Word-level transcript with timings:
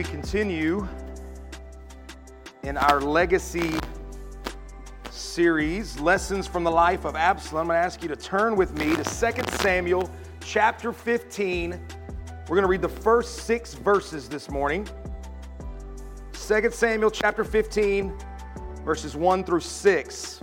we 0.00 0.04
continue 0.04 0.88
in 2.62 2.78
our 2.78 3.02
legacy 3.02 3.74
series, 5.10 6.00
Lessons 6.00 6.46
from 6.46 6.64
the 6.64 6.70
Life 6.70 7.04
of 7.04 7.16
Absalom, 7.16 7.64
I'm 7.64 7.66
going 7.66 7.82
to 7.82 7.84
ask 7.84 8.02
you 8.02 8.08
to 8.08 8.16
turn 8.16 8.56
with 8.56 8.72
me 8.78 8.96
to 8.96 9.04
2 9.04 9.56
Samuel 9.58 10.10
chapter 10.40 10.94
15. 10.94 11.72
We're 11.72 12.46
going 12.46 12.62
to 12.62 12.66
read 12.66 12.80
the 12.80 12.88
first 12.88 13.40
six 13.40 13.74
verses 13.74 14.26
this 14.26 14.48
morning. 14.48 14.88
2 16.32 16.70
Samuel 16.70 17.10
chapter 17.10 17.44
15, 17.44 18.10
verses 18.86 19.14
1 19.14 19.44
through 19.44 19.60
6. 19.60 20.40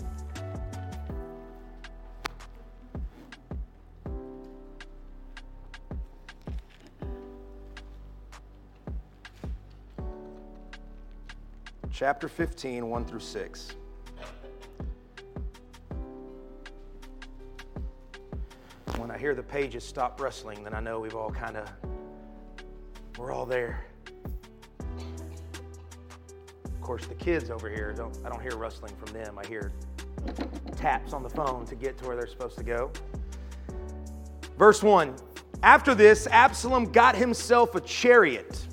Chapter 11.97 12.29
15, 12.29 12.87
1 12.87 13.05
through 13.05 13.19
6. 13.19 13.75
When 18.97 19.09
I 19.09 19.17
hear 19.17 19.33
the 19.33 19.41
pages 19.41 19.83
stop 19.83 20.21
rustling, 20.21 20.63
then 20.63 20.75
I 20.75 20.79
know 20.79 20.99
we've 20.99 21.15
all 21.15 21.31
kind 21.31 21.57
of, 21.57 21.67
we're 23.17 23.31
all 23.31 23.47
there. 23.47 23.83
Of 26.65 26.81
course, 26.81 27.07
the 27.07 27.15
kids 27.15 27.49
over 27.49 27.67
here, 27.67 27.93
don't, 27.93 28.15
I 28.23 28.29
don't 28.29 28.43
hear 28.43 28.55
rustling 28.57 28.95
from 28.95 29.11
them. 29.11 29.39
I 29.39 29.47
hear 29.47 29.71
taps 30.75 31.13
on 31.13 31.23
the 31.23 31.31
phone 31.31 31.65
to 31.65 31.73
get 31.73 31.97
to 31.97 32.05
where 32.05 32.15
they're 32.15 32.27
supposed 32.27 32.59
to 32.59 32.63
go. 32.63 32.91
Verse 34.59 34.83
1 34.83 35.15
After 35.63 35.95
this, 35.95 36.27
Absalom 36.27 36.91
got 36.91 37.15
himself 37.15 37.73
a 37.73 37.81
chariot 37.81 38.67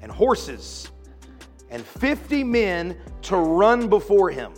and 0.00 0.12
horses 0.12 0.92
and 1.76 1.84
50 1.84 2.42
men 2.42 2.96
to 3.20 3.36
run 3.36 3.86
before 3.86 4.30
him. 4.30 4.54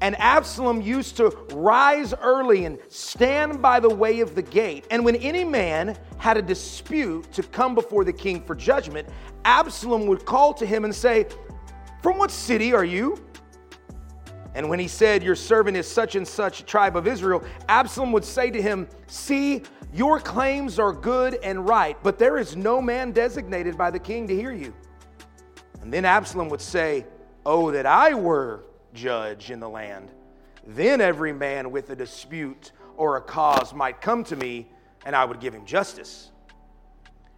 And 0.00 0.18
Absalom 0.18 0.80
used 0.80 1.18
to 1.18 1.28
rise 1.52 2.14
early 2.14 2.64
and 2.64 2.78
stand 2.88 3.60
by 3.60 3.78
the 3.78 3.90
way 3.90 4.20
of 4.20 4.34
the 4.34 4.40
gate. 4.40 4.86
And 4.90 5.04
when 5.04 5.16
any 5.16 5.44
man 5.44 5.98
had 6.16 6.38
a 6.38 6.42
dispute 6.42 7.30
to 7.32 7.42
come 7.42 7.74
before 7.74 8.04
the 8.04 8.12
king 8.12 8.42
for 8.42 8.54
judgment, 8.54 9.06
Absalom 9.44 10.06
would 10.06 10.24
call 10.24 10.54
to 10.54 10.64
him 10.64 10.86
and 10.86 10.94
say, 10.94 11.26
From 12.02 12.16
what 12.16 12.30
city 12.30 12.72
are 12.72 12.86
you? 12.86 13.22
And 14.54 14.70
when 14.70 14.78
he 14.78 14.88
said, 14.88 15.22
Your 15.22 15.36
servant 15.36 15.76
is 15.76 15.86
such 15.86 16.16
and 16.16 16.26
such 16.26 16.64
tribe 16.64 16.96
of 16.96 17.06
Israel, 17.06 17.44
Absalom 17.68 18.12
would 18.12 18.24
say 18.24 18.50
to 18.50 18.62
him, 18.62 18.88
See, 19.08 19.62
your 19.92 20.20
claims 20.20 20.78
are 20.78 20.94
good 20.94 21.34
and 21.44 21.68
right, 21.68 21.98
but 22.02 22.18
there 22.18 22.38
is 22.38 22.56
no 22.56 22.80
man 22.80 23.12
designated 23.12 23.76
by 23.76 23.90
the 23.90 23.98
king 23.98 24.26
to 24.28 24.34
hear 24.34 24.52
you. 24.52 24.72
And 25.82 25.92
then 25.92 26.04
Absalom 26.04 26.48
would 26.48 26.60
say, 26.60 27.06
Oh, 27.44 27.72
that 27.72 27.86
I 27.86 28.14
were 28.14 28.62
judge 28.94 29.50
in 29.50 29.60
the 29.60 29.68
land. 29.68 30.10
Then 30.66 31.00
every 31.00 31.32
man 31.32 31.72
with 31.72 31.90
a 31.90 31.96
dispute 31.96 32.72
or 32.96 33.16
a 33.16 33.20
cause 33.20 33.74
might 33.74 34.00
come 34.00 34.22
to 34.24 34.36
me, 34.36 34.68
and 35.04 35.16
I 35.16 35.24
would 35.24 35.40
give 35.40 35.52
him 35.52 35.64
justice. 35.64 36.30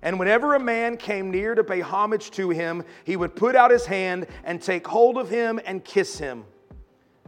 And 0.02 0.18
whenever 0.18 0.54
a 0.54 0.60
man 0.60 0.98
came 0.98 1.30
near 1.30 1.54
to 1.54 1.64
pay 1.64 1.80
homage 1.80 2.30
to 2.32 2.50
him, 2.50 2.84
he 3.04 3.16
would 3.16 3.34
put 3.34 3.56
out 3.56 3.70
his 3.70 3.86
hand 3.86 4.26
and 4.44 4.60
take 4.60 4.86
hold 4.86 5.16
of 5.16 5.30
him 5.30 5.58
and 5.64 5.82
kiss 5.82 6.18
him. 6.18 6.44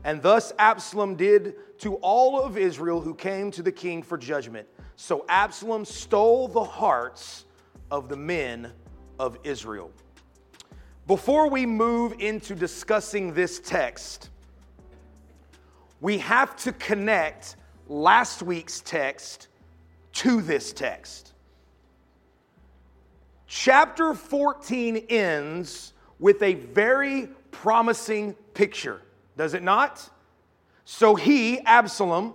And 0.05 0.21
thus 0.21 0.53
Absalom 0.59 1.17
did 1.17 1.55
to 1.79 1.95
all 1.97 2.43
of 2.43 2.59
Israel 2.59 3.01
who 3.01 3.15
came 3.15 3.51
to 3.53 3.63
the 3.63 3.73
king 3.73 4.03
for 4.03 4.19
judgment. 4.19 4.69
So 4.97 5.25
Absalom 5.29 5.87
stole 5.87 6.49
the 6.49 6.65
hearts 6.65 7.47
of 7.91 8.11
the 8.11 8.17
men 8.17 8.73
of 9.19 9.39
Israel. 9.43 9.91
Before 11.07 11.49
we 11.49 11.67
move 11.67 12.15
into 12.19 12.57
discussing 12.57 13.33
this 13.33 13.61
text, 13.61 14.31
we 16.01 16.19
have 16.19 16.57
to 16.59 16.73
connect 16.73 17.57
last 17.89 18.43
week's 18.43 18.81
text 18.81 19.47
to 20.15 20.43
this 20.43 20.73
text. 20.73 21.33
Chapter 23.47 24.15
14 24.15 24.97
ends 25.09 25.93
with 26.19 26.43
a 26.43 26.55
very 26.55 27.29
promising 27.53 28.35
picture, 28.55 29.01
does 29.37 29.55
it 29.55 29.63
not? 29.63 30.11
So 30.85 31.15
he, 31.15 31.61
Absalom, 31.61 32.35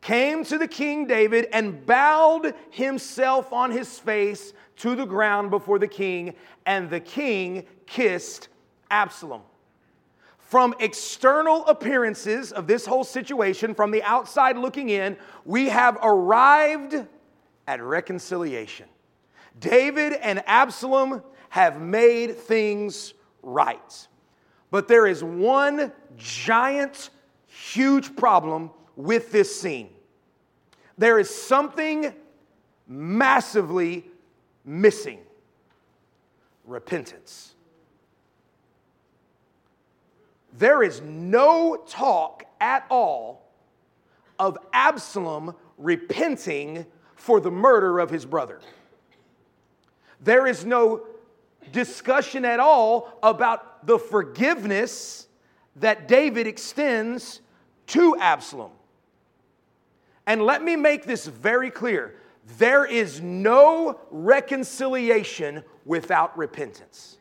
came 0.00 0.42
to 0.44 0.56
the 0.56 0.68
king 0.68 1.06
David 1.06 1.48
and 1.52 1.84
bowed 1.84 2.54
himself 2.70 3.52
on 3.52 3.70
his 3.70 3.98
face 3.98 4.54
to 4.78 4.94
the 4.94 5.04
ground 5.04 5.50
before 5.50 5.78
the 5.78 5.88
king, 5.88 6.34
and 6.66 6.88
the 6.90 7.00
king 7.00 7.66
kissed 7.86 8.48
Absalom. 8.90 9.42
From 10.38 10.74
external 10.80 11.66
appearances 11.66 12.52
of 12.52 12.66
this 12.66 12.86
whole 12.86 13.04
situation, 13.04 13.74
from 13.74 13.90
the 13.90 14.02
outside 14.02 14.56
looking 14.56 14.88
in, 14.88 15.16
we 15.44 15.68
have 15.68 15.98
arrived 16.02 16.94
at 17.66 17.82
reconciliation. 17.82 18.86
David 19.60 20.14
and 20.14 20.42
Absalom 20.46 21.22
have 21.50 21.80
made 21.80 22.36
things 22.36 23.12
right. 23.42 24.08
But 24.70 24.88
there 24.88 25.06
is 25.06 25.22
one 25.22 25.92
giant, 26.16 27.10
huge 27.46 28.16
problem 28.16 28.70
with 28.96 29.32
this 29.32 29.60
scene. 29.60 29.90
There 30.96 31.18
is 31.18 31.28
something 31.28 32.14
massively 32.86 34.06
missing 34.68 35.20
repentance. 36.66 37.54
There 40.58 40.82
is 40.82 41.00
no 41.00 41.76
talk 41.88 42.44
at 42.60 42.84
all 42.90 43.48
of 44.38 44.58
Absalom 44.72 45.54
repenting 45.78 46.84
for 47.16 47.40
the 47.40 47.50
murder 47.50 47.98
of 47.98 48.10
his 48.10 48.26
brother. 48.26 48.60
There 50.20 50.46
is 50.46 50.66
no 50.66 51.06
discussion 51.72 52.44
at 52.44 52.60
all 52.60 53.18
about 53.22 53.86
the 53.86 53.98
forgiveness 53.98 55.28
that 55.76 56.08
David 56.08 56.46
extends 56.46 57.40
to 57.88 58.16
Absalom. 58.20 58.72
And 60.26 60.42
let 60.42 60.62
me 60.62 60.76
make 60.76 61.04
this 61.04 61.26
very 61.26 61.70
clear 61.70 62.16
there 62.56 62.86
is 62.86 63.20
no 63.20 64.00
reconciliation 64.10 65.62
without 65.84 66.36
repentance. 66.38 67.18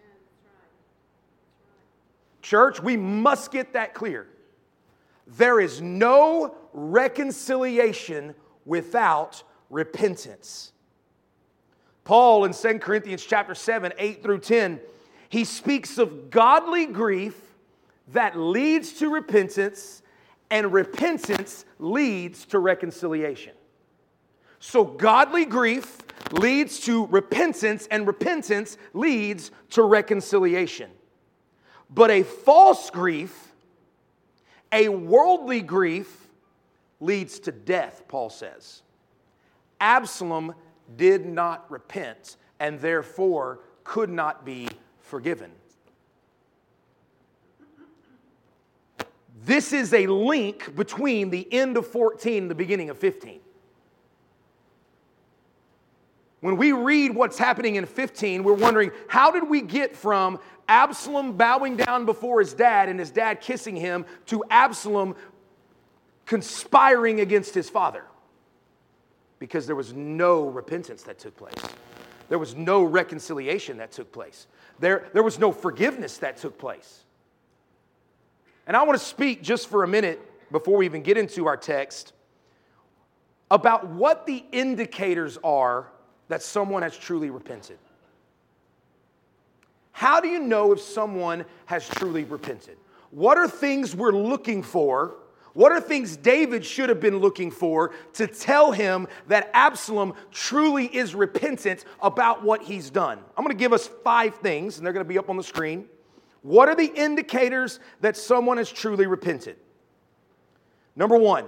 Church, 2.42 2.82
we 2.82 2.96
must 2.96 3.52
get 3.52 3.74
that 3.74 3.94
clear. 3.94 4.28
There 5.28 5.60
is 5.60 5.82
no 5.82 6.56
reconciliation 6.72 8.36
without 8.66 9.44
repentance. 9.70 10.72
Paul 12.06 12.46
in 12.46 12.54
2 12.54 12.80
Corinthians 12.80 13.26
chapter 13.26 13.54
7, 13.54 13.92
8 13.98 14.24
through 14.24 14.40
10, 14.40 14.80
he 15.28 15.44
speaks 15.44 15.98
of 15.98 16.30
godly 16.30 16.86
grief 16.86 17.36
that 18.14 18.38
leads 18.38 18.94
to 18.94 19.10
repentance, 19.10 20.02
and 20.50 20.72
repentance 20.72 21.66
leads 21.80 22.46
to 22.46 22.60
reconciliation. 22.60 23.57
So, 24.60 24.84
godly 24.84 25.46
grief 25.46 26.02
leads 26.32 26.80
to 26.82 27.06
repentance, 27.08 27.88
and 27.92 28.08
repentance 28.08 28.78
leads 28.94 29.52
to 29.72 29.84
reconciliation. 29.84 30.90
But 31.90 32.12
a 32.12 32.24
false 32.24 32.90
grief, 32.90 33.54
a 34.72 34.90
worldly 34.90 35.62
grief, 35.62 36.28
leads 37.00 37.40
to 37.40 37.52
death, 37.52 38.04
Paul 38.08 38.30
says. 38.30 38.82
Absalom 39.80 40.56
did 40.96 41.26
not 41.26 41.70
repent 41.70 42.38
and 42.60 42.80
therefore 42.80 43.60
could 43.84 44.10
not 44.10 44.44
be 44.44 44.68
forgiven. 45.00 45.52
This 49.46 49.72
is 49.72 49.94
a 49.94 50.08
link 50.08 50.76
between 50.76 51.30
the 51.30 51.48
end 51.54 51.78
of 51.78 51.88
14 51.88 52.44
and 52.44 52.52
the 52.52 52.56
beginning 52.56 52.90
of 52.90 52.98
15. 52.98 53.40
When 56.42 56.58
we 56.58 56.72
read 56.72 57.16
what's 57.16 57.38
happening 57.38 57.76
in 57.76 57.86
15, 57.86 58.44
we're 58.44 58.54
wondering 58.54 58.92
how 59.08 59.32
did 59.32 59.50
we 59.50 59.62
get 59.62 59.96
from 59.96 60.40
Absalom 60.68 61.34
bowing 61.34 61.78
down 61.78 62.06
before 62.06 62.40
his 62.40 62.54
dad 62.54 62.90
and 62.90 63.00
his 63.00 63.10
dad 63.10 63.42
kissing 63.42 63.76
him 63.76 64.06
to 64.28 64.44
Absalom 64.50 65.16
conspiring 66.26 67.22
against 67.22 67.56
his 67.56 67.70
father? 67.70 68.04
Because 69.40 69.66
there 69.66 69.76
was 69.76 69.94
no 69.94 70.48
repentance 70.48 71.04
that 71.04 71.18
took 71.18 71.36
place. 71.36 71.74
There 72.30 72.40
was 72.40 72.56
no 72.56 72.84
reconciliation 72.84 73.78
that 73.78 73.92
took 73.92 74.12
place. 74.12 74.48
There, 74.80 75.10
there 75.14 75.24
was 75.24 75.40
no 75.40 75.52
forgiveness 75.52 76.18
that 76.20 76.38
took 76.38 76.58
place. 76.60 77.04
And 78.68 78.76
I 78.76 78.84
want 78.84 79.00
to 79.00 79.06
speak 79.06 79.42
just 79.42 79.70
for 79.70 79.84
a 79.84 79.88
minute 79.88 80.20
before 80.52 80.78
we 80.78 80.86
even 80.86 81.02
get 81.02 81.18
into 81.18 81.48
our 81.48 81.58
text 81.58 82.14
about 83.50 83.88
what 83.88 84.26
the 84.26 84.44
indicators 84.52 85.38
are 85.44 85.88
that 86.28 86.42
someone 86.42 86.82
has 86.82 86.98
truly 86.98 87.30
repented. 87.30 87.78
How 89.92 90.20
do 90.20 90.28
you 90.28 90.40
know 90.40 90.74
if 90.74 90.80
someone 90.80 91.46
has 91.66 91.88
truly 91.88 92.24
repented? 92.24 92.78
What 93.12 93.38
are 93.38 93.48
things 93.48 93.96
we're 93.96 94.12
looking 94.12 94.62
for? 94.62 95.16
What 95.54 95.72
are 95.72 95.82
things 95.82 96.16
David 96.16 96.64
should 96.64 96.90
have 96.90 97.00
been 97.00 97.18
looking 97.18 97.50
for 97.50 97.94
to 98.14 98.28
tell 98.28 98.72
him 98.72 99.08
that 99.28 99.50
Absalom 99.56 100.14
truly 100.32 100.86
is 100.86 101.16
repentant 101.16 101.84
about 102.00 102.44
what 102.44 102.62
he's 102.62 102.92
done? 102.92 103.18
I'm 103.36 103.44
going 103.44 103.58
to 103.58 103.60
give 103.60 103.74
us 103.74 103.88
five 104.04 104.36
things, 104.36 104.78
and 104.78 104.86
they're 104.86 104.94
going 104.94 105.04
to 105.04 105.10
be 105.10 105.18
up 105.18 105.32
on 105.32 105.38
the 105.38 105.44
screen. 105.44 105.86
What 106.44 106.70
are 106.70 106.76
the 106.76 106.86
indicators 106.86 107.80
that 108.02 108.16
someone 108.16 108.58
has 108.58 108.72
truly 108.72 109.08
repented? 109.08 109.56
Number 110.96 111.18
one, 111.18 111.46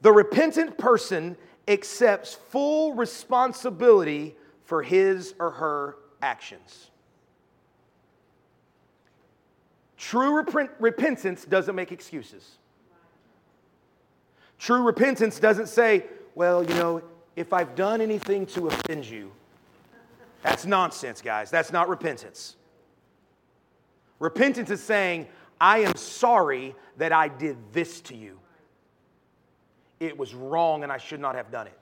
the 0.00 0.12
repentant 0.12 0.76
person 0.76 1.36
accepts 1.68 2.34
full 2.34 2.94
responsibility 2.94 4.36
for 4.64 4.82
his 4.82 5.34
or 5.38 5.50
her 5.50 5.96
actions. 6.22 6.90
True 9.96 10.42
rep- 10.42 10.76
repentance 10.78 11.44
doesn't 11.44 11.74
make 11.74 11.92
excuses. 11.92 12.58
True 14.58 14.82
repentance 14.82 15.38
doesn't 15.38 15.68
say, 15.68 16.04
well, 16.34 16.62
you 16.62 16.74
know, 16.74 17.02
if 17.34 17.52
I've 17.52 17.74
done 17.74 18.00
anything 18.00 18.46
to 18.46 18.68
offend 18.68 19.04
you, 19.04 19.32
that's 20.42 20.64
nonsense, 20.64 21.20
guys. 21.20 21.50
That's 21.50 21.72
not 21.72 21.88
repentance. 21.88 22.56
Repentance 24.18 24.70
is 24.70 24.82
saying, 24.82 25.26
I 25.60 25.78
am 25.80 25.96
sorry 25.96 26.74
that 26.96 27.12
I 27.12 27.28
did 27.28 27.56
this 27.72 28.00
to 28.02 28.16
you. 28.16 28.38
It 30.00 30.16
was 30.16 30.34
wrong 30.34 30.82
and 30.82 30.92
I 30.92 30.98
should 30.98 31.20
not 31.20 31.34
have 31.34 31.50
done 31.50 31.66
it. 31.66 31.78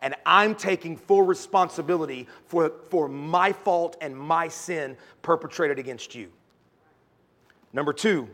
And 0.00 0.16
I'm 0.26 0.54
taking 0.54 0.96
full 0.96 1.22
responsibility 1.22 2.26
for, 2.46 2.72
for 2.90 3.08
my 3.08 3.52
fault 3.52 3.96
and 4.00 4.16
my 4.16 4.48
sin 4.48 4.96
perpetrated 5.22 5.78
against 5.78 6.14
you. 6.14 6.32
Number 7.72 7.92
two, 7.92 8.28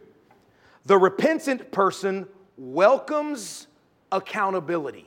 the 0.86 0.96
repentant 0.96 1.70
person 1.70 2.26
welcomes 2.56 3.66
accountability. 4.10 5.06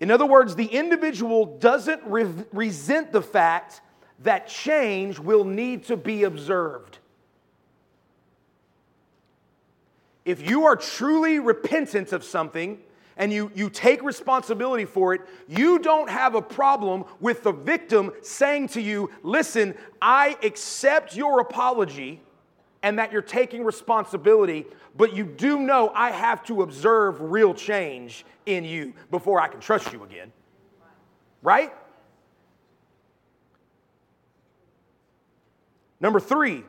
In 0.00 0.10
other 0.10 0.26
words, 0.26 0.54
the 0.56 0.66
individual 0.66 1.58
doesn't 1.58 2.02
re- 2.04 2.32
resent 2.52 3.12
the 3.12 3.22
fact 3.22 3.80
that 4.20 4.48
change 4.48 5.18
will 5.18 5.44
need 5.44 5.84
to 5.84 5.96
be 5.96 6.24
observed. 6.24 6.98
If 10.26 10.50
you 10.50 10.66
are 10.66 10.74
truly 10.74 11.38
repentant 11.38 12.12
of 12.12 12.24
something 12.24 12.80
and 13.16 13.32
you, 13.32 13.50
you 13.54 13.70
take 13.70 14.02
responsibility 14.02 14.84
for 14.84 15.14
it, 15.14 15.20
you 15.48 15.78
don't 15.78 16.10
have 16.10 16.34
a 16.34 16.42
problem 16.42 17.04
with 17.20 17.44
the 17.44 17.52
victim 17.52 18.12
saying 18.22 18.68
to 18.70 18.82
you, 18.82 19.10
Listen, 19.22 19.74
I 20.02 20.36
accept 20.42 21.16
your 21.16 21.38
apology 21.38 22.20
and 22.82 22.98
that 22.98 23.12
you're 23.12 23.22
taking 23.22 23.64
responsibility, 23.64 24.66
but 24.96 25.14
you 25.14 25.24
do 25.24 25.60
know 25.60 25.92
I 25.94 26.10
have 26.10 26.44
to 26.46 26.62
observe 26.62 27.20
real 27.20 27.54
change 27.54 28.26
in 28.46 28.64
you 28.64 28.94
before 29.12 29.40
I 29.40 29.46
can 29.46 29.60
trust 29.60 29.92
you 29.92 30.02
again. 30.02 30.32
Right? 31.40 31.72
Number 36.00 36.18
three, 36.18 36.64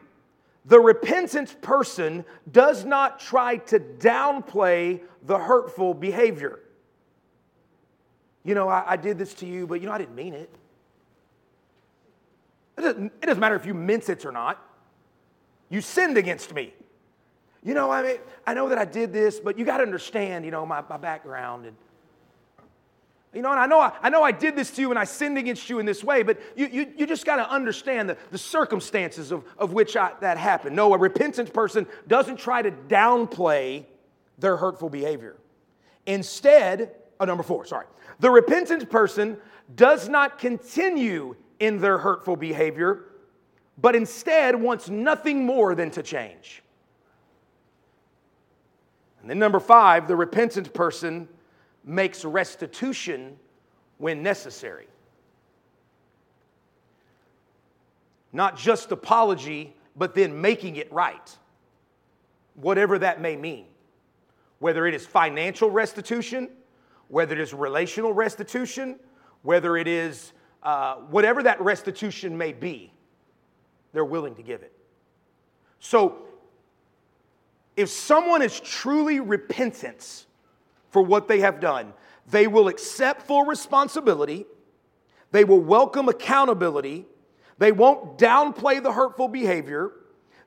the 0.68 0.80
repentant 0.80 1.62
person 1.62 2.26
does 2.52 2.84
not 2.84 3.20
try 3.20 3.58
to 3.58 3.80
downplay 3.80 5.02
the 5.24 5.38
hurtful 5.38 5.94
behavior. 5.94 6.60
You 8.44 8.54
know, 8.54 8.68
I, 8.68 8.84
I, 8.86 8.96
did 8.98 9.18
this 9.18 9.34
to 9.36 9.46
you, 9.46 9.66
but 9.66 9.80
you 9.82 9.88
know, 9.88 9.94
I 9.94 9.98
didn't 9.98 10.16
mean 10.16 10.34
it. 10.34 10.50
It 12.78 12.82
doesn't, 12.82 13.06
it 13.22 13.26
doesn't 13.26 13.40
matter 13.40 13.56
if 13.56 13.66
you 13.66 13.74
meant 13.74 14.10
it 14.10 14.26
or 14.26 14.32
not. 14.32 14.62
You 15.70 15.82
sinned 15.82 16.18
against 16.18 16.54
me. 16.54 16.74
You 17.64 17.74
know, 17.74 17.90
I 17.90 18.04
mean, 18.04 18.18
I 18.46 18.54
know 18.54 18.70
that 18.70 18.78
I 18.78 18.86
did 18.86 19.12
this, 19.12 19.40
but 19.40 19.58
you 19.58 19.66
got 19.66 19.78
to 19.78 19.84
understand, 19.84 20.46
you 20.46 20.52
know, 20.52 20.66
my, 20.66 20.84
my 20.90 20.98
background. 20.98 21.66
And, 21.66 21.76
you 23.38 23.44
know, 23.44 23.52
and 23.52 23.60
I 23.60 23.68
know 23.68 23.80
I, 23.80 23.94
I 24.02 24.10
know 24.10 24.24
I 24.24 24.32
did 24.32 24.56
this 24.56 24.72
to 24.72 24.82
you 24.82 24.90
and 24.90 24.98
I 24.98 25.04
sinned 25.04 25.38
against 25.38 25.70
you 25.70 25.78
in 25.78 25.86
this 25.86 26.04
way, 26.04 26.24
but 26.24 26.42
you, 26.56 26.66
you, 26.66 26.92
you 26.98 27.06
just 27.06 27.24
got 27.24 27.36
to 27.36 27.48
understand 27.48 28.10
the, 28.10 28.18
the 28.32 28.38
circumstances 28.40 29.32
of, 29.32 29.44
of 29.60 29.74
which 29.74 29.96
I, 29.96 30.14
that 30.22 30.40
happened. 30.40 30.76
No, 30.76 30.92
a 30.96 30.98
repentant 30.98 31.54
person 31.54 31.86
doesn't 32.08 32.38
try 32.38 32.64
to 32.64 32.72
downplay 32.72 33.86
their 34.40 34.58
hurtful 34.58 34.90
behavior. 34.90 35.38
Instead, 36.08 36.96
oh, 37.20 37.26
number 37.26 37.44
four, 37.44 37.64
sorry. 37.66 37.86
The 38.20 38.32
repentant 38.32 38.90
person 38.90 39.38
does 39.76 40.10
not 40.10 40.40
continue 40.40 41.36
in 41.60 41.78
their 41.78 42.00
hurtful 42.00 42.38
behavior, 42.38 43.04
but 43.78 43.96
instead 43.96 44.60
wants 44.60 44.90
nothing 44.90 45.46
more 45.46 45.76
than 45.76 45.92
to 45.92 46.02
change. 46.02 46.64
And 49.22 49.30
then, 49.30 49.38
number 49.38 49.60
five, 49.60 50.08
the 50.08 50.16
repentant 50.16 50.74
person 50.74 51.28
makes 51.88 52.24
restitution 52.24 53.38
when 53.98 54.22
necessary. 54.22 54.88
Not 58.34 58.58
just 58.58 58.92
apology, 58.92 59.76
but 59.96 60.14
then 60.14 60.40
making 60.40 60.76
it 60.76 60.92
right, 60.92 61.36
whatever 62.54 63.00
that 63.00 63.22
may 63.22 63.36
mean. 63.36 63.66
Whether 64.60 64.86
it 64.86 64.94
is 64.94 65.06
financial 65.06 65.72
restitution, 65.72 66.50
whether 67.08 67.34
it 67.34 67.40
is 67.40 67.54
relational 67.54 68.14
restitution, 68.14 69.00
whether 69.42 69.78
it 69.78 69.88
is 69.88 70.34
uh, 70.62 70.96
whatever 70.96 71.42
that 71.44 71.60
restitution 71.62 72.38
may 72.38 72.54
be 72.54 72.92
they're 73.98 74.06
willing 74.06 74.36
to 74.36 74.44
give 74.44 74.62
it. 74.62 74.74
So, 75.80 76.20
if 77.76 77.90
someone 77.90 78.44
is 78.44 78.60
truly 78.60 79.20
repentant 79.20 80.27
for 80.98 81.04
what 81.04 81.28
they 81.28 81.42
have 81.42 81.60
done, 81.60 81.94
they 82.28 82.48
will 82.48 82.68
accept 82.68 83.22
full 83.22 83.46
responsibility, 83.46 84.48
they 85.32 85.44
will 85.44 85.60
welcome 85.60 86.10
accountability, 86.10 87.06
they 87.60 87.72
won't 87.72 88.18
downplay 88.18 88.82
the 88.82 88.92
hurtful 88.92 89.28
behavior, 89.28 89.92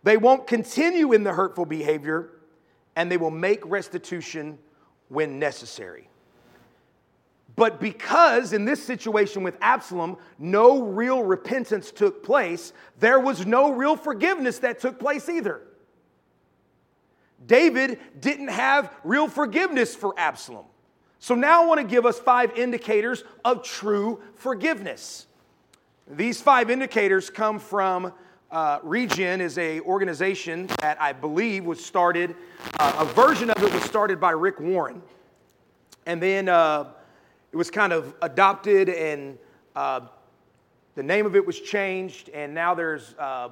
they 0.02 0.16
won't 0.16 0.48
continue 0.48 1.12
in 1.12 1.22
the 1.22 1.32
hurtful 1.32 1.64
behavior, 1.64 2.30
and 2.96 3.08
they 3.08 3.16
will 3.16 3.30
make 3.30 3.64
restitution 3.64 4.58
when 5.06 5.38
necessary. 5.38 6.08
But 7.54 7.78
because 7.78 8.52
in 8.52 8.64
this 8.64 8.82
situation 8.82 9.44
with 9.44 9.56
Absalom, 9.60 10.16
no 10.36 10.82
real 10.82 11.22
repentance 11.22 11.92
took 11.92 12.24
place, 12.24 12.72
there 12.98 13.20
was 13.20 13.46
no 13.46 13.70
real 13.70 13.94
forgiveness 13.94 14.58
that 14.58 14.80
took 14.80 14.98
place 14.98 15.28
either. 15.28 15.62
David 17.46 17.98
didn't 18.20 18.48
have 18.48 18.94
real 19.04 19.28
forgiveness 19.28 19.94
for 19.94 20.14
Absalom. 20.18 20.66
So 21.18 21.34
now 21.34 21.62
I 21.62 21.66
want 21.66 21.80
to 21.80 21.86
give 21.86 22.06
us 22.06 22.18
five 22.18 22.56
indicators 22.56 23.24
of 23.44 23.62
true 23.62 24.20
forgiveness. 24.34 25.26
These 26.08 26.40
five 26.40 26.70
indicators 26.70 27.30
come 27.30 27.58
from 27.58 28.12
uh, 28.50 28.80
Regen 28.82 29.40
is 29.40 29.58
a 29.58 29.80
organization 29.82 30.66
that 30.80 31.00
I 31.00 31.12
believe 31.12 31.64
was 31.64 31.84
started, 31.84 32.34
uh, 32.80 32.96
a 32.98 33.04
version 33.04 33.50
of 33.50 33.62
it 33.62 33.72
was 33.72 33.84
started 33.84 34.18
by 34.18 34.32
Rick 34.32 34.58
Warren. 34.58 35.02
And 36.06 36.20
then 36.20 36.48
uh, 36.48 36.88
it 37.52 37.56
was 37.56 37.70
kind 37.70 37.92
of 37.92 38.14
adopted 38.22 38.88
and 38.88 39.38
uh, 39.76 40.00
the 40.96 41.02
name 41.02 41.24
of 41.24 41.36
it 41.36 41.46
was 41.46 41.60
changed, 41.60 42.28
and 42.30 42.52
now 42.52 42.74
there's 42.74 43.14
uh, 43.14 43.50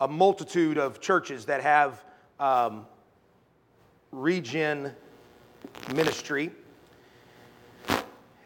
a 0.00 0.08
multitude 0.08 0.78
of 0.78 1.00
churches 1.00 1.44
that 1.44 1.62
have 1.62 2.02
um, 2.38 2.86
regen 4.12 4.92
ministry. 5.94 6.50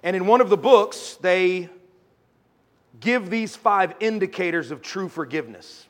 And 0.03 0.17
in 0.17 0.27
one 0.27 0.41
of 0.41 0.49
the 0.49 0.57
books, 0.57 1.19
they 1.21 1.69
give 3.01 3.31
these 3.31 3.57
five 3.57 3.95
indicators 4.01 4.71
of 4.71 4.83
true 4.83 5.09
forgiveness. 5.09 5.87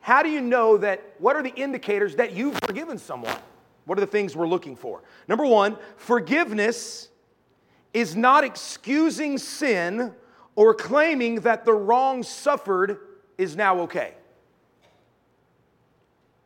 How 0.00 0.22
do 0.22 0.30
you 0.30 0.40
know 0.40 0.78
that? 0.78 1.02
What 1.18 1.36
are 1.36 1.42
the 1.42 1.54
indicators 1.54 2.16
that 2.16 2.32
you've 2.32 2.58
forgiven 2.64 2.98
someone? 2.98 3.36
What 3.84 3.98
are 3.98 4.00
the 4.00 4.06
things 4.06 4.36
we're 4.36 4.48
looking 4.48 4.76
for? 4.76 5.02
Number 5.28 5.46
one, 5.46 5.76
forgiveness 5.96 7.08
is 7.94 8.14
not 8.14 8.44
excusing 8.44 9.38
sin 9.38 10.14
or 10.54 10.74
claiming 10.74 11.36
that 11.40 11.64
the 11.64 11.72
wrong 11.72 12.22
suffered 12.22 12.98
is 13.38 13.56
now 13.56 13.80
okay. 13.80 14.14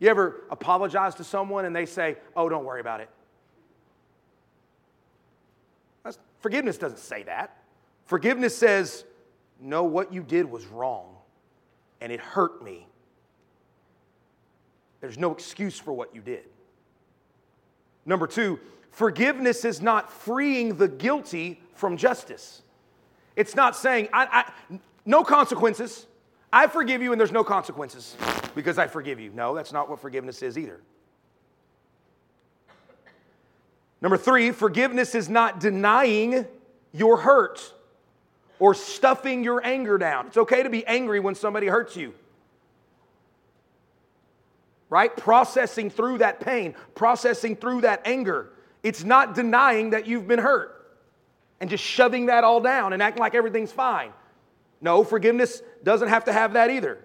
You 0.03 0.09
ever 0.09 0.43
apologize 0.51 1.15
to 1.15 1.25
someone 1.25 1.65
and 1.65 1.77
they 1.77 1.87
say, 1.87 2.17
oh, 2.35 2.49
don't 2.49 2.65
worry 2.65 2.81
about 2.81 2.99
it? 2.99 3.09
That's, 6.03 6.19
forgiveness 6.41 6.77
doesn't 6.77 6.99
say 6.99 7.23
that. 7.23 7.57
Forgiveness 8.07 8.57
says, 8.57 9.05
no, 9.61 9.85
what 9.85 10.13
you 10.13 10.25
did 10.25 10.51
was 10.51 10.67
wrong 10.67 11.15
and 12.01 12.11
it 12.11 12.19
hurt 12.19 12.65
me. 12.65 12.89
There's 15.01 15.19
no 15.19 15.31
excuse 15.31 15.79
for 15.79 15.93
what 15.93 16.13
you 16.13 16.21
did. 16.21 16.47
Number 18.05 18.27
two, 18.27 18.59
forgiveness 18.91 19.65
is 19.65 19.81
not 19.81 20.11
freeing 20.11 20.79
the 20.79 20.89
guilty 20.89 21.61
from 21.75 21.97
justice. 21.97 22.63
It's 23.37 23.55
not 23.55 23.77
saying, 23.77 24.09
I, 24.13 24.51
I, 24.69 24.79
no 25.07 25.23
consequences. 25.23 26.09
I 26.53 26.67
forgive 26.67 27.03
you 27.03 27.13
and 27.13 27.21
there's 27.21 27.31
no 27.31 27.45
consequences 27.45 28.17
because 28.55 28.79
I 28.79 28.87
forgive 28.87 29.21
you. 29.21 29.31
No, 29.31 29.55
that's 29.55 29.73
not 29.73 29.89
what 29.89 30.01
forgiveness 30.01 30.43
is 30.43 30.59
either. 30.59 30.81
Number 34.01 34.17
three, 34.17 34.51
forgiveness 34.51 35.15
is 35.15 35.29
not 35.29 35.61
denying 35.61 36.45
your 36.93 37.17
hurt 37.19 37.73
or 38.59 38.75
stuffing 38.75 39.45
your 39.45 39.65
anger 39.65 39.97
down. 39.97 40.27
It's 40.27 40.37
okay 40.37 40.63
to 40.63 40.71
be 40.71 40.85
angry 40.87 41.21
when 41.21 41.35
somebody 41.35 41.69
hurts 41.69 41.97
you. 41.97 42.15
Right? 44.91 45.17
Processing 45.17 45.89
through 45.89 46.19
that 46.19 46.41
pain, 46.41 46.75
processing 46.95 47.57
through 47.57 47.83
that 47.83 48.03
anger. 48.05 48.51
It's 48.83 49.05
not 49.05 49.35
denying 49.35 49.91
that 49.91 50.07
you've 50.07 50.27
been 50.27 50.41
hurt 50.41 50.97
and 51.61 51.71
just 51.71 51.85
shoving 51.85 52.27
that 52.27 52.43
all 52.45 52.61
down 52.61 52.93
and 52.93 53.01
acting 53.01 53.21
like 53.21 53.35
everything's 53.37 53.73
fine. 53.73 54.13
No, 54.81 55.05
forgiveness 55.05 55.63
doesn't 55.85 56.09
have 56.09 56.25
to 56.25 56.33
have 56.33 56.55
that 56.55 56.71
either. 56.71 56.99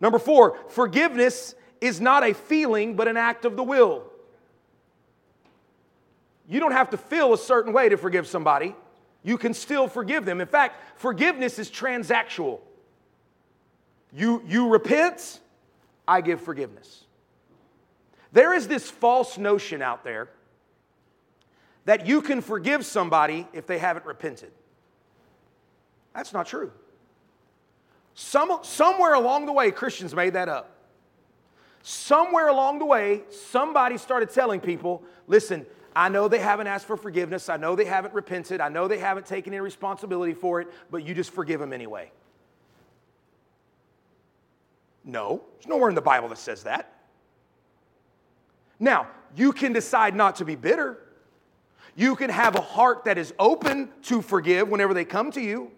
Number 0.00 0.18
four, 0.18 0.58
forgiveness 0.68 1.54
is 1.80 2.00
not 2.00 2.24
a 2.24 2.34
feeling 2.34 2.96
but 2.96 3.08
an 3.08 3.16
act 3.16 3.44
of 3.44 3.56
the 3.56 3.62
will. 3.62 4.04
You 6.48 6.60
don't 6.60 6.72
have 6.72 6.90
to 6.90 6.96
feel 6.96 7.32
a 7.32 7.38
certain 7.38 7.72
way 7.72 7.88
to 7.88 7.96
forgive 7.96 8.26
somebody. 8.26 8.74
You 9.22 9.38
can 9.38 9.54
still 9.54 9.88
forgive 9.88 10.24
them. 10.24 10.40
In 10.40 10.46
fact, 10.46 11.00
forgiveness 11.00 11.58
is 11.58 11.70
transactional. 11.70 12.60
You, 14.12 14.42
you 14.46 14.68
repent, 14.68 15.40
I 16.06 16.20
give 16.20 16.40
forgiveness. 16.40 17.04
There 18.32 18.52
is 18.52 18.68
this 18.68 18.88
false 18.88 19.38
notion 19.38 19.82
out 19.82 20.04
there 20.04 20.28
that 21.86 22.06
you 22.06 22.20
can 22.20 22.40
forgive 22.40 22.84
somebody 22.84 23.48
if 23.52 23.66
they 23.66 23.78
haven't 23.78 24.06
repented. 24.06 24.52
That's 26.14 26.32
not 26.32 26.46
true. 26.46 26.70
Some, 28.18 28.60
somewhere 28.62 29.12
along 29.12 29.44
the 29.44 29.52
way, 29.52 29.70
Christians 29.70 30.14
made 30.14 30.32
that 30.32 30.48
up. 30.48 30.74
Somewhere 31.82 32.48
along 32.48 32.78
the 32.78 32.86
way, 32.86 33.22
somebody 33.30 33.98
started 33.98 34.30
telling 34.30 34.58
people 34.58 35.04
listen, 35.26 35.66
I 35.94 36.08
know 36.08 36.26
they 36.26 36.38
haven't 36.38 36.66
asked 36.66 36.86
for 36.86 36.96
forgiveness. 36.96 37.50
I 37.50 37.58
know 37.58 37.76
they 37.76 37.84
haven't 37.84 38.14
repented. 38.14 38.60
I 38.60 38.70
know 38.70 38.88
they 38.88 38.98
haven't 38.98 39.26
taken 39.26 39.52
any 39.52 39.60
responsibility 39.60 40.32
for 40.32 40.62
it, 40.62 40.68
but 40.90 41.04
you 41.04 41.14
just 41.14 41.30
forgive 41.30 41.60
them 41.60 41.74
anyway. 41.74 42.10
No, 45.04 45.42
there's 45.54 45.68
nowhere 45.68 45.90
in 45.90 45.94
the 45.94 46.02
Bible 46.02 46.28
that 46.30 46.38
says 46.38 46.62
that. 46.64 46.92
Now, 48.80 49.08
you 49.36 49.52
can 49.52 49.72
decide 49.74 50.16
not 50.16 50.36
to 50.36 50.44
be 50.46 50.54
bitter. 50.56 50.98
You 51.94 52.16
can 52.16 52.30
have 52.30 52.56
a 52.56 52.60
heart 52.62 53.04
that 53.04 53.18
is 53.18 53.34
open 53.38 53.90
to 54.04 54.22
forgive 54.22 54.68
whenever 54.68 54.94
they 54.94 55.04
come 55.04 55.30
to 55.32 55.40
you. 55.40 55.70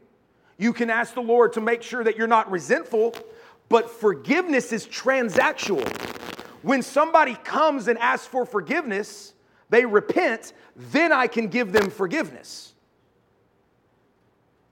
You 0.59 0.73
can 0.73 0.91
ask 0.91 1.15
the 1.15 1.23
Lord 1.23 1.53
to 1.55 1.61
make 1.61 1.83
sure 1.83 2.03
that 2.03 2.17
you're 2.17 2.27
not 2.27 2.51
resentful, 2.51 3.15
but 3.69 3.89
forgiveness 3.91 4.73
is 4.73 4.87
transactional. 4.87 5.87
When 6.63 6.83
somebody 6.83 7.37
comes 7.37 7.87
and 7.87 7.99
asks 7.99 8.27
for 8.27 8.45
forgiveness, 8.45 9.35
they 9.71 9.87
repent, 9.87 10.53
then 10.75 11.13
I 11.13 11.29
can 11.29 11.47
give 11.47 11.73
them 11.73 11.91
forgiveness. 11.91 12.75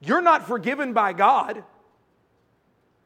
You're 0.01 0.21
not 0.21 0.45
forgiven 0.45 0.93
by 0.93 1.13
God 1.13 1.63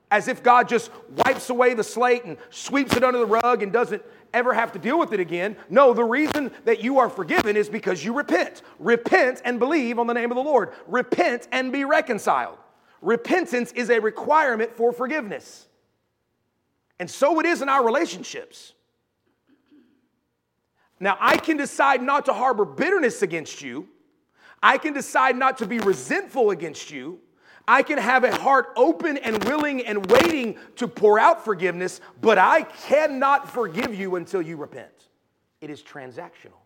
as 0.09 0.27
if 0.27 0.43
God 0.43 0.67
just 0.67 0.91
wipes 1.25 1.49
away 1.49 1.73
the 1.73 1.83
slate 1.83 2.25
and 2.25 2.37
sweeps 2.49 2.97
it 2.97 3.03
under 3.03 3.19
the 3.19 3.25
rug 3.25 3.63
and 3.63 3.71
doesn't 3.71 4.03
ever 4.33 4.53
have 4.53 4.73
to 4.73 4.79
deal 4.79 4.99
with 4.99 5.13
it 5.13 5.19
again. 5.19 5.55
No, 5.69 5.93
the 5.93 6.03
reason 6.03 6.51
that 6.65 6.83
you 6.83 6.99
are 6.99 7.09
forgiven 7.09 7.55
is 7.55 7.69
because 7.69 8.03
you 8.03 8.13
repent. 8.13 8.61
Repent 8.79 9.41
and 9.45 9.57
believe 9.57 9.99
on 9.99 10.07
the 10.07 10.13
name 10.13 10.31
of 10.31 10.35
the 10.35 10.43
Lord. 10.43 10.73
Repent 10.87 11.47
and 11.51 11.71
be 11.71 11.85
reconciled. 11.85 12.57
Repentance 13.01 13.71
is 13.71 13.89
a 13.89 13.99
requirement 13.99 14.75
for 14.75 14.91
forgiveness. 14.91 15.67
And 16.99 17.09
so 17.09 17.39
it 17.39 17.45
is 17.45 17.61
in 17.61 17.69
our 17.69 17.83
relationships. 17.83 18.73
Now, 20.99 21.17
I 21.19 21.37
can 21.37 21.57
decide 21.57 22.03
not 22.03 22.25
to 22.25 22.33
harbor 22.33 22.63
bitterness 22.63 23.23
against 23.23 23.61
you. 23.61 23.87
I 24.61 24.77
can 24.77 24.93
decide 24.93 25.35
not 25.35 25.57
to 25.57 25.65
be 25.65 25.79
resentful 25.79 26.51
against 26.51 26.91
you. 26.91 27.19
I 27.67 27.81
can 27.81 27.97
have 27.97 28.23
a 28.23 28.35
heart 28.37 28.67
open 28.75 29.17
and 29.17 29.43
willing 29.45 29.85
and 29.85 30.05
waiting 30.11 30.57
to 30.75 30.87
pour 30.87 31.17
out 31.17 31.43
forgiveness, 31.43 32.01
but 32.21 32.37
I 32.37 32.63
cannot 32.63 33.49
forgive 33.49 33.95
you 33.95 34.15
until 34.15 34.41
you 34.41 34.57
repent. 34.57 35.07
It 35.59 35.71
is 35.71 35.81
transactional. 35.81 36.59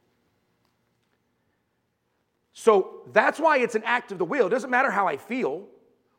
So 2.52 3.02
that's 3.14 3.40
why 3.40 3.60
it's 3.60 3.76
an 3.76 3.84
act 3.86 4.12
of 4.12 4.18
the 4.18 4.26
will. 4.26 4.48
It 4.48 4.50
doesn't 4.50 4.70
matter 4.70 4.92
how 4.92 5.08
I 5.08 5.16
feel. 5.16 5.68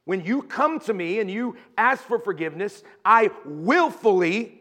When 0.07 0.25
you 0.25 0.43
come 0.43 0.79
to 0.81 0.95
me 0.95 1.19
and 1.19 1.29
you 1.29 1.57
ask 1.77 2.03
for 2.03 2.21
forgiveness, 2.21 2.83
I 3.05 3.31
willfully 3.45 4.61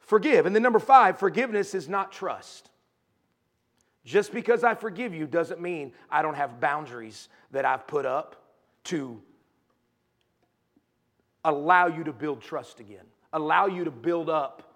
forgive. 0.00 0.44
And 0.44 0.54
then 0.54 0.62
number 0.62 0.80
five, 0.80 1.18
forgiveness 1.18 1.72
is 1.72 1.88
not 1.88 2.10
trust. 2.10 2.68
Just 4.04 4.34
because 4.34 4.64
I 4.64 4.74
forgive 4.74 5.14
you 5.14 5.26
doesn't 5.26 5.60
mean 5.60 5.92
I 6.10 6.20
don't 6.20 6.34
have 6.34 6.60
boundaries 6.60 7.28
that 7.52 7.64
I've 7.64 7.86
put 7.86 8.06
up 8.06 8.44
to 8.84 9.22
allow 11.44 11.86
you 11.86 12.02
to 12.02 12.12
build 12.12 12.42
trust 12.42 12.80
again, 12.80 13.04
allow 13.32 13.66
you 13.66 13.84
to 13.84 13.90
build 13.92 14.28
up 14.28 14.74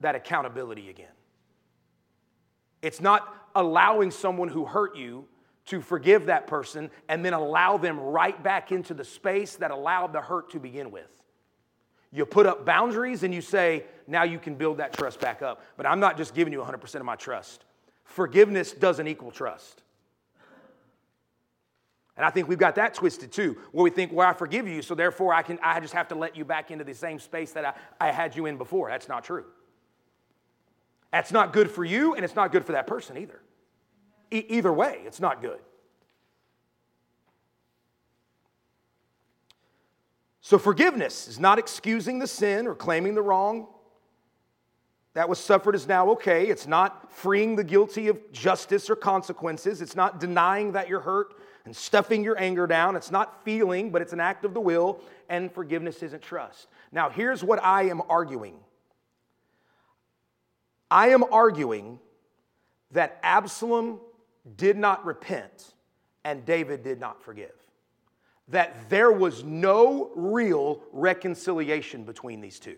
that 0.00 0.16
accountability 0.16 0.90
again. 0.90 1.06
It's 2.82 3.00
not 3.00 3.32
allowing 3.54 4.10
someone 4.10 4.48
who 4.48 4.64
hurt 4.64 4.96
you 4.96 5.26
to 5.66 5.80
forgive 5.80 6.26
that 6.26 6.46
person 6.46 6.90
and 7.08 7.24
then 7.24 7.32
allow 7.32 7.76
them 7.76 7.98
right 7.98 8.40
back 8.42 8.72
into 8.72 8.94
the 8.94 9.04
space 9.04 9.56
that 9.56 9.70
allowed 9.70 10.12
the 10.12 10.20
hurt 10.20 10.50
to 10.50 10.60
begin 10.60 10.90
with. 10.90 11.10
You 12.12 12.24
put 12.24 12.46
up 12.46 12.64
boundaries 12.64 13.24
and 13.24 13.34
you 13.34 13.40
say, 13.40 13.84
now 14.06 14.22
you 14.22 14.38
can 14.38 14.54
build 14.54 14.78
that 14.78 14.92
trust 14.92 15.20
back 15.20 15.42
up. 15.42 15.62
But 15.76 15.86
I'm 15.86 16.00
not 16.00 16.16
just 16.16 16.34
giving 16.34 16.52
you 16.52 16.60
100% 16.60 16.94
of 16.94 17.04
my 17.04 17.16
trust. 17.16 17.64
Forgiveness 18.04 18.72
doesn't 18.72 19.06
equal 19.06 19.32
trust. 19.32 19.82
And 22.16 22.24
I 22.24 22.30
think 22.30 22.48
we've 22.48 22.58
got 22.58 22.76
that 22.76 22.94
twisted 22.94 23.30
too, 23.30 23.58
where 23.72 23.82
we 23.82 23.90
think, 23.90 24.12
well, 24.12 24.26
I 24.26 24.32
forgive 24.32 24.66
you, 24.66 24.80
so 24.80 24.94
therefore 24.94 25.34
I, 25.34 25.42
can, 25.42 25.58
I 25.62 25.80
just 25.80 25.92
have 25.92 26.08
to 26.08 26.14
let 26.14 26.34
you 26.34 26.44
back 26.46 26.70
into 26.70 26.84
the 26.84 26.94
same 26.94 27.18
space 27.18 27.52
that 27.52 27.64
I, 27.64 27.74
I 28.00 28.10
had 28.10 28.34
you 28.34 28.46
in 28.46 28.56
before. 28.56 28.88
That's 28.88 29.08
not 29.08 29.24
true. 29.24 29.44
That's 31.12 31.32
not 31.32 31.52
good 31.52 31.70
for 31.70 31.84
you, 31.84 32.14
and 32.14 32.24
it's 32.24 32.34
not 32.34 32.52
good 32.52 32.64
for 32.64 32.72
that 32.72 32.86
person 32.86 33.18
either. 33.18 33.40
E- 34.30 34.44
either 34.48 34.72
way, 34.72 35.00
it's 35.04 35.20
not 35.20 35.40
good. 35.40 35.60
So, 40.40 40.58
forgiveness 40.58 41.26
is 41.26 41.40
not 41.40 41.58
excusing 41.58 42.18
the 42.18 42.26
sin 42.26 42.66
or 42.66 42.74
claiming 42.74 43.14
the 43.14 43.22
wrong 43.22 43.66
that 45.16 45.30
was 45.30 45.38
suffered 45.38 45.74
is 45.74 45.88
now 45.88 46.10
okay. 46.10 46.46
It's 46.48 46.66
not 46.66 47.10
freeing 47.10 47.56
the 47.56 47.64
guilty 47.64 48.08
of 48.08 48.18
justice 48.32 48.90
or 48.90 48.96
consequences. 48.96 49.80
It's 49.80 49.96
not 49.96 50.20
denying 50.20 50.72
that 50.72 50.90
you're 50.90 51.00
hurt 51.00 51.32
and 51.64 51.74
stuffing 51.74 52.22
your 52.22 52.38
anger 52.38 52.66
down. 52.66 52.96
It's 52.96 53.10
not 53.10 53.42
feeling, 53.42 53.90
but 53.90 54.02
it's 54.02 54.12
an 54.12 54.20
act 54.20 54.44
of 54.44 54.52
the 54.52 54.60
will, 54.60 55.00
and 55.30 55.50
forgiveness 55.50 56.02
isn't 56.02 56.20
trust. 56.20 56.68
Now, 56.92 57.08
here's 57.08 57.42
what 57.42 57.64
I 57.64 57.84
am 57.84 58.02
arguing 58.10 58.58
I 60.90 61.08
am 61.08 61.24
arguing 61.32 61.98
that 62.90 63.18
Absalom 63.22 64.00
did 64.56 64.76
not 64.76 65.04
repent 65.04 65.74
and 66.24 66.44
David 66.44 66.82
did 66.82 67.00
not 67.00 67.22
forgive. 67.22 67.52
That 68.48 68.88
there 68.88 69.10
was 69.10 69.42
no 69.42 70.10
real 70.14 70.82
reconciliation 70.92 72.04
between 72.04 72.40
these 72.40 72.60
two. 72.60 72.76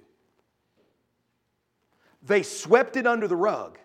They 2.22 2.42
swept 2.42 2.96
it 2.96 3.06
under 3.06 3.28
the 3.28 3.36
rug, 3.36 3.78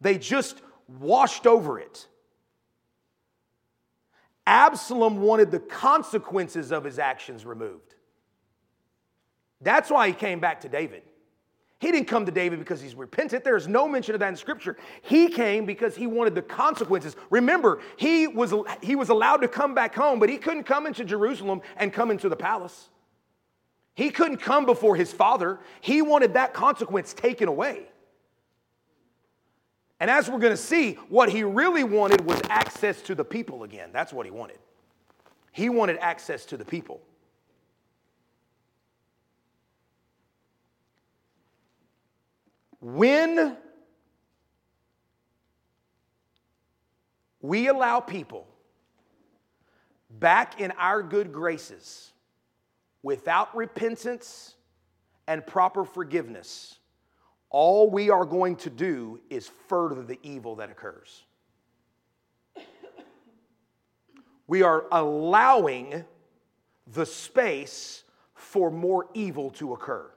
they 0.00 0.18
just 0.18 0.60
washed 1.00 1.46
over 1.46 1.78
it. 1.78 2.06
Absalom 4.46 5.20
wanted 5.20 5.50
the 5.50 5.58
consequences 5.58 6.72
of 6.72 6.82
his 6.82 6.98
actions 6.98 7.44
removed. 7.44 7.94
That's 9.60 9.90
why 9.90 10.08
he 10.08 10.14
came 10.14 10.40
back 10.40 10.62
to 10.62 10.70
David. 10.70 11.02
He 11.80 11.92
didn't 11.92 12.08
come 12.08 12.26
to 12.26 12.32
David 12.32 12.58
because 12.58 12.80
he's 12.80 12.96
repentant. 12.96 13.44
There 13.44 13.56
is 13.56 13.68
no 13.68 13.86
mention 13.86 14.14
of 14.14 14.20
that 14.20 14.28
in 14.28 14.36
Scripture. 14.36 14.76
He 15.02 15.28
came 15.28 15.64
because 15.64 15.94
he 15.94 16.08
wanted 16.08 16.34
the 16.34 16.42
consequences. 16.42 17.14
Remember, 17.30 17.80
he 17.96 18.26
was, 18.26 18.52
he 18.82 18.96
was 18.96 19.10
allowed 19.10 19.38
to 19.38 19.48
come 19.48 19.74
back 19.74 19.94
home, 19.94 20.18
but 20.18 20.28
he 20.28 20.38
couldn't 20.38 20.64
come 20.64 20.86
into 20.86 21.04
Jerusalem 21.04 21.60
and 21.76 21.92
come 21.92 22.10
into 22.10 22.28
the 22.28 22.36
palace. 22.36 22.88
He 23.94 24.10
couldn't 24.10 24.38
come 24.38 24.66
before 24.66 24.96
his 24.96 25.12
father. 25.12 25.60
He 25.80 26.02
wanted 26.02 26.34
that 26.34 26.52
consequence 26.52 27.14
taken 27.14 27.48
away. 27.48 27.86
And 30.00 30.10
as 30.10 30.28
we're 30.28 30.38
going 30.38 30.52
to 30.52 30.56
see, 30.56 30.94
what 31.08 31.28
he 31.28 31.44
really 31.44 31.84
wanted 31.84 32.24
was 32.24 32.40
access 32.48 33.02
to 33.02 33.14
the 33.14 33.24
people 33.24 33.62
again. 33.62 33.90
That's 33.92 34.12
what 34.12 34.26
he 34.26 34.30
wanted. 34.30 34.58
He 35.52 35.68
wanted 35.68 35.98
access 35.98 36.44
to 36.46 36.56
the 36.56 36.64
people. 36.64 37.00
When 42.80 43.56
we 47.40 47.68
allow 47.68 48.00
people 48.00 48.46
back 50.10 50.60
in 50.60 50.70
our 50.72 51.02
good 51.02 51.32
graces 51.32 52.12
without 53.02 53.56
repentance 53.56 54.54
and 55.26 55.46
proper 55.46 55.84
forgiveness, 55.84 56.78
all 57.50 57.90
we 57.90 58.10
are 58.10 58.24
going 58.24 58.56
to 58.56 58.70
do 58.70 59.20
is 59.30 59.50
further 59.68 60.02
the 60.02 60.18
evil 60.22 60.56
that 60.56 60.70
occurs. 60.70 61.24
We 64.46 64.62
are 64.62 64.84
allowing 64.90 66.04
the 66.86 67.04
space 67.04 68.04
for 68.34 68.70
more 68.70 69.06
evil 69.14 69.50
to 69.52 69.74
occur. 69.74 70.10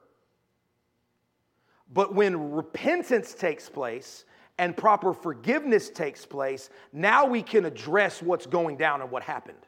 But 1.92 2.14
when 2.14 2.52
repentance 2.52 3.34
takes 3.34 3.68
place 3.68 4.24
and 4.58 4.76
proper 4.76 5.12
forgiveness 5.12 5.90
takes 5.90 6.24
place, 6.24 6.70
now 6.92 7.26
we 7.26 7.42
can 7.42 7.64
address 7.64 8.22
what's 8.22 8.46
going 8.46 8.76
down 8.76 9.02
and 9.02 9.10
what 9.10 9.22
happened. 9.22 9.58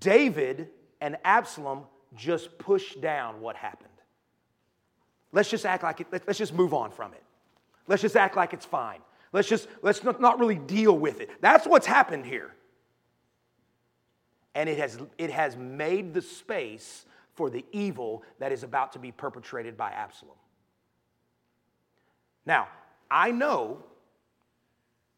David 0.00 0.68
and 1.00 1.16
Absalom 1.24 1.84
just 2.14 2.58
pushed 2.58 3.00
down 3.00 3.40
what 3.40 3.56
happened. 3.56 3.90
Let's 5.32 5.50
just 5.50 5.66
act 5.66 5.82
like 5.82 6.00
it, 6.00 6.06
let's 6.10 6.38
just 6.38 6.54
move 6.54 6.72
on 6.72 6.90
from 6.90 7.12
it. 7.12 7.22
Let's 7.86 8.02
just 8.02 8.16
act 8.16 8.36
like 8.36 8.52
it's 8.52 8.64
fine. 8.64 9.00
Let's 9.32 9.48
just, 9.48 9.68
let's 9.82 10.02
not, 10.02 10.20
not 10.20 10.38
really 10.38 10.56
deal 10.56 10.96
with 10.96 11.20
it. 11.20 11.30
That's 11.40 11.66
what's 11.66 11.86
happened 11.86 12.24
here. 12.24 12.54
And 14.56 14.70
it 14.70 14.78
has, 14.78 14.98
it 15.18 15.30
has 15.30 15.54
made 15.54 16.14
the 16.14 16.22
space 16.22 17.04
for 17.34 17.50
the 17.50 17.62
evil 17.72 18.22
that 18.38 18.52
is 18.52 18.62
about 18.62 18.94
to 18.94 18.98
be 18.98 19.12
perpetrated 19.12 19.76
by 19.76 19.90
Absalom. 19.90 20.34
Now, 22.46 22.68
I 23.10 23.32
know 23.32 23.84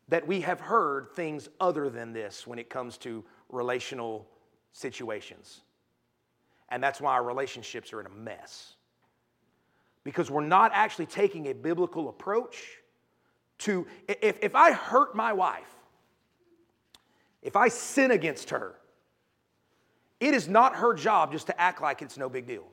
that 0.08 0.26
we 0.26 0.40
have 0.40 0.58
heard 0.58 1.12
things 1.12 1.48
other 1.60 1.88
than 1.88 2.12
this 2.12 2.48
when 2.48 2.58
it 2.58 2.68
comes 2.68 2.98
to 2.98 3.24
relational 3.48 4.26
situations. 4.72 5.60
And 6.68 6.82
that's 6.82 7.00
why 7.00 7.12
our 7.12 7.22
relationships 7.22 7.92
are 7.92 8.00
in 8.00 8.06
a 8.06 8.10
mess. 8.10 8.74
Because 10.02 10.32
we're 10.32 10.40
not 10.40 10.72
actually 10.74 11.06
taking 11.06 11.46
a 11.46 11.54
biblical 11.54 12.08
approach 12.08 12.78
to, 13.58 13.86
if, 14.08 14.38
if 14.42 14.56
I 14.56 14.72
hurt 14.72 15.14
my 15.14 15.32
wife, 15.32 15.72
if 17.40 17.54
I 17.54 17.68
sin 17.68 18.10
against 18.10 18.50
her, 18.50 18.74
it 20.20 20.34
is 20.34 20.48
not 20.48 20.76
her 20.76 20.94
job 20.94 21.32
just 21.32 21.46
to 21.46 21.60
act 21.60 21.80
like 21.80 22.02
it's 22.02 22.16
no 22.16 22.28
big 22.28 22.46
deal. 22.46 22.64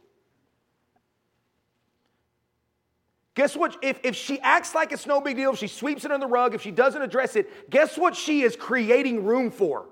Guess 3.36 3.56
what? 3.58 3.78
If, 3.82 4.00
if 4.04 4.16
she 4.16 4.40
acts 4.40 4.74
like 4.74 4.94
it's 4.94 5.06
no 5.06 5.20
big 5.20 5.36
deal, 5.36 5.52
if 5.52 5.60
she 5.60 5.68
sweeps 5.68 6.06
it 6.06 6.12
under 6.12 6.25
the 6.25 6.32
rug, 6.32 6.56
if 6.56 6.62
she 6.62 6.72
doesn't 6.72 7.02
address 7.02 7.36
it, 7.36 7.70
guess 7.70 7.98
what 7.98 8.16
she 8.16 8.42
is 8.42 8.56
creating 8.56 9.25
room 9.25 9.52
for? 9.52 9.88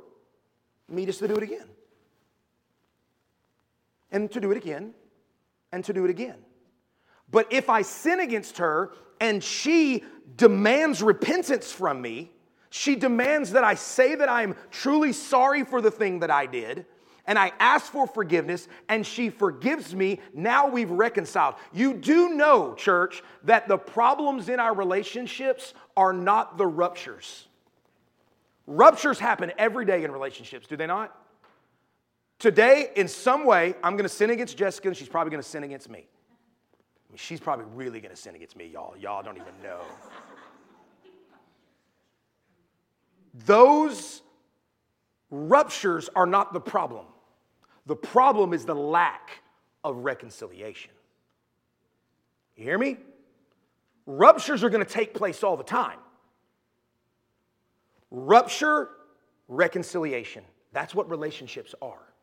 Me 0.87 1.05
just 1.05 1.19
to 1.19 1.27
do 1.27 1.35
it 1.35 1.43
again 1.43 1.67
and 4.11 4.31
to 4.31 4.39
do 4.39 4.51
it 4.51 4.57
again 4.57 4.93
and 5.71 5.83
to 5.83 5.93
do 5.93 6.05
it 6.05 6.09
again. 6.09 6.37
But 7.29 7.51
if 7.51 7.69
I 7.69 7.81
sin 7.81 8.19
against 8.19 8.59
her 8.59 8.91
and 9.19 9.43
she 9.43 10.03
demands 10.37 11.03
repentance 11.03 11.71
from 11.71 12.01
me, 12.01 12.31
she 12.69 12.95
demands 12.95 13.51
that 13.51 13.63
I 13.63 13.75
say 13.75 14.15
that 14.15 14.29
I'm 14.29 14.55
truly 14.71 15.11
sorry 15.13 15.63
for 15.63 15.81
the 15.81 15.91
thing 15.91 16.19
that 16.19 16.31
I 16.31 16.45
did, 16.45 16.85
and 17.25 17.39
I 17.39 17.53
ask 17.59 17.91
for 17.91 18.05
forgiveness, 18.05 18.67
and 18.89 19.05
she 19.05 19.29
forgives 19.29 19.95
me, 19.95 20.19
now 20.33 20.67
we've 20.67 20.91
reconciled. 20.91 21.55
You 21.71 21.93
do 21.93 22.29
know, 22.29 22.73
church, 22.75 23.23
that 23.43 23.67
the 23.67 23.77
problems 23.77 24.49
in 24.49 24.59
our 24.59 24.73
relationships 24.73 25.73
are 25.95 26.11
not 26.11 26.57
the 26.57 26.67
ruptures. 26.67 27.47
Ruptures 28.67 29.19
happen 29.19 29.51
every 29.57 29.85
day 29.85 30.03
in 30.03 30.11
relationships, 30.11 30.67
do 30.67 30.75
they 30.75 30.87
not? 30.87 31.17
Today, 32.39 32.89
in 32.95 33.07
some 33.07 33.45
way, 33.45 33.73
I'm 33.81 33.95
to 34.03 34.09
sin 34.09 34.29
against 34.29 34.57
Jessica, 34.57 34.89
and 34.89 34.97
she's 34.97 35.07
probably 35.07 35.31
to 35.41 35.47
sin 35.47 35.63
against 35.63 35.89
me. 35.89 35.99
I 35.99 37.11
mean, 37.11 37.17
she's 37.17 37.39
probably 37.39 37.65
really 37.73 38.01
to 38.11 38.17
sin 38.17 38.35
against 38.35 38.57
me, 38.57 38.67
y'all. 38.67 38.97
Y'all 38.97 39.23
don't 39.23 39.37
even 39.37 39.53
know. 39.63 39.79
Those 43.45 44.21
ruptures 45.31 46.09
are 46.15 46.25
not 46.25 46.53
the 46.53 46.59
problem. 46.59 47.05
The 47.85 47.95
problem 47.95 48.53
is 48.53 48.65
the 48.65 48.75
lack 48.75 49.41
of 49.83 49.97
reconciliation. 49.97 50.91
You 52.55 52.63
hear 52.63 52.77
me? 52.77 52.97
Ruptures 54.05 54.63
are 54.63 54.69
going 54.69 54.85
to 54.85 54.91
take 54.91 55.13
place 55.13 55.43
all 55.43 55.57
the 55.57 55.63
time. 55.63 55.99
Rupture, 58.11 58.89
reconciliation. 59.47 60.43
That's 60.71 60.93
what 60.93 61.09
relationships 61.09 61.73
are. 61.81 62.13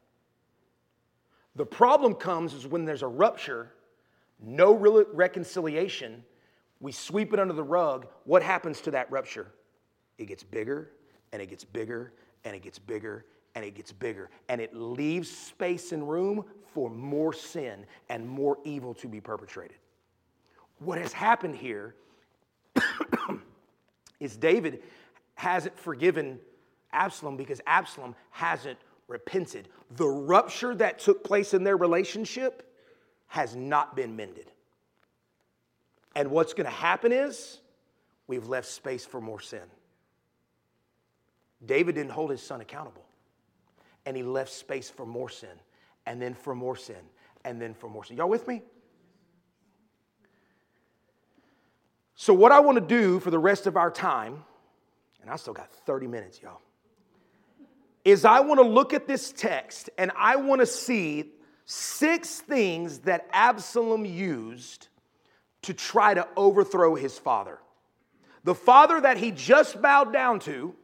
The 1.56 1.66
problem 1.66 2.14
comes 2.14 2.54
is 2.54 2.66
when 2.66 2.84
there's 2.84 3.02
a 3.02 3.08
rupture, 3.08 3.72
no 4.40 4.72
real 4.72 5.04
reconciliation, 5.12 6.24
we 6.80 6.92
sweep 6.92 7.34
it 7.34 7.40
under 7.40 7.52
the 7.52 7.62
rug. 7.62 8.06
What 8.24 8.42
happens 8.42 8.80
to 8.82 8.90
that 8.92 9.10
rupture? 9.10 9.48
It 10.16 10.26
gets 10.26 10.42
bigger 10.42 10.92
and 11.32 11.42
it 11.42 11.50
gets 11.50 11.64
bigger 11.64 12.12
and 12.44 12.54
it 12.54 12.62
gets 12.62 12.78
bigger 12.78 13.26
and 13.54 13.64
it 13.64 13.74
gets 13.74 13.92
bigger. 13.92 14.30
And 14.48 14.60
it 14.60 14.74
leaves 14.74 15.30
space 15.30 15.92
and 15.92 16.08
room 16.08 16.44
for 16.72 16.90
more 16.90 17.32
sin 17.32 17.84
and 18.08 18.28
more 18.28 18.58
evil 18.64 18.94
to 18.94 19.08
be 19.08 19.20
perpetrated. 19.20 19.76
What 20.78 20.98
has 20.98 21.12
happened 21.12 21.56
here 21.56 21.94
is 24.20 24.36
David 24.36 24.82
hasn't 25.34 25.78
forgiven 25.78 26.38
Absalom 26.92 27.36
because 27.36 27.60
Absalom 27.66 28.14
hasn't 28.30 28.78
repented. 29.08 29.68
The 29.96 30.08
rupture 30.08 30.74
that 30.76 30.98
took 30.98 31.24
place 31.24 31.54
in 31.54 31.64
their 31.64 31.76
relationship 31.76 32.66
has 33.26 33.54
not 33.54 33.94
been 33.94 34.16
mended. 34.16 34.50
And 36.16 36.30
what's 36.30 36.54
going 36.54 36.66
to 36.66 36.70
happen 36.70 37.12
is 37.12 37.60
we've 38.26 38.48
left 38.48 38.68
space 38.68 39.04
for 39.04 39.20
more 39.20 39.40
sin. 39.40 39.62
David 41.64 41.94
didn't 41.94 42.12
hold 42.12 42.30
his 42.30 42.42
son 42.42 42.60
accountable, 42.60 43.04
and 44.06 44.16
he 44.16 44.22
left 44.22 44.50
space 44.50 44.90
for 44.90 45.06
more 45.06 45.28
sin, 45.28 45.60
and 46.06 46.20
then 46.20 46.34
for 46.34 46.54
more 46.54 46.76
sin, 46.76 47.02
and 47.44 47.60
then 47.60 47.74
for 47.74 47.88
more 47.88 48.04
sin. 48.04 48.16
Y'all 48.16 48.28
with 48.28 48.46
me? 48.48 48.62
So, 52.14 52.34
what 52.34 52.52
I 52.52 52.60
want 52.60 52.76
to 52.76 52.84
do 52.84 53.20
for 53.20 53.30
the 53.30 53.38
rest 53.38 53.66
of 53.66 53.76
our 53.76 53.90
time, 53.90 54.44
and 55.22 55.30
I 55.30 55.36
still 55.36 55.54
got 55.54 55.72
30 55.72 56.06
minutes, 56.06 56.40
y'all 56.42 56.60
is 58.04 58.24
I 58.24 58.40
want 58.40 58.60
to 58.60 58.66
look 58.66 58.94
at 58.94 59.06
this 59.06 59.32
text 59.32 59.90
and 59.98 60.10
I 60.16 60.36
want 60.36 60.60
to 60.60 60.66
see 60.66 61.32
six 61.66 62.40
things 62.40 63.00
that 63.00 63.28
Absalom 63.32 64.04
used 64.04 64.88
to 65.62 65.74
try 65.74 66.14
to 66.14 66.26
overthrow 66.36 66.94
his 66.94 67.18
father. 67.18 67.58
The 68.44 68.54
father 68.54 69.00
that 69.02 69.18
he 69.18 69.30
just 69.30 69.80
bowed 69.82 70.12
down 70.12 70.40
to, 70.40 70.74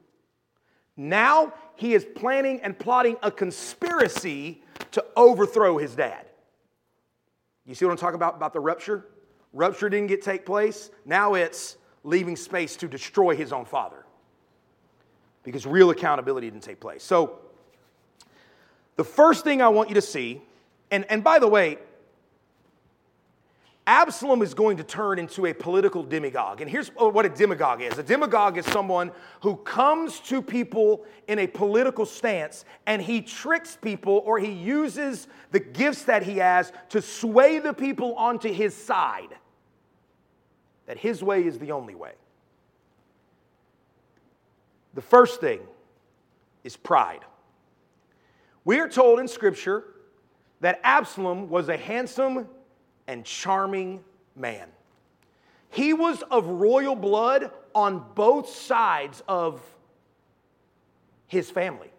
now 0.97 1.53
he 1.77 1.95
is 1.95 2.05
planning 2.05 2.61
and 2.63 2.79
plotting 2.79 3.17
a 3.23 3.31
conspiracy 3.31 4.63
to 4.93 5.05
overthrow 5.17 5.79
his 5.79 5.95
dad. 5.95 6.27
You 7.67 7.75
see 7.75 7.85
what 7.85 7.93
I'm 7.93 7.99
talking 7.99 8.15
about 8.15 8.37
about 8.37 8.53
the 8.53 8.61
rupture? 8.61 9.07
Rupture 9.53 9.89
didn't 9.89 10.09
get 10.09 10.23
take 10.23 10.47
place. 10.47 10.91
Now 11.05 11.35
it's 11.35 11.77
leaving 12.05 12.37
space 12.37 12.77
to 12.77 12.89
destroy 12.89 13.35
his 13.35 13.53
own 13.53 13.65
father 13.65 14.07
because 15.43 15.67
real 15.67 15.91
accountability 15.91 16.51
didn't 16.51 16.63
take 16.63 16.81
place. 16.81 17.03
So, 17.03 17.39
the 18.97 19.05
first 19.05 19.45
thing 19.45 19.61
I 19.61 19.69
want 19.69 19.91
you 19.91 19.95
to 19.97 20.03
see, 20.03 20.43
and, 20.91 21.05
and 21.11 21.23
by 21.23 21.39
the 21.39 21.49
way, 21.49 21.79
Absalom 23.89 24.43
is 24.43 24.53
going 24.53 24.79
to 24.79 24.85
turn 24.85 25.21
into 25.21 25.47
a 25.47 25.55
political 25.55 26.03
demagogue. 26.03 26.61
And 26.61 26.69
here's 26.69 26.89
what 26.89 27.25
a 27.25 27.29
demagogue 27.29 27.83
is 27.83 27.97
a 27.99 28.03
demagogue 28.03 28.59
is 28.59 28.67
someone 28.67 29.13
who 29.43 29.57
comes 29.57 30.19
to 30.21 30.43
people 30.43 31.05
in 31.29 31.39
a 31.39 31.47
political 31.47 32.05
stance 32.05 32.65
and 32.87 33.01
he 33.01 33.21
tricks 33.21 33.79
people 33.81 34.23
or 34.25 34.41
he 34.41 34.51
uses 34.51 35.29
the 35.53 35.61
gifts 35.61 36.03
that 36.05 36.25
he 36.25 36.39
has 36.39 36.73
to 36.89 37.01
sway 37.01 37.61
the 37.61 37.73
people 37.73 38.15
onto 38.17 38.53
his 38.53 38.75
side. 38.75 39.37
That 40.87 40.99
his 40.99 41.23
way 41.23 41.45
is 41.45 41.61
the 41.61 41.71
only 41.71 41.95
way. 41.95 42.15
The 44.95 45.03
first 45.03 45.41
thing 45.41 45.61
is 46.65 46.77
pride. 46.77 47.25
We 48.65 48.81
are 48.81 48.89
told 48.89 49.21
in 49.21 49.29
Scripture 49.29 49.85
that 50.61 50.81
Absalom 50.83 51.49
was 51.49 51.69
a 51.69 51.77
handsome 51.77 52.49
and 53.07 53.25
charming 53.25 54.03
man. 54.35 54.69
He 55.71 55.93
was 55.93 56.23
of 56.31 56.47
royal 56.47 56.97
blood 56.97 57.51
on 57.75 58.05
both 58.15 58.49
sides 58.49 59.23
of 59.29 59.61
his 61.27 61.51
family. 61.51 61.91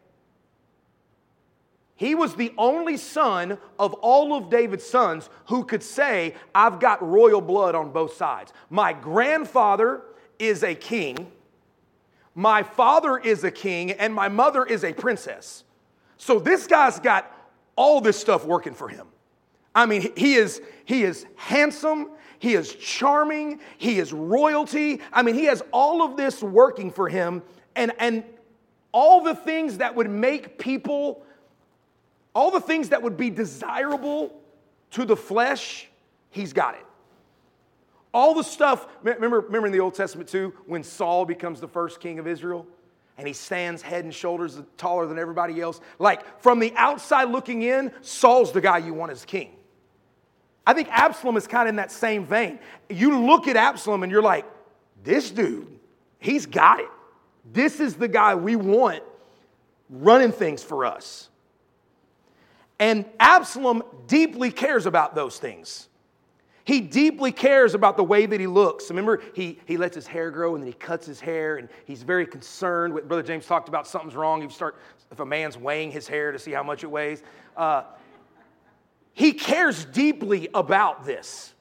He 1.95 2.13
was 2.13 2.35
the 2.35 2.53
only 2.57 2.95
son 2.95 3.57
of 3.79 3.93
all 3.95 4.35
of 4.35 4.51
David's 4.51 4.85
sons 4.85 5.29
who 5.47 5.63
could 5.63 5.81
say, 5.81 6.35
I've 6.53 6.79
got 6.79 7.07
royal 7.07 7.41
blood 7.41 7.73
on 7.73 7.91
both 7.91 8.13
sides. 8.13 8.53
My 8.69 8.93
grandfather 8.93 10.01
is 10.37 10.63
a 10.63 10.75
king, 10.75 11.31
my 12.35 12.61
father 12.61 13.17
is 13.17 13.43
a 13.43 13.49
king, 13.49 13.91
and 13.91 14.13
my 14.13 14.29
mother 14.29 14.63
is 14.63 14.83
a 14.83 14.93
princess. 14.93 15.63
So 16.17 16.37
this 16.37 16.67
guy's 16.67 16.99
got 16.99 17.31
all 17.75 17.99
this 17.99 18.19
stuff 18.19 18.45
working 18.45 18.75
for 18.75 18.89
him. 18.89 19.07
I 19.77 19.85
mean, 19.85 20.11
he 20.17 20.33
is, 20.33 20.59
he 20.85 21.03
is 21.03 21.27
handsome, 21.35 22.09
he 22.39 22.55
is 22.55 22.73
charming, 22.73 23.59
he 23.77 23.99
is 23.99 24.11
royalty. 24.11 25.01
I 25.13 25.21
mean, 25.21 25.35
he 25.35 25.45
has 25.45 25.61
all 25.71 26.01
of 26.01 26.17
this 26.17 26.41
working 26.41 26.89
for 26.91 27.07
him, 27.07 27.43
and, 27.75 27.91
and 27.99 28.23
all 28.91 29.23
the 29.23 29.35
things 29.35 29.77
that 29.77 29.93
would 29.93 30.09
make 30.09 30.57
people 30.57 31.23
all 32.33 32.51
the 32.51 32.61
things 32.61 32.89
that 32.89 33.01
would 33.01 33.17
be 33.17 33.31
desirable 33.31 34.31
to 34.91 35.05
the 35.05 35.15
flesh, 35.15 35.87
he's 36.29 36.53
got 36.53 36.75
it. 36.75 36.85
All 38.13 38.35
the 38.35 38.43
stuff, 38.43 38.87
remember, 39.01 39.39
remember 39.39 39.65
in 39.65 39.73
the 39.73 39.79
Old 39.79 39.95
Testament 39.95 40.29
too, 40.29 40.53
when 40.67 40.83
Saul 40.83 41.25
becomes 41.25 41.59
the 41.59 41.67
first 41.67 41.99
king 41.99 42.19
of 42.19 42.27
Israel? 42.27 42.67
and 43.17 43.25
he 43.25 43.33
stands 43.33 43.81
head 43.81 44.03
and 44.03 44.13
shoulders 44.13 44.61
taller 44.77 45.07
than 45.07 45.17
everybody 45.17 45.59
else. 45.59 45.81
Like 45.97 46.39
from 46.39 46.59
the 46.59 46.71
outside 46.75 47.29
looking 47.29 47.63
in, 47.63 47.91
Saul's 48.01 48.51
the 48.51 48.61
guy 48.61 48.77
you 48.77 48.93
want 48.93 49.11
as 49.11 49.25
king. 49.25 49.57
I 50.67 50.73
think 50.73 50.89
Absalom 50.91 51.37
is 51.37 51.47
kind 51.47 51.67
of 51.67 51.69
in 51.69 51.75
that 51.77 51.93
same 51.93 52.25
vein. 52.25 52.59
You 52.89 53.21
look 53.21 53.47
at 53.47 53.55
Absalom 53.55 54.03
and 54.03 54.11
you're 54.11 54.21
like, 54.21 54.45
this 55.01 55.31
dude, 55.31 55.79
he's 56.19 56.45
got 56.45 56.81
it. 56.81 56.89
This 57.53 57.79
is 57.79 57.95
the 57.95 58.09
guy 58.09 58.35
we 58.35 58.57
want 58.57 59.01
running 59.89 60.33
things 60.33 60.61
for 60.61 60.85
us. 60.85 61.29
And 62.79 63.05
Absalom 63.17 63.81
deeply 64.07 64.51
cares 64.51 64.85
about 64.85 65.15
those 65.15 65.39
things. 65.39 65.87
He 66.65 66.81
deeply 66.81 67.31
cares 67.31 67.73
about 67.73 67.95
the 67.95 68.03
way 68.03 68.25
that 68.25 68.41
he 68.41 68.45
looks. 68.45 68.89
Remember, 68.89 69.21
he, 69.33 69.59
he 69.65 69.77
lets 69.77 69.95
his 69.95 70.05
hair 70.05 70.29
grow 70.31 70.53
and 70.53 70.61
then 70.61 70.67
he 70.67 70.77
cuts 70.77 71.07
his 71.07 71.21
hair, 71.21 71.55
and 71.55 71.69
he's 71.85 72.03
very 72.03 72.27
concerned. 72.27 72.93
With, 72.93 73.07
Brother 73.07 73.23
James 73.23 73.45
talked 73.45 73.69
about 73.69 73.87
something's 73.87 74.15
wrong. 74.15 74.41
You 74.41 74.49
start, 74.49 74.77
if 75.13 75.21
a 75.21 75.25
man's 75.25 75.57
weighing 75.57 75.91
his 75.91 76.09
hair 76.09 76.33
to 76.33 76.37
see 76.37 76.51
how 76.51 76.63
much 76.63 76.83
it 76.83 76.91
weighs. 76.91 77.23
Uh, 77.55 77.83
he 79.17 79.33
cares 79.33 79.83
deeply 79.83 80.47
about 80.53 81.03
this. 81.03 81.55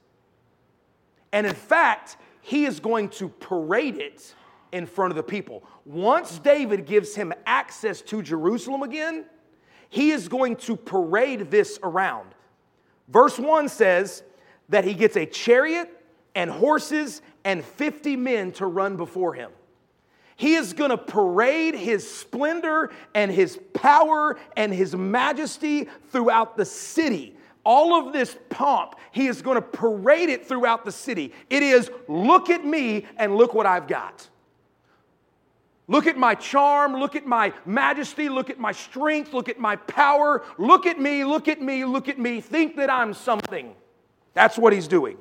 And 1.32 1.46
in 1.46 1.54
fact, 1.54 2.18
he 2.42 2.66
is 2.66 2.80
going 2.80 3.08
to 3.10 3.30
parade 3.30 3.96
it 3.96 4.34
in 4.72 4.84
front 4.84 5.10
of 5.10 5.16
the 5.16 5.22
people. 5.22 5.64
Once 5.86 6.38
David 6.38 6.84
gives 6.84 7.14
him 7.14 7.32
access 7.46 8.02
to 8.02 8.20
Jerusalem 8.20 8.82
again, 8.82 9.24
he 9.88 10.10
is 10.10 10.28
going 10.28 10.56
to 10.56 10.76
parade 10.76 11.50
this 11.50 11.78
around. 11.82 12.34
Verse 13.08 13.38
1 13.38 13.70
says 13.70 14.22
that 14.68 14.84
he 14.84 14.92
gets 14.92 15.16
a 15.16 15.24
chariot 15.24 15.88
and 16.34 16.50
horses 16.50 17.22
and 17.44 17.64
50 17.64 18.16
men 18.16 18.52
to 18.52 18.66
run 18.66 18.98
before 18.98 19.32
him. 19.32 19.50
He 20.36 20.56
is 20.56 20.74
going 20.74 20.90
to 20.90 20.98
parade 20.98 21.74
his 21.74 22.06
splendor 22.06 22.90
and 23.14 23.30
his 23.30 23.58
power 23.72 24.38
and 24.58 24.74
his 24.74 24.94
majesty 24.94 25.88
throughout 26.10 26.58
the 26.58 26.66
city. 26.66 27.35
All 27.66 27.98
of 27.98 28.12
this 28.12 28.38
pomp, 28.48 28.94
he 29.10 29.26
is 29.26 29.42
going 29.42 29.56
to 29.56 29.60
parade 29.60 30.28
it 30.28 30.46
throughout 30.46 30.84
the 30.84 30.92
city. 30.92 31.32
It 31.50 31.64
is, 31.64 31.90
look 32.06 32.48
at 32.48 32.64
me 32.64 33.06
and 33.16 33.34
look 33.34 33.54
what 33.54 33.66
I've 33.66 33.88
got. 33.88 34.28
Look 35.88 36.06
at 36.06 36.16
my 36.16 36.36
charm, 36.36 36.94
look 36.94 37.16
at 37.16 37.26
my 37.26 37.52
majesty, 37.64 38.28
look 38.28 38.50
at 38.50 38.60
my 38.60 38.70
strength, 38.70 39.32
look 39.32 39.48
at 39.48 39.58
my 39.58 39.74
power. 39.74 40.44
Look 40.58 40.86
at 40.86 41.00
me, 41.00 41.24
look 41.24 41.48
at 41.48 41.60
me, 41.60 41.84
look 41.84 42.08
at 42.08 42.20
me. 42.20 42.40
Think 42.40 42.76
that 42.76 42.88
I'm 42.88 43.12
something. 43.12 43.74
That's 44.32 44.56
what 44.56 44.72
he's 44.72 44.86
doing. 44.86 45.18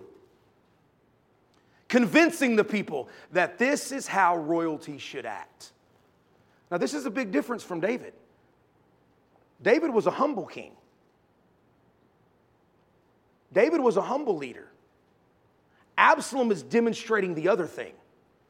Convincing 1.88 2.56
the 2.58 2.64
people 2.64 3.10
that 3.32 3.58
this 3.58 3.92
is 3.92 4.06
how 4.06 4.38
royalty 4.38 5.00
should 5.00 5.26
act. 5.26 5.72
Now, 6.70 6.78
this 6.78 6.94
is 6.94 7.08
a 7.08 7.12
big 7.12 7.32
difference 7.32 7.64
from 7.64 7.80
David. 7.80 8.14
David 9.64 9.92
was 9.92 10.06
a 10.06 10.12
humble 10.12 10.46
king, 10.46 10.74
David 13.56 13.80
was 13.80 13.98
a 13.98 14.02
humble 14.02 14.38
leader. 14.38 14.68
Absalom 15.98 16.52
is 16.52 16.62
demonstrating 16.62 17.34
the 17.34 17.48
other 17.48 17.66
thing. 17.66 17.94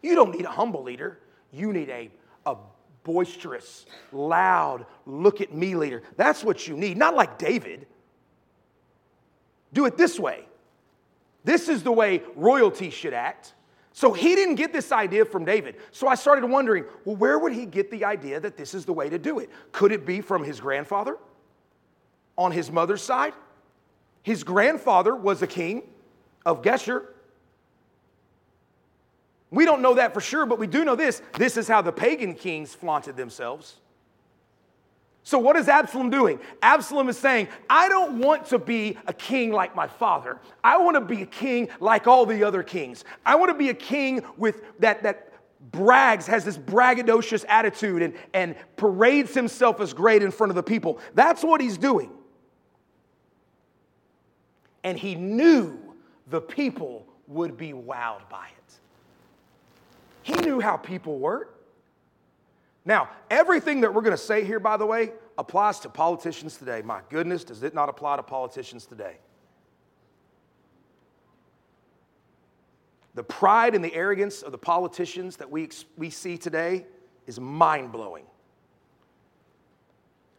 You 0.02 0.16
don't 0.16 0.36
need 0.36 0.46
a 0.46 0.52
humble 0.52 0.84
leader. 0.84 1.20
You 1.54 1.72
need 1.72 1.90
a, 1.90 2.10
a 2.46 2.58
boisterous, 3.04 3.86
loud, 4.12 4.88
look 5.06 5.42
at 5.42 5.54
me 5.54 5.76
leader. 5.76 6.02
That's 6.18 6.44
what 6.44 6.68
you 6.68 6.76
need, 6.76 6.98
not 6.98 7.16
like 7.16 7.38
David. 7.38 7.86
Do 9.74 9.86
it 9.86 9.96
this 9.96 10.20
way. 10.20 10.44
This 11.44 11.70
is 11.70 11.84
the 11.84 11.92
way 11.92 12.24
royalty 12.36 12.90
should 12.90 13.14
act. 13.14 13.54
So 13.94 14.12
he 14.12 14.36
didn't 14.36 14.56
get 14.56 14.74
this 14.74 14.92
idea 14.92 15.24
from 15.24 15.46
David. 15.46 15.76
So 15.92 16.08
I 16.08 16.16
started 16.16 16.48
wondering, 16.48 16.84
well, 17.06 17.16
where 17.16 17.38
would 17.38 17.54
he 17.54 17.68
get 17.68 17.92
the 17.92 18.04
idea 18.06 18.40
that 18.40 18.58
this 18.58 18.74
is 18.74 18.86
the 18.86 18.94
way 18.94 19.08
to 19.10 19.20
do 19.20 19.38
it? 19.38 19.52
Could 19.72 19.92
it 19.92 20.04
be 20.06 20.20
from 20.20 20.44
his 20.44 20.60
grandfather 20.60 21.18
on 22.38 22.52
his 22.52 22.72
mother's 22.72 23.04
side? 23.04 23.34
His 24.26 24.44
grandfather 24.44 25.16
was 25.16 25.44
a 25.44 25.48
king 25.48 25.84
of 26.48 26.64
Geshur. 26.64 27.06
We 29.52 29.66
don't 29.66 29.84
know 29.84 29.94
that 29.94 30.16
for 30.16 30.20
sure, 30.20 30.48
but 30.48 30.58
we 30.58 30.66
do 30.66 30.84
know 30.84 30.96
this. 30.96 31.22
This 31.38 31.58
is 31.58 31.68
how 31.68 31.84
the 31.84 31.92
pagan 31.92 32.34
kings 32.34 32.74
flaunted 32.74 33.18
themselves. 33.18 33.76
So, 35.22 35.38
what 35.38 35.56
is 35.56 35.70
Absalom 35.70 36.10
doing? 36.10 36.40
Absalom 36.64 37.08
is 37.08 37.20
saying, 37.20 37.50
I 37.70 37.88
don't 37.88 38.18
want 38.18 38.48
to 38.48 38.58
be 38.58 38.98
a 39.06 39.14
king 39.14 39.52
like 39.52 39.76
my 39.76 39.86
father. 39.86 40.40
I 40.64 40.80
want 40.80 40.96
to 40.96 41.02
be 41.02 41.22
a 41.22 41.28
king 41.28 41.70
like 41.80 42.08
all 42.08 42.26
the 42.26 42.44
other 42.44 42.64
kings. 42.64 43.04
I 43.28 43.36
want 43.36 43.52
to 43.52 43.58
be 43.58 43.70
a 43.70 43.76
king 43.76 44.24
with 44.38 44.64
that, 44.80 45.04
that 45.04 45.34
brags, 45.72 46.26
has 46.26 46.44
this 46.44 46.58
braggadocious 46.58 47.46
attitude 47.48 48.02
and, 48.02 48.16
and 48.34 48.56
parades 48.76 49.36
himself 49.36 49.80
as 49.80 49.94
great 49.94 50.24
in 50.24 50.32
front 50.32 50.50
of 50.50 50.56
the 50.56 50.64
people. 50.64 51.00
That's 51.14 51.44
what 51.44 51.62
he's 51.62 51.78
doing. 51.78 52.10
And 54.86 55.00
he 55.00 55.16
knew 55.16 55.80
the 56.28 56.40
people 56.40 57.08
would 57.28 57.58
be 57.58 57.74
wowed 57.74 58.30
by 58.30 58.46
it. 58.56 58.74
He 60.22 60.34
knew 60.34 60.60
how 60.60 60.78
people 60.78 61.18
work. 61.18 61.60
Now, 62.86 63.10
everything 63.32 63.82
that 63.82 63.92
we're 63.92 64.04
going 64.04 64.16
to 64.16 64.18
say 64.18 64.46
here, 64.46 64.60
by 64.60 64.78
the 64.78 64.86
way, 64.86 65.12
applies 65.40 65.80
to 65.80 65.90
politicians 65.90 66.58
today. 66.58 66.84
My 66.84 67.02
goodness, 67.10 67.44
does 67.44 67.64
it 67.64 67.74
not 67.74 67.90
apply 67.90 68.18
to 68.18 68.24
politicians 68.24 68.86
today? 68.86 69.18
The 73.16 73.24
pride 73.24 73.74
and 73.74 73.84
the 73.84 73.94
arrogance 73.96 74.44
of 74.44 74.52
the 74.52 74.60
politicians 74.60 75.38
that 75.38 75.50
we, 75.50 75.70
we 75.98 76.12
see 76.12 76.38
today 76.38 76.86
is 77.26 77.40
mind 77.40 77.92
blowing. 77.92 78.26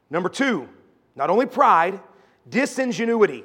Number 0.09 0.29
two, 0.29 0.69
not 1.17 1.31
only 1.31 1.47
pride, 1.47 1.99
disingenuity. 2.49 3.43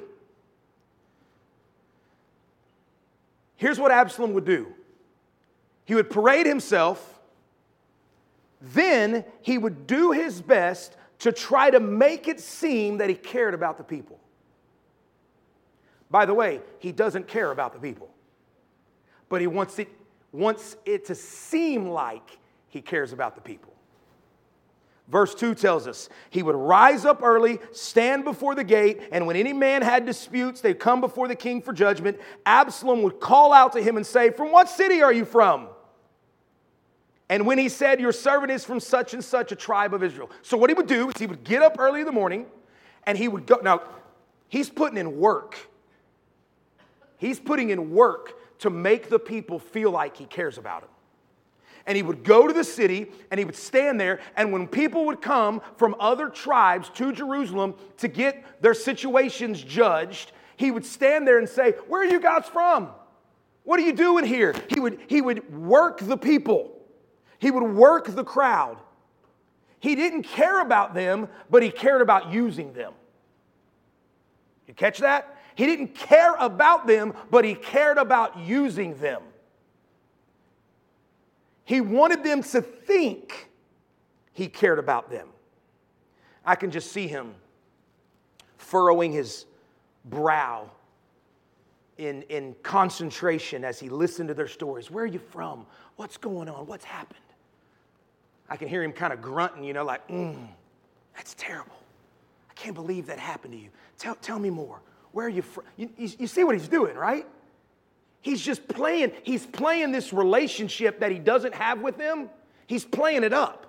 Here's 3.62 3.78
what 3.78 3.92
Absalom 3.92 4.32
would 4.32 4.44
do 4.44 4.74
he 5.84 5.94
would 5.94 6.10
parade 6.10 6.46
himself, 6.46 7.20
then 8.60 9.24
he 9.40 9.56
would 9.56 9.86
do 9.86 10.10
his 10.10 10.42
best 10.42 10.96
to 11.20 11.30
try 11.30 11.70
to 11.70 11.78
make 11.78 12.26
it 12.26 12.40
seem 12.40 12.98
that 12.98 13.08
he 13.08 13.14
cared 13.14 13.54
about 13.54 13.78
the 13.78 13.84
people. 13.84 14.18
By 16.10 16.26
the 16.26 16.34
way, 16.34 16.60
he 16.80 16.90
doesn't 16.90 17.28
care 17.28 17.52
about 17.52 17.72
the 17.72 17.78
people, 17.78 18.10
but 19.28 19.40
he 19.40 19.46
wants 19.46 19.78
it, 19.78 19.88
wants 20.32 20.76
it 20.84 21.04
to 21.04 21.14
seem 21.14 21.88
like 21.88 22.40
he 22.68 22.80
cares 22.80 23.12
about 23.12 23.36
the 23.36 23.42
people. 23.42 23.72
Verse 25.08 25.34
2 25.34 25.54
tells 25.54 25.86
us 25.86 26.08
he 26.30 26.42
would 26.42 26.54
rise 26.54 27.04
up 27.04 27.22
early, 27.22 27.58
stand 27.72 28.24
before 28.24 28.54
the 28.54 28.64
gate, 28.64 29.02
and 29.10 29.26
when 29.26 29.36
any 29.36 29.52
man 29.52 29.82
had 29.82 30.06
disputes, 30.06 30.60
they'd 30.60 30.78
come 30.78 31.00
before 31.00 31.28
the 31.28 31.34
king 31.34 31.60
for 31.60 31.72
judgment. 31.72 32.18
Absalom 32.46 33.02
would 33.02 33.20
call 33.20 33.52
out 33.52 33.72
to 33.72 33.82
him 33.82 33.96
and 33.96 34.06
say, 34.06 34.30
From 34.30 34.52
what 34.52 34.68
city 34.68 35.02
are 35.02 35.12
you 35.12 35.24
from? 35.24 35.68
And 37.28 37.46
when 37.46 37.58
he 37.58 37.68
said, 37.68 38.00
Your 38.00 38.12
servant 38.12 38.52
is 38.52 38.64
from 38.64 38.78
such 38.78 39.12
and 39.12 39.24
such 39.24 39.52
a 39.52 39.56
tribe 39.56 39.92
of 39.92 40.02
Israel. 40.02 40.30
So, 40.42 40.56
what 40.56 40.70
he 40.70 40.74
would 40.74 40.86
do 40.86 41.08
is 41.10 41.16
he 41.18 41.26
would 41.26 41.44
get 41.44 41.62
up 41.62 41.76
early 41.78 42.00
in 42.00 42.06
the 42.06 42.12
morning 42.12 42.46
and 43.04 43.18
he 43.18 43.26
would 43.26 43.46
go. 43.46 43.56
Now, 43.62 43.82
he's 44.48 44.70
putting 44.70 44.98
in 44.98 45.18
work. 45.18 45.58
He's 47.18 47.40
putting 47.40 47.70
in 47.70 47.90
work 47.90 48.34
to 48.60 48.70
make 48.70 49.08
the 49.08 49.18
people 49.18 49.58
feel 49.58 49.90
like 49.90 50.16
he 50.16 50.24
cares 50.24 50.58
about 50.58 50.82
them 50.82 50.91
and 51.86 51.96
he 51.96 52.02
would 52.02 52.24
go 52.24 52.46
to 52.46 52.52
the 52.52 52.64
city 52.64 53.10
and 53.30 53.38
he 53.38 53.44
would 53.44 53.56
stand 53.56 54.00
there. 54.00 54.20
And 54.36 54.52
when 54.52 54.66
people 54.66 55.06
would 55.06 55.20
come 55.20 55.60
from 55.76 55.96
other 55.98 56.28
tribes 56.28 56.88
to 56.90 57.12
Jerusalem 57.12 57.74
to 57.98 58.08
get 58.08 58.44
their 58.62 58.74
situations 58.74 59.62
judged, 59.62 60.32
he 60.56 60.70
would 60.70 60.84
stand 60.84 61.26
there 61.26 61.38
and 61.38 61.48
say, 61.48 61.72
Where 61.88 62.02
are 62.02 62.10
you 62.10 62.20
guys 62.20 62.46
from? 62.46 62.90
What 63.64 63.78
are 63.78 63.84
you 63.84 63.92
doing 63.92 64.24
here? 64.24 64.54
He 64.68 64.80
would, 64.80 65.00
he 65.06 65.20
would 65.20 65.54
work 65.54 65.98
the 66.00 66.16
people, 66.16 66.80
he 67.38 67.50
would 67.50 67.74
work 67.74 68.06
the 68.14 68.24
crowd. 68.24 68.78
He 69.80 69.96
didn't 69.96 70.22
care 70.22 70.60
about 70.60 70.94
them, 70.94 71.28
but 71.50 71.60
he 71.64 71.70
cared 71.72 72.02
about 72.02 72.32
using 72.32 72.72
them. 72.72 72.92
You 74.68 74.74
catch 74.74 74.98
that? 74.98 75.36
He 75.56 75.66
didn't 75.66 75.96
care 75.96 76.34
about 76.36 76.86
them, 76.86 77.14
but 77.32 77.44
he 77.44 77.54
cared 77.56 77.98
about 77.98 78.38
using 78.38 78.96
them. 78.98 79.22
He 81.72 81.80
wanted 81.80 82.22
them 82.22 82.42
to 82.42 82.60
think 82.60 83.48
he 84.34 84.46
cared 84.46 84.78
about 84.78 85.10
them. 85.10 85.26
I 86.44 86.54
can 86.54 86.70
just 86.70 86.92
see 86.92 87.08
him 87.08 87.34
furrowing 88.58 89.10
his 89.10 89.46
brow 90.04 90.70
in, 91.96 92.24
in 92.24 92.54
concentration 92.62 93.64
as 93.64 93.80
he 93.80 93.88
listened 93.88 94.28
to 94.28 94.34
their 94.34 94.48
stories. 94.48 94.90
Where 94.90 95.04
are 95.04 95.06
you 95.06 95.18
from? 95.18 95.64
What's 95.96 96.18
going 96.18 96.50
on? 96.50 96.66
What's 96.66 96.84
happened? 96.84 97.18
I 98.50 98.56
can 98.56 98.68
hear 98.68 98.82
him 98.82 98.92
kind 98.92 99.14
of 99.14 99.22
grunting, 99.22 99.64
you 99.64 99.72
know, 99.72 99.86
like, 99.86 100.06
mm, 100.08 100.46
that's 101.16 101.32
terrible. 101.38 101.78
I 102.50 102.52
can't 102.52 102.74
believe 102.74 103.06
that 103.06 103.18
happened 103.18 103.54
to 103.54 103.58
you. 103.58 103.70
Tell, 103.96 104.14
tell 104.16 104.38
me 104.38 104.50
more. 104.50 104.82
Where 105.12 105.24
are 105.24 105.30
you 105.30 105.40
from? 105.40 105.64
You, 105.78 105.88
you, 105.96 106.10
you 106.18 106.26
see 106.26 106.44
what 106.44 106.54
he's 106.54 106.68
doing, 106.68 106.96
right? 106.96 107.26
He's 108.22 108.40
just 108.40 108.66
playing, 108.68 109.12
he's 109.24 109.44
playing 109.44 109.90
this 109.92 110.12
relationship 110.12 111.00
that 111.00 111.10
he 111.10 111.18
doesn't 111.18 111.54
have 111.54 111.80
with 111.82 111.98
them. 111.98 112.30
He's 112.66 112.84
playing 112.84 113.24
it 113.24 113.32
up. 113.32 113.66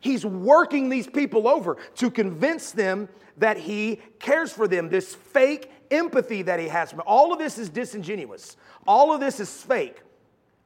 He's 0.00 0.24
working 0.24 0.88
these 0.88 1.08
people 1.08 1.48
over 1.48 1.76
to 1.96 2.10
convince 2.10 2.70
them 2.70 3.08
that 3.38 3.58
he 3.58 4.00
cares 4.20 4.52
for 4.52 4.68
them, 4.68 4.88
this 4.88 5.14
fake 5.14 5.70
empathy 5.90 6.42
that 6.42 6.60
he 6.60 6.68
has. 6.68 6.94
All 7.06 7.32
of 7.32 7.40
this 7.40 7.58
is 7.58 7.68
disingenuous. 7.68 8.56
All 8.86 9.12
of 9.12 9.20
this 9.20 9.40
is 9.40 9.50
fake. 9.50 10.00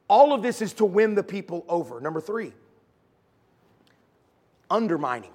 All 0.07 0.31
of 0.31 0.43
this 0.43 0.61
is 0.61 0.73
to 0.73 0.85
win 0.85 1.15
the 1.15 1.23
people 1.23 1.65
over. 1.67 1.99
Number 1.99 2.21
three, 2.21 2.53
undermining. 4.69 5.31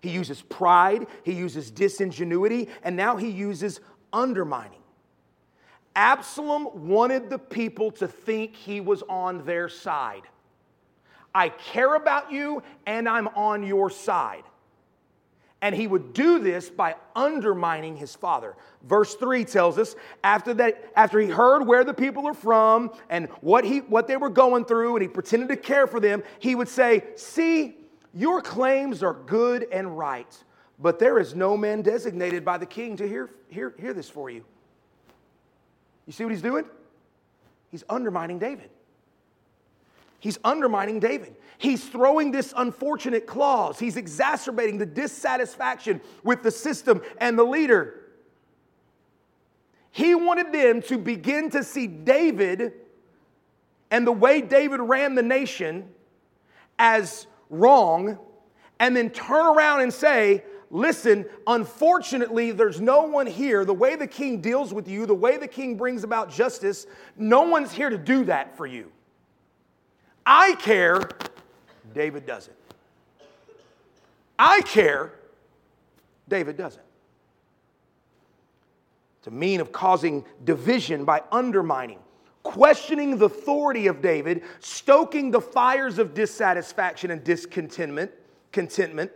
He 0.00 0.10
uses 0.10 0.42
pride, 0.42 1.06
he 1.24 1.32
uses 1.32 1.70
disingenuity, 1.70 2.68
and 2.82 2.94
now 2.94 3.16
he 3.16 3.30
uses 3.30 3.80
undermining. 4.12 4.83
Absalom 5.96 6.88
wanted 6.88 7.30
the 7.30 7.38
people 7.38 7.90
to 7.92 8.08
think 8.08 8.56
he 8.56 8.80
was 8.80 9.02
on 9.08 9.44
their 9.44 9.68
side. 9.68 10.22
I 11.34 11.48
care 11.48 11.94
about 11.94 12.32
you 12.32 12.62
and 12.86 13.08
I'm 13.08 13.28
on 13.28 13.64
your 13.64 13.90
side. 13.90 14.44
And 15.60 15.74
he 15.74 15.86
would 15.86 16.12
do 16.12 16.40
this 16.40 16.68
by 16.68 16.94
undermining 17.16 17.96
his 17.96 18.14
father. 18.14 18.54
Verse 18.82 19.14
3 19.14 19.44
tells 19.46 19.78
us 19.78 19.96
after 20.22 20.52
that, 20.54 20.92
after 20.94 21.18
he 21.18 21.28
heard 21.28 21.66
where 21.66 21.84
the 21.84 21.94
people 21.94 22.26
are 22.26 22.34
from 22.34 22.90
and 23.08 23.28
what, 23.40 23.64
he, 23.64 23.78
what 23.78 24.06
they 24.06 24.18
were 24.18 24.28
going 24.28 24.66
through, 24.66 24.96
and 24.96 25.02
he 25.02 25.08
pretended 25.08 25.48
to 25.48 25.56
care 25.56 25.86
for 25.86 26.00
them, 26.00 26.22
he 26.38 26.54
would 26.54 26.68
say, 26.68 27.02
See, 27.16 27.78
your 28.12 28.42
claims 28.42 29.02
are 29.02 29.14
good 29.14 29.66
and 29.72 29.96
right, 29.96 30.44
but 30.78 30.98
there 30.98 31.18
is 31.18 31.34
no 31.34 31.56
man 31.56 31.80
designated 31.80 32.44
by 32.44 32.58
the 32.58 32.66
king 32.66 32.96
to 32.98 33.08
hear, 33.08 33.30
hear, 33.48 33.74
hear 33.78 33.94
this 33.94 34.10
for 34.10 34.28
you. 34.28 34.44
You 36.06 36.12
see 36.12 36.24
what 36.24 36.32
he's 36.32 36.42
doing? 36.42 36.64
He's 37.70 37.84
undermining 37.88 38.38
David. 38.38 38.70
He's 40.20 40.38
undermining 40.44 41.00
David. 41.00 41.36
He's 41.58 41.84
throwing 41.86 42.30
this 42.30 42.54
unfortunate 42.56 43.26
clause. 43.26 43.78
He's 43.78 43.96
exacerbating 43.96 44.78
the 44.78 44.86
dissatisfaction 44.86 46.00
with 46.22 46.42
the 46.42 46.50
system 46.50 47.02
and 47.18 47.38
the 47.38 47.44
leader. 47.44 48.00
He 49.90 50.14
wanted 50.14 50.52
them 50.52 50.82
to 50.82 50.98
begin 50.98 51.50
to 51.50 51.62
see 51.62 51.86
David 51.86 52.72
and 53.90 54.06
the 54.06 54.12
way 54.12 54.40
David 54.40 54.80
ran 54.80 55.14
the 55.14 55.22
nation 55.22 55.88
as 56.78 57.26
wrong, 57.48 58.18
and 58.80 58.96
then 58.96 59.10
turn 59.10 59.46
around 59.46 59.82
and 59.82 59.92
say, 59.92 60.42
Listen, 60.74 61.24
unfortunately, 61.46 62.50
there's 62.50 62.80
no 62.80 63.02
one 63.02 63.28
here. 63.28 63.64
The 63.64 63.72
way 63.72 63.94
the 63.94 64.08
king 64.08 64.40
deals 64.40 64.74
with 64.74 64.88
you, 64.88 65.06
the 65.06 65.14
way 65.14 65.36
the 65.36 65.46
king 65.46 65.76
brings 65.76 66.02
about 66.02 66.32
justice, 66.32 66.88
no 67.16 67.42
one's 67.42 67.70
here 67.70 67.88
to 67.88 67.96
do 67.96 68.24
that 68.24 68.56
for 68.56 68.66
you. 68.66 68.90
I 70.26 70.56
care, 70.56 71.08
David 71.94 72.26
doesn't. 72.26 72.56
I 74.36 74.62
care, 74.62 75.12
David 76.28 76.56
doesn't. 76.56 76.82
It's 79.20 79.28
a 79.28 79.30
mean 79.30 79.60
of 79.60 79.70
causing 79.70 80.24
division 80.42 81.04
by 81.04 81.22
undermining, 81.30 82.00
questioning 82.42 83.16
the 83.16 83.26
authority 83.26 83.86
of 83.86 84.02
David, 84.02 84.42
stoking 84.58 85.30
the 85.30 85.40
fires 85.40 86.00
of 86.00 86.14
dissatisfaction 86.14 87.12
and 87.12 87.22
discontentment, 87.22 88.10
contentment, 88.50 89.12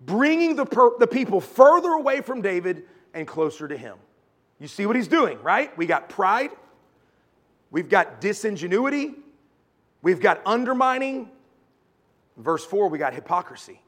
bringing 0.00 0.56
the, 0.56 0.66
per- 0.66 0.98
the 0.98 1.06
people 1.06 1.40
further 1.40 1.90
away 1.90 2.20
from 2.20 2.42
David 2.42 2.84
and 3.14 3.26
closer 3.26 3.68
to 3.68 3.76
him. 3.76 3.96
You 4.58 4.68
see 4.68 4.86
what 4.86 4.96
he's 4.96 5.08
doing, 5.08 5.40
right? 5.42 5.76
We 5.76 5.86
got 5.86 6.08
pride, 6.08 6.50
we've 7.70 7.88
got 7.88 8.20
disingenuity, 8.20 9.14
We've 10.02 10.20
got 10.20 10.40
undermining. 10.46 11.30
Verse 12.36 12.64
4, 12.64 12.88
we 12.88 12.98
got 12.98 13.14
hypocrisy. 13.14 13.82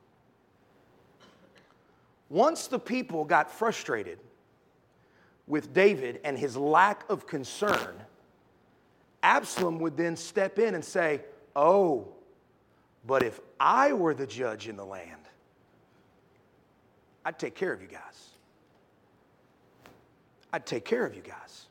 Once 2.28 2.66
the 2.66 2.78
people 2.78 3.24
got 3.24 3.50
frustrated 3.50 4.18
with 5.46 5.72
David 5.72 6.20
and 6.24 6.38
his 6.38 6.56
lack 6.56 7.08
of 7.10 7.26
concern, 7.26 7.94
Absalom 9.22 9.78
would 9.78 9.96
then 9.96 10.16
step 10.16 10.58
in 10.58 10.74
and 10.74 10.84
say, 10.84 11.22
Oh, 11.54 12.08
but 13.06 13.22
if 13.22 13.40
I 13.60 13.92
were 13.92 14.14
the 14.14 14.26
judge 14.26 14.68
in 14.68 14.76
the 14.76 14.84
land, 14.84 15.21
I'd 17.24 17.38
take 17.38 17.54
care 17.54 17.72
of 17.72 17.80
you 17.80 17.88
guys. 17.88 18.30
I'd 20.52 20.66
take 20.66 20.84
care 20.84 21.06
of 21.06 21.14
you 21.14 21.22
guys. 21.22 21.66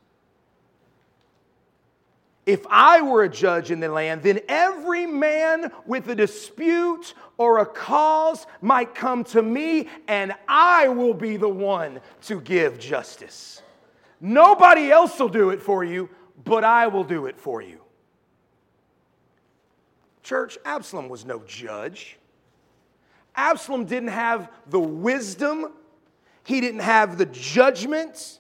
If 2.46 2.66
I 2.70 3.02
were 3.02 3.24
a 3.24 3.30
judge 3.30 3.70
in 3.70 3.80
the 3.80 3.90
land, 3.90 4.24
then 4.24 4.40
every 4.48 5.06
man 5.06 5.72
with 5.86 6.10
a 6.10 6.16
dispute 6.16 7.14
or 7.38 7.60
a 7.60 7.66
cause 7.66 8.48
might 8.62 8.96
come 8.96 9.24
to 9.26 9.42
me, 9.44 9.88
and 10.08 10.34
I 10.48 10.88
will 10.88 11.14
be 11.14 11.38
the 11.38 11.50
one 11.50 12.02
to 12.24 12.42
give 12.42 12.80
justice. 12.80 13.62
Nobody 14.20 14.92
else 14.92 15.20
will 15.20 15.30
do 15.30 15.52
it 15.52 15.62
for 15.62 15.84
you, 15.84 16.10
but 16.44 16.64
I 16.64 16.88
will 16.88 17.04
do 17.04 17.28
it 17.28 17.40
for 17.40 17.62
you. 17.62 17.80
Church, 20.24 20.58
Absalom 20.66 21.10
was 21.10 21.26
no 21.26 21.44
judge. 21.46 22.18
Absalom 23.36 23.86
didn't 23.86 24.10
have 24.10 24.50
the 24.68 24.80
wisdom, 24.80 25.72
he 26.44 26.62
didn't 26.62 26.82
have 26.82 27.18
the 27.18 27.26
judgment 27.26 28.40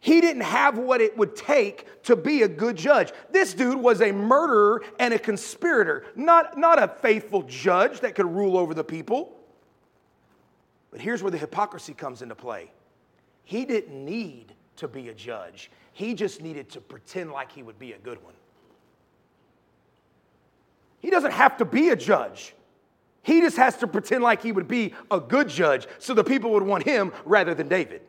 he 0.00 0.20
didn't 0.20 0.42
have 0.42 0.78
what 0.78 1.00
it 1.00 1.16
would 1.16 1.34
take 1.34 2.02
to 2.04 2.14
be 2.14 2.42
a 2.42 2.48
good 2.48 2.76
judge. 2.76 3.12
This 3.30 3.52
dude 3.52 3.78
was 3.78 4.00
a 4.00 4.12
murderer 4.12 4.82
and 4.98 5.12
a 5.12 5.18
conspirator, 5.18 6.04
not, 6.14 6.56
not 6.56 6.80
a 6.80 6.88
faithful 6.88 7.42
judge 7.42 8.00
that 8.00 8.14
could 8.14 8.26
rule 8.26 8.56
over 8.56 8.74
the 8.74 8.84
people. 8.84 9.36
But 10.90 11.00
here's 11.00 11.22
where 11.22 11.32
the 11.32 11.38
hypocrisy 11.38 11.94
comes 11.94 12.22
into 12.22 12.36
play. 12.36 12.70
He 13.44 13.64
didn't 13.64 14.04
need 14.04 14.52
to 14.76 14.86
be 14.86 15.08
a 15.08 15.14
judge, 15.14 15.70
he 15.92 16.14
just 16.14 16.40
needed 16.40 16.70
to 16.70 16.80
pretend 16.80 17.32
like 17.32 17.50
he 17.50 17.64
would 17.64 17.80
be 17.80 17.92
a 17.92 17.98
good 17.98 18.22
one. 18.22 18.34
He 21.00 21.10
doesn't 21.10 21.32
have 21.32 21.56
to 21.56 21.64
be 21.64 21.88
a 21.88 21.96
judge. 21.96 22.54
He 23.28 23.42
just 23.42 23.58
has 23.58 23.76
to 23.76 23.86
pretend 23.86 24.24
like 24.24 24.40
he 24.40 24.52
would 24.52 24.68
be 24.68 24.94
a 25.10 25.20
good 25.20 25.50
judge 25.50 25.86
so 25.98 26.14
the 26.14 26.24
people 26.24 26.50
would 26.52 26.62
want 26.62 26.84
him 26.84 27.12
rather 27.26 27.52
than 27.52 27.68
David. 27.68 28.00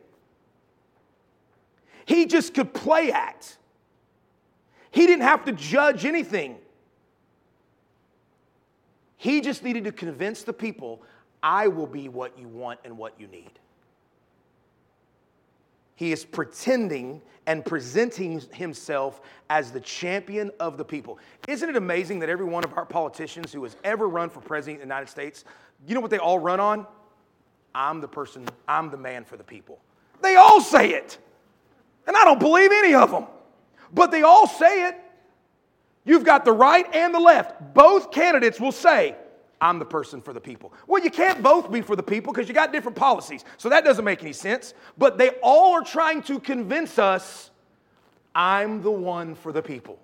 He 2.06 2.24
just 2.24 2.54
could 2.54 2.72
play 2.72 3.12
act. 3.12 3.58
He 4.90 5.06
didn't 5.06 5.24
have 5.24 5.44
to 5.44 5.52
judge 5.52 6.06
anything. 6.06 6.56
He 9.18 9.42
just 9.42 9.62
needed 9.62 9.84
to 9.84 9.92
convince 9.92 10.42
the 10.42 10.54
people, 10.54 11.02
I 11.42 11.68
will 11.68 11.86
be 11.86 12.08
what 12.08 12.38
you 12.38 12.48
want 12.48 12.80
and 12.86 12.96
what 12.96 13.20
you 13.20 13.26
need. 13.26 13.59
He 16.00 16.12
is 16.12 16.24
pretending 16.24 17.20
and 17.44 17.62
presenting 17.62 18.40
himself 18.54 19.20
as 19.50 19.70
the 19.70 19.80
champion 19.80 20.50
of 20.58 20.78
the 20.78 20.84
people. 20.84 21.18
Isn't 21.46 21.68
it 21.68 21.76
amazing 21.76 22.20
that 22.20 22.30
every 22.30 22.46
one 22.46 22.64
of 22.64 22.72
our 22.72 22.86
politicians 22.86 23.52
who 23.52 23.62
has 23.64 23.76
ever 23.84 24.08
run 24.08 24.30
for 24.30 24.40
president 24.40 24.76
of 24.76 24.80
the 24.80 24.94
United 24.94 25.10
States, 25.10 25.44
you 25.86 25.94
know 25.94 26.00
what 26.00 26.10
they 26.10 26.16
all 26.16 26.38
run 26.38 26.58
on? 26.58 26.86
I'm 27.74 28.00
the 28.00 28.08
person, 28.08 28.48
I'm 28.66 28.90
the 28.90 28.96
man 28.96 29.26
for 29.26 29.36
the 29.36 29.44
people. 29.44 29.78
They 30.22 30.36
all 30.36 30.62
say 30.62 30.92
it. 30.92 31.18
And 32.06 32.16
I 32.16 32.24
don't 32.24 32.40
believe 32.40 32.72
any 32.72 32.94
of 32.94 33.10
them. 33.10 33.26
But 33.92 34.10
they 34.10 34.22
all 34.22 34.46
say 34.46 34.88
it. 34.88 34.96
You've 36.06 36.24
got 36.24 36.46
the 36.46 36.52
right 36.52 36.86
and 36.94 37.12
the 37.12 37.20
left. 37.20 37.74
Both 37.74 38.10
candidates 38.10 38.58
will 38.58 38.72
say, 38.72 39.16
I'm 39.60 39.78
the 39.78 39.84
person 39.84 40.20
for 40.20 40.32
the 40.32 40.40
people. 40.40 40.72
Well, 40.86 41.02
you 41.02 41.10
can't 41.10 41.42
both 41.42 41.70
be 41.70 41.82
for 41.82 41.94
the 41.94 42.02
people 42.02 42.32
because 42.32 42.48
you 42.48 42.54
got 42.54 42.72
different 42.72 42.96
policies. 42.96 43.44
So 43.58 43.68
that 43.68 43.84
doesn't 43.84 44.04
make 44.04 44.22
any 44.22 44.32
sense. 44.32 44.72
But 44.96 45.18
they 45.18 45.30
all 45.42 45.74
are 45.74 45.84
trying 45.84 46.22
to 46.24 46.40
convince 46.40 46.98
us 46.98 47.50
I'm 48.34 48.80
the 48.82 48.90
one 48.90 49.34
for 49.34 49.52
the 49.52 49.62
people. 49.62 49.98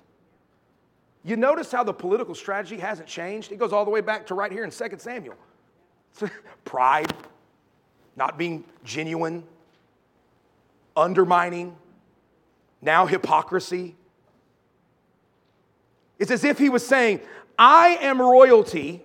You 1.25 1.37
notice 1.37 1.73
how 1.73 1.85
the 1.85 1.93
political 1.93 2.35
strategy 2.35 2.77
hasn't 2.77 3.09
changed? 3.09 3.53
It 3.53 3.59
goes 3.59 3.73
all 3.73 3.85
the 3.85 3.91
way 3.91 4.01
back 4.01 4.27
to 4.27 4.35
right 4.35 4.51
here 4.51 4.65
in 4.65 4.71
2 4.71 4.85
Samuel. 4.99 5.37
Pride, 6.65 7.13
not 8.15 8.39
being 8.39 8.65
genuine, 8.85 9.45
undermining, 10.97 11.77
now 12.83 13.07
hypocrisy. 13.07 13.95
It's 16.19 16.31
as 16.31 16.45
if 16.45 16.59
he 16.59 16.69
was 16.69 16.87
saying, 16.87 17.21
I 17.59 17.99
am 18.01 18.21
royalty, 18.21 19.03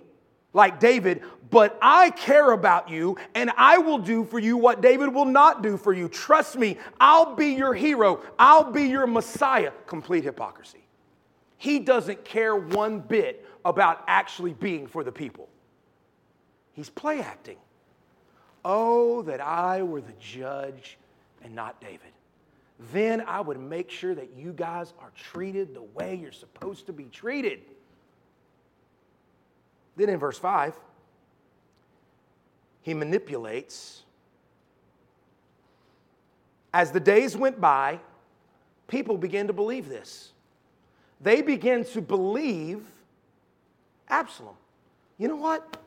like 0.52 0.80
David, 0.80 1.22
but 1.50 1.78
I 1.82 2.10
care 2.10 2.52
about 2.52 2.88
you 2.88 3.16
and 3.34 3.50
I 3.56 3.78
will 3.78 3.98
do 3.98 4.24
for 4.24 4.38
you 4.38 4.56
what 4.56 4.80
David 4.80 5.12
will 5.12 5.26
not 5.26 5.62
do 5.62 5.76
for 5.76 5.92
you. 5.92 6.08
Trust 6.08 6.56
me, 6.56 6.78
I'll 6.98 7.34
be 7.34 7.48
your 7.48 7.74
hero, 7.74 8.22
I'll 8.38 8.70
be 8.70 8.84
your 8.84 9.06
Messiah. 9.06 9.72
Complete 9.86 10.24
hypocrisy. 10.24 10.84
He 11.58 11.78
doesn't 11.78 12.24
care 12.24 12.56
one 12.56 13.00
bit 13.00 13.46
about 13.64 14.02
actually 14.08 14.54
being 14.54 14.86
for 14.86 15.04
the 15.04 15.12
people, 15.12 15.48
he's 16.72 16.90
play 16.90 17.20
acting. 17.20 17.58
Oh, 18.64 19.22
that 19.22 19.40
I 19.40 19.82
were 19.82 20.00
the 20.00 20.12
judge 20.20 20.96
and 21.42 21.52
not 21.54 21.80
David. 21.80 22.12
Then 22.92 23.20
I 23.20 23.40
would 23.40 23.60
make 23.60 23.90
sure 23.90 24.14
that 24.14 24.30
you 24.36 24.52
guys 24.52 24.92
are 25.00 25.10
treated 25.16 25.74
the 25.74 25.82
way 25.82 26.14
you're 26.14 26.32
supposed 26.32 26.86
to 26.86 26.92
be 26.92 27.04
treated. 27.04 27.60
Then 29.96 30.08
in 30.08 30.18
verse 30.18 30.38
5, 30.38 30.74
he 32.82 32.94
manipulates. 32.94 34.02
As 36.74 36.90
the 36.90 37.00
days 37.00 37.36
went 37.36 37.60
by, 37.60 38.00
people 38.88 39.16
began 39.16 39.46
to 39.46 39.52
believe 39.52 39.88
this. 39.88 40.32
They 41.20 41.42
began 41.42 41.84
to 41.86 42.00
believe 42.02 42.82
Absalom. 44.08 44.56
You 45.18 45.28
know 45.28 45.36
what? 45.36 45.78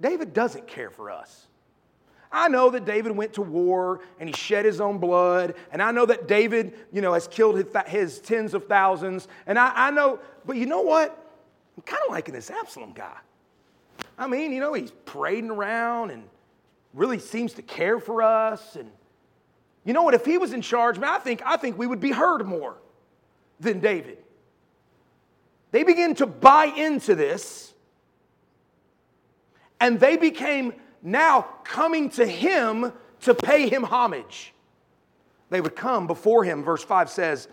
David 0.00 0.32
doesn't 0.32 0.66
care 0.66 0.90
for 0.90 1.10
us. 1.10 1.46
I 2.32 2.48
know 2.48 2.68
that 2.70 2.84
David 2.84 3.12
went 3.12 3.34
to 3.34 3.42
war 3.42 4.00
and 4.18 4.28
he 4.28 4.34
shed 4.34 4.64
his 4.64 4.80
own 4.80 4.98
blood, 4.98 5.54
and 5.70 5.80
I 5.80 5.92
know 5.92 6.04
that 6.06 6.26
David, 6.26 6.74
you 6.92 7.00
know, 7.00 7.12
has 7.12 7.28
killed 7.28 7.56
his, 7.56 7.66
his 7.86 8.18
tens 8.18 8.54
of 8.54 8.66
thousands, 8.66 9.28
and 9.46 9.56
I, 9.56 9.72
I 9.74 9.90
know, 9.92 10.18
but 10.44 10.56
you 10.56 10.66
know 10.66 10.80
what? 10.80 11.16
I'm 11.76 11.84
kind 11.84 12.02
of 12.04 12.12
liking 12.12 12.34
this 12.34 12.50
Absalom 12.50 12.92
guy. 12.92 13.16
I 14.16 14.26
mean, 14.26 14.52
you 14.52 14.60
know, 14.60 14.72
he's 14.74 14.92
parading 15.06 15.50
around 15.50 16.10
and 16.10 16.24
really 16.92 17.18
seems 17.18 17.54
to 17.54 17.62
care 17.62 17.98
for 17.98 18.22
us. 18.22 18.76
And 18.76 18.90
you 19.84 19.92
know 19.92 20.02
what? 20.02 20.14
If 20.14 20.24
he 20.24 20.38
was 20.38 20.52
in 20.52 20.62
charge, 20.62 20.98
man, 20.98 21.10
I 21.10 21.18
think, 21.18 21.42
I 21.44 21.56
think 21.56 21.76
we 21.76 21.86
would 21.86 22.00
be 22.00 22.12
heard 22.12 22.46
more 22.46 22.76
than 23.60 23.80
David. 23.80 24.18
They 25.70 25.82
begin 25.82 26.14
to 26.16 26.26
buy 26.26 26.66
into 26.66 27.14
this, 27.16 27.74
and 29.80 29.98
they 29.98 30.16
became 30.16 30.72
now 31.02 31.42
coming 31.64 32.10
to 32.10 32.24
him 32.24 32.92
to 33.22 33.34
pay 33.34 33.68
him 33.68 33.82
homage. 33.82 34.54
They 35.50 35.60
would 35.60 35.74
come 35.74 36.06
before 36.06 36.44
him, 36.44 36.62
verse 36.62 36.84
5 36.84 37.10
says, 37.10 37.48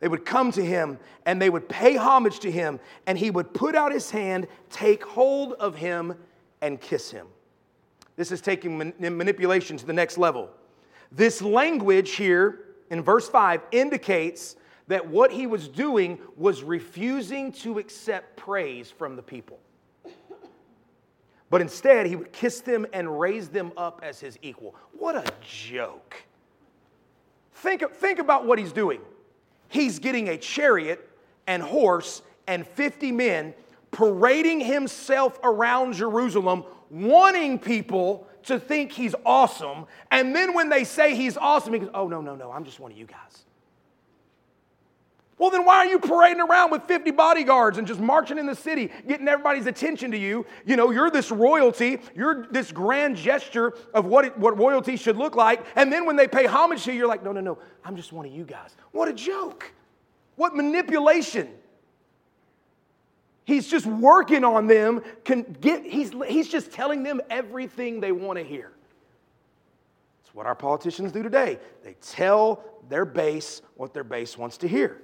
they 0.00 0.08
would 0.08 0.24
come 0.24 0.52
to 0.52 0.64
him 0.64 0.98
and 1.26 1.40
they 1.40 1.50
would 1.50 1.68
pay 1.68 1.96
homage 1.96 2.40
to 2.40 2.50
him, 2.50 2.80
and 3.06 3.16
he 3.16 3.30
would 3.30 3.54
put 3.54 3.74
out 3.74 3.92
his 3.92 4.10
hand, 4.10 4.46
take 4.70 5.04
hold 5.04 5.54
of 5.54 5.76
him, 5.76 6.14
and 6.60 6.80
kiss 6.80 7.10
him. 7.10 7.26
This 8.16 8.30
is 8.30 8.40
taking 8.40 8.78
man- 8.78 8.94
manipulation 8.98 9.76
to 9.76 9.86
the 9.86 9.92
next 9.92 10.18
level. 10.18 10.50
This 11.10 11.40
language 11.42 12.12
here 12.12 12.66
in 12.90 13.02
verse 13.02 13.28
5 13.28 13.62
indicates 13.72 14.56
that 14.88 15.06
what 15.08 15.30
he 15.30 15.46
was 15.46 15.68
doing 15.68 16.18
was 16.36 16.62
refusing 16.62 17.52
to 17.52 17.78
accept 17.78 18.36
praise 18.36 18.90
from 18.90 19.16
the 19.16 19.22
people. 19.22 19.58
But 21.50 21.60
instead, 21.60 22.06
he 22.06 22.16
would 22.16 22.32
kiss 22.32 22.60
them 22.60 22.84
and 22.92 23.18
raise 23.18 23.48
them 23.48 23.72
up 23.76 24.00
as 24.02 24.20
his 24.20 24.38
equal. 24.42 24.74
What 24.92 25.16
a 25.16 25.24
joke. 25.40 26.16
Think, 27.52 27.88
think 27.92 28.18
about 28.18 28.46
what 28.46 28.58
he's 28.58 28.72
doing 28.72 29.00
he's 29.74 29.98
getting 29.98 30.28
a 30.28 30.38
chariot 30.38 31.08
and 31.46 31.62
horse 31.62 32.22
and 32.46 32.66
50 32.66 33.12
men 33.12 33.54
parading 33.90 34.60
himself 34.60 35.38
around 35.42 35.94
Jerusalem, 35.94 36.64
wanting 36.90 37.58
people 37.58 38.26
to 38.44 38.58
think 38.58 38.92
he's 38.92 39.14
awesome. 39.26 39.86
And 40.10 40.34
then 40.34 40.54
when 40.54 40.68
they 40.68 40.84
say 40.84 41.14
he's 41.14 41.36
awesome, 41.36 41.72
he 41.72 41.80
goes, 41.80 41.90
Oh, 41.94 42.08
no, 42.08 42.20
no, 42.20 42.34
no, 42.34 42.50
I'm 42.50 42.64
just 42.64 42.80
one 42.80 42.92
of 42.92 42.98
you 42.98 43.06
guys. 43.06 43.44
Well, 45.44 45.50
then 45.50 45.66
why 45.66 45.76
are 45.76 45.86
you 45.86 45.98
parading 45.98 46.40
around 46.40 46.70
with 46.70 46.84
50 46.84 47.10
bodyguards 47.10 47.76
and 47.76 47.86
just 47.86 48.00
marching 48.00 48.38
in 48.38 48.46
the 48.46 48.54
city, 48.54 48.90
getting 49.06 49.28
everybody's 49.28 49.66
attention 49.66 50.10
to 50.12 50.16
you? 50.16 50.46
You 50.64 50.74
know, 50.74 50.90
you're 50.90 51.10
this 51.10 51.30
royalty, 51.30 51.98
you're 52.16 52.46
this 52.46 52.72
grand 52.72 53.16
gesture 53.16 53.74
of 53.92 54.06
what, 54.06 54.24
it, 54.24 54.38
what 54.38 54.56
royalty 54.56 54.96
should 54.96 55.18
look 55.18 55.36
like. 55.36 55.62
And 55.76 55.92
then 55.92 56.06
when 56.06 56.16
they 56.16 56.26
pay 56.26 56.46
homage 56.46 56.84
to 56.84 56.92
you, 56.92 57.00
you're 57.00 57.08
like, 57.08 57.22
no, 57.22 57.30
no, 57.30 57.42
no, 57.42 57.58
I'm 57.84 57.94
just 57.94 58.10
one 58.10 58.24
of 58.24 58.32
you 58.32 58.44
guys. 58.44 58.74
What 58.92 59.06
a 59.06 59.12
joke. 59.12 59.70
What 60.36 60.56
manipulation. 60.56 61.50
He's 63.44 63.68
just 63.68 63.84
working 63.84 64.44
on 64.44 64.66
them, 64.66 65.02
can 65.24 65.42
get, 65.60 65.84
he's, 65.84 66.12
he's 66.26 66.48
just 66.48 66.72
telling 66.72 67.02
them 67.02 67.20
everything 67.28 68.00
they 68.00 68.12
want 68.12 68.38
to 68.38 68.44
hear. 68.46 68.72
It's 70.22 70.34
what 70.34 70.46
our 70.46 70.54
politicians 70.54 71.12
do 71.12 71.22
today. 71.22 71.58
They 71.82 71.96
tell 72.00 72.64
their 72.88 73.04
base 73.04 73.60
what 73.74 73.92
their 73.92 74.04
base 74.04 74.38
wants 74.38 74.56
to 74.56 74.68
hear. 74.68 75.02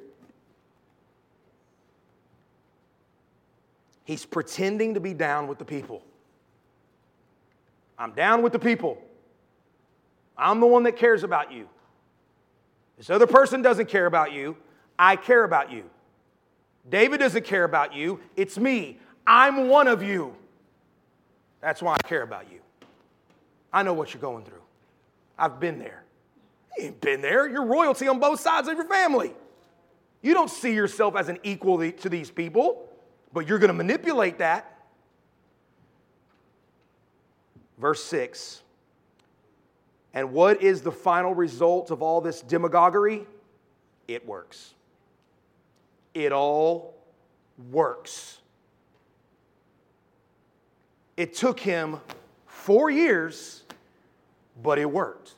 He's 4.04 4.24
pretending 4.24 4.94
to 4.94 5.00
be 5.00 5.14
down 5.14 5.46
with 5.46 5.58
the 5.58 5.64
people. 5.64 6.02
I'm 7.98 8.12
down 8.12 8.42
with 8.42 8.52
the 8.52 8.58
people. 8.58 9.00
I'm 10.36 10.60
the 10.60 10.66
one 10.66 10.84
that 10.84 10.96
cares 10.96 11.22
about 11.22 11.52
you. 11.52 11.68
This 12.96 13.10
other 13.10 13.26
person 13.26 13.62
doesn't 13.62 13.88
care 13.88 14.06
about 14.06 14.32
you. 14.32 14.56
I 14.98 15.16
care 15.16 15.44
about 15.44 15.70
you. 15.70 15.84
David 16.88 17.18
doesn't 17.18 17.44
care 17.44 17.64
about 17.64 17.94
you. 17.94 18.20
It's 18.36 18.58
me. 18.58 18.98
I'm 19.26 19.68
one 19.68 19.86
of 19.86 20.02
you. 20.02 20.34
That's 21.60 21.82
why 21.82 21.94
I 21.94 22.08
care 22.08 22.22
about 22.22 22.50
you. 22.50 22.58
I 23.72 23.82
know 23.82 23.92
what 23.92 24.14
you're 24.14 24.20
going 24.20 24.44
through. 24.44 24.62
I've 25.38 25.60
been 25.60 25.78
there. 25.78 26.04
You 26.76 26.86
ain't 26.86 27.00
been 27.00 27.20
there. 27.20 27.48
You're 27.48 27.64
royalty 27.66 28.08
on 28.08 28.18
both 28.18 28.40
sides 28.40 28.66
of 28.66 28.76
your 28.76 28.88
family. 28.88 29.32
You 30.22 30.34
don't 30.34 30.50
see 30.50 30.74
yourself 30.74 31.16
as 31.16 31.28
an 31.28 31.38
equal 31.42 31.78
to 31.78 32.08
these 32.08 32.30
people 32.30 32.89
but 33.33 33.49
you're 33.49 33.59
going 33.59 33.69
to 33.69 33.75
manipulate 33.75 34.38
that. 34.38 34.79
Verse 37.79 38.05
6 38.05 38.62
And 40.12 40.33
what 40.33 40.62
is 40.62 40.83
the 40.83 40.93
final 40.93 41.35
result 41.35 41.90
of 41.90 42.03
all 42.03 42.21
this 42.21 42.43
demagoguery? 42.43 43.27
It 44.09 44.27
works. 44.27 44.75
It 46.14 46.33
all 46.33 46.95
works. 47.71 48.38
It 51.16 51.35
took 51.35 51.61
him 51.61 52.01
four 52.47 52.90
years, 52.90 53.62
but 54.62 54.79
it 54.79 54.90
worked. 54.90 55.35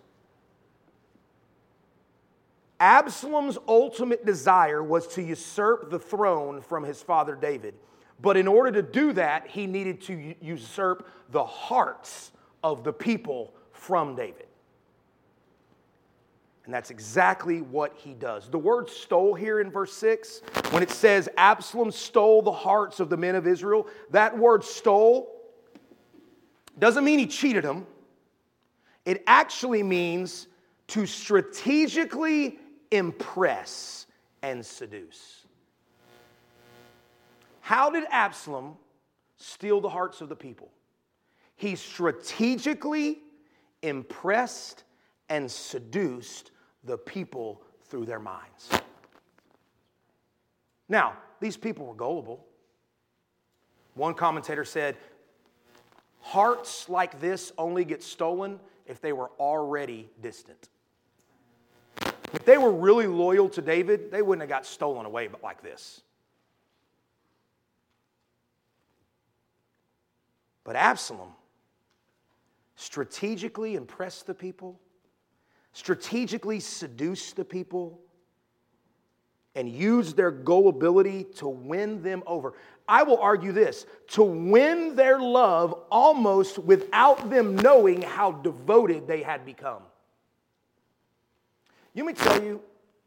Absalom's 2.82 3.58
ultimate 3.68 4.26
desire 4.26 4.82
was 4.82 5.06
to 5.14 5.22
usurp 5.22 5.88
the 5.88 6.00
throne 6.00 6.60
from 6.60 6.82
his 6.82 7.00
father 7.00 7.36
David. 7.36 7.74
But 8.20 8.36
in 8.36 8.48
order 8.48 8.72
to 8.72 8.82
do 8.82 9.12
that, 9.12 9.46
he 9.46 9.68
needed 9.68 10.00
to 10.02 10.34
usurp 10.40 11.06
the 11.30 11.44
hearts 11.44 12.32
of 12.64 12.82
the 12.82 12.92
people 12.92 13.54
from 13.70 14.16
David. 14.16 14.46
And 16.64 16.74
that's 16.74 16.90
exactly 16.90 17.60
what 17.60 17.94
he 17.96 18.14
does. 18.14 18.48
The 18.50 18.58
word 18.58 18.90
stole 18.90 19.34
here 19.34 19.60
in 19.60 19.70
verse 19.70 19.92
6, 19.92 20.42
when 20.70 20.82
it 20.82 20.90
says 20.90 21.28
Absalom 21.36 21.92
stole 21.92 22.42
the 22.42 22.50
hearts 22.50 22.98
of 22.98 23.08
the 23.08 23.16
men 23.16 23.36
of 23.36 23.46
Israel, 23.46 23.86
that 24.10 24.36
word 24.36 24.64
stole 24.64 25.40
doesn't 26.80 27.04
mean 27.04 27.20
he 27.20 27.28
cheated 27.28 27.62
them. 27.62 27.86
It 29.04 29.22
actually 29.28 29.84
means 29.84 30.48
to 30.88 31.06
strategically 31.06 32.58
impress 32.92 34.06
and 34.42 34.64
seduce. 34.64 35.46
How 37.60 37.90
did 37.90 38.04
Absalom 38.10 38.76
steal 39.36 39.80
the 39.80 39.88
hearts 39.88 40.20
of 40.20 40.28
the 40.28 40.36
people? 40.36 40.70
He 41.56 41.74
strategically 41.74 43.20
impressed 43.82 44.84
and 45.28 45.50
seduced 45.50 46.50
the 46.84 46.98
people 46.98 47.62
through 47.86 48.04
their 48.04 48.20
minds. 48.20 48.68
Now, 50.88 51.16
these 51.40 51.56
people 51.56 51.86
were 51.86 51.94
gullible. 51.94 52.44
One 53.94 54.14
commentator 54.14 54.64
said, 54.64 54.96
Hearts 56.20 56.88
like 56.88 57.20
this 57.20 57.52
only 57.58 57.84
get 57.84 58.02
stolen 58.02 58.60
if 58.86 59.00
they 59.00 59.12
were 59.12 59.30
already 59.38 60.10
distant. 60.20 60.68
If 62.32 62.44
they 62.44 62.56
were 62.56 62.72
really 62.72 63.06
loyal 63.06 63.48
to 63.50 63.62
David, 63.62 64.10
they 64.10 64.22
wouldn't 64.22 64.42
have 64.42 64.48
got 64.48 64.66
stolen 64.66 65.04
away 65.04 65.28
like 65.42 65.62
this. 65.62 66.00
But 70.64 70.76
Absalom 70.76 71.32
strategically 72.76 73.74
impressed 73.74 74.26
the 74.26 74.34
people, 74.34 74.80
strategically 75.72 76.60
seduced 76.60 77.36
the 77.36 77.44
people, 77.44 78.00
and 79.54 79.68
used 79.68 80.16
their 80.16 80.30
gullibility 80.30 81.24
to 81.36 81.46
win 81.46 82.02
them 82.02 82.22
over. 82.26 82.54
I 82.88 83.02
will 83.02 83.18
argue 83.18 83.52
this 83.52 83.84
to 84.08 84.22
win 84.22 84.96
their 84.96 85.20
love 85.20 85.74
almost 85.90 86.58
without 86.58 87.28
them 87.28 87.56
knowing 87.56 88.00
how 88.00 88.32
devoted 88.32 89.06
they 89.06 89.22
had 89.22 89.44
become. 89.44 89.82
You 91.94 92.04
me 92.04 92.12
tell 92.12 92.42
you, 92.42 92.60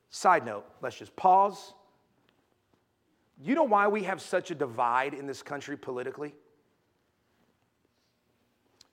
side 0.10 0.46
note, 0.46 0.66
let's 0.82 0.98
just 0.98 1.16
pause. 1.16 1.74
You 3.44 3.56
know 3.56 3.64
why 3.64 3.88
we 3.88 4.04
have 4.04 4.22
such 4.22 4.52
a 4.52 4.56
divide 4.56 5.14
in 5.14 5.28
this 5.28 5.42
country 5.42 5.76
politically? 5.76 6.34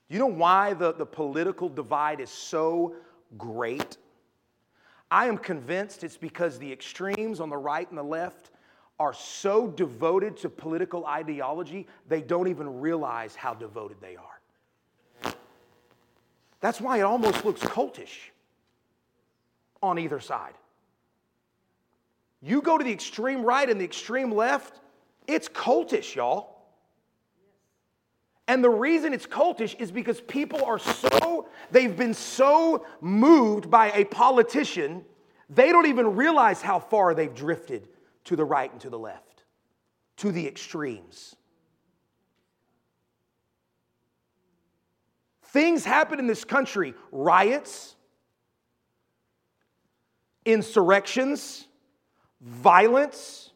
You 0.09 0.19
know 0.19 0.27
why 0.27 0.75
the, 0.75 0.93
the 0.93 1.07
political 1.07 1.69
divide 1.69 2.21
is 2.21 2.31
so 2.31 2.95
great? 3.39 3.97
I 5.11 5.27
am 5.27 5.39
convinced 5.39 6.05
it's 6.05 6.17
because 6.17 6.59
the 6.59 6.73
extremes 6.73 7.41
on 7.41 7.51
the 7.51 7.57
right 7.57 7.89
and 7.89 7.99
the 7.99 8.03
left 8.03 8.51
are 8.99 9.13
so 9.13 9.69
devoted 9.69 10.37
to 10.39 10.49
political 10.49 11.07
ideology, 11.07 11.87
they 12.09 12.21
don't 12.21 12.49
even 12.49 12.81
realize 12.81 13.35
how 13.35 13.53
devoted 13.55 13.97
they 14.01 14.17
are. 14.17 15.35
That's 16.61 16.81
why 16.81 16.99
it 16.99 17.03
almost 17.03 17.45
looks 17.45 17.61
cultish 17.61 18.31
on 19.83 19.99
either 19.99 20.21
side. 20.21 20.55
You 22.41 22.63
go 22.63 22.77
to 22.77 22.85
the 22.85 22.93
extreme 22.93 23.43
right 23.43 23.69
and 23.69 23.81
the 23.81 23.85
extreme 23.85 24.33
left, 24.33 24.81
it's 25.27 25.49
cultish, 25.49 26.15
y'all. 26.15 26.53
And 28.49 28.63
the 28.63 28.71
reason 28.71 29.15
it's 29.15 29.27
cultish 29.27 29.79
is 29.81 29.93
because 29.93 30.21
people 30.21 30.65
are 30.65 30.79
so, 30.79 31.49
they've 31.71 31.97
been 31.97 32.15
so 32.15 32.85
moved 33.01 33.71
by 33.71 33.93
a 33.93 34.05
politician, 34.05 35.05
they 35.49 35.71
don't 35.71 35.87
even 35.87 36.17
realize 36.17 36.61
how 36.61 36.81
far 36.81 37.15
they've 37.15 37.35
drifted 37.35 37.89
to 38.25 38.37
the 38.37 38.45
right 38.45 38.71
and 38.71 38.81
to 38.81 38.91
the 38.91 38.99
left, 38.99 39.45
to 40.19 40.33
the 40.33 40.47
extremes. 40.47 41.37
Things 45.45 45.85
happen 45.85 46.19
in 46.19 46.27
this 46.27 46.45
country 46.45 46.95
riots, 47.13 47.95
insurrections, 50.45 51.67
violence, 52.41 53.51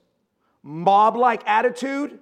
mob 0.62 1.16
like 1.16 1.42
attitude 1.46 2.18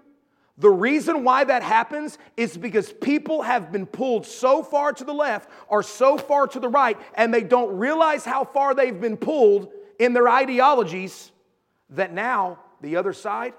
the 0.57 0.71
reason 0.71 1.25
why 1.25 1.43
that 1.45 1.63
happens 1.63 2.17
is 2.37 2.57
because 2.57 2.93
people 2.93 3.43
have 3.43 3.73
been 3.73 3.87
pulled 3.87 4.25
so 4.25 4.63
far 4.63 4.93
to 4.93 5.05
the 5.05 5.13
left 5.13 5.51
or 5.67 5.83
so 5.83 6.17
far 6.17 6.47
to 6.49 6.61
the 6.61 6.69
right, 6.69 6.97
and 7.15 7.35
they 7.35 7.43
don't 7.43 7.77
realize 7.77 8.25
how 8.25 8.45
far 8.45 8.75
they've 8.75 9.01
been 9.01 9.17
pulled 9.17 9.73
in 9.99 10.13
their 10.13 10.29
ideologies 10.29 11.33
that 11.91 12.13
now 12.13 12.61
the 12.83 12.97
other 12.97 13.13
side, 13.13 13.55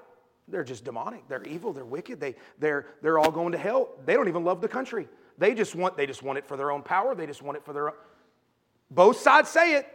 they're 0.48 0.64
just 0.64 0.86
demonic. 0.86 1.28
They're 1.28 1.44
evil. 1.44 1.74
They're 1.74 1.84
wicked. 1.84 2.20
They, 2.20 2.36
they're, 2.60 2.86
they're 3.02 3.20
all 3.20 3.32
going 3.32 3.52
to 3.52 3.58
hell. 3.58 3.90
They 4.06 4.14
don't 4.14 4.30
even 4.30 4.46
love 4.46 4.62
the 4.62 4.68
country. 4.68 5.10
They 5.38 5.54
just 5.54 5.76
want, 5.76 5.98
they 5.98 6.06
just 6.06 6.24
want 6.24 6.38
it 6.38 6.46
for 6.46 6.56
their 6.56 6.72
own 6.72 6.82
power. 6.82 7.14
They 7.14 7.26
just 7.26 7.42
want 7.42 7.58
it 7.58 7.66
for 7.66 7.74
their 7.74 7.90
own. 7.90 7.96
Both 8.90 9.20
sides 9.20 9.50
say 9.50 9.76
it. 9.76 9.88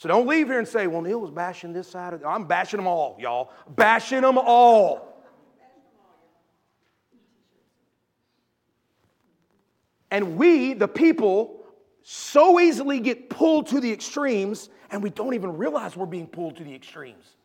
So 0.00 0.08
don't 0.08 0.26
leave 0.26 0.46
here 0.46 0.58
and 0.58 0.66
say, 0.66 0.86
well, 0.86 1.02
Neil 1.02 1.20
was 1.20 1.30
bashing 1.30 1.74
this 1.74 1.86
side. 1.86 2.14
Of, 2.14 2.24
I'm 2.24 2.46
bashing 2.46 2.78
them 2.78 2.86
all, 2.86 3.18
y'all. 3.20 3.52
Bashing 3.68 4.22
them 4.22 4.38
all. 4.38 5.22
And 10.10 10.38
we, 10.38 10.72
the 10.72 10.88
people, 10.88 11.66
so 12.02 12.58
easily 12.58 12.98
get 12.98 13.28
pulled 13.28 13.66
to 13.66 13.80
the 13.80 13.92
extremes 13.92 14.70
and 14.90 15.02
we 15.02 15.10
don't 15.10 15.34
even 15.34 15.58
realize 15.58 15.98
we're 15.98 16.06
being 16.06 16.28
pulled 16.28 16.56
to 16.56 16.64
the 16.64 16.74
extremes. 16.74 17.36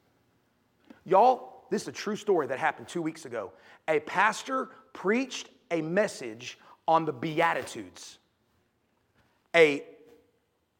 Y'all, 1.03 1.65
this 1.69 1.81
is 1.81 1.89
a 1.89 1.91
true 1.91 2.15
story 2.15 2.47
that 2.47 2.57
happened 2.57 2.87
two 2.87 3.01
weeks 3.01 3.25
ago. 3.25 3.51
A 3.89 3.99
pastor 3.99 4.69
preached 4.93 5.49
a 5.71 5.81
message 5.81 6.57
on 6.87 7.03
the 7.03 7.11
Beatitudes. 7.11 8.17
A 9.53 9.83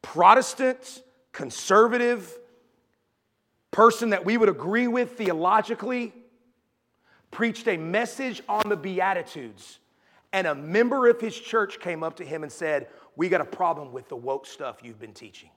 Protestant, 0.00 1.02
conservative 1.36 2.38
person 3.70 4.08
that 4.10 4.24
we 4.24 4.38
would 4.38 4.48
agree 4.48 4.88
with 4.88 5.18
theologically 5.18 6.14
preached 7.30 7.68
a 7.68 7.76
message 7.76 8.40
on 8.48 8.62
the 8.70 8.76
Beatitudes 8.76 9.78
and 10.32 10.46
a 10.46 10.54
member 10.54 11.08
of 11.08 11.20
his 11.20 11.38
church 11.38 11.78
came 11.78 12.02
up 12.02 12.16
to 12.16 12.24
him 12.24 12.42
and 12.42 12.50
said, 12.50 12.88
We 13.16 13.28
got 13.28 13.42
a 13.42 13.44
problem 13.44 13.92
with 13.92 14.08
the 14.08 14.16
woke 14.16 14.46
stuff 14.46 14.78
you've 14.82 14.98
been 14.98 15.12
teaching. 15.12 15.50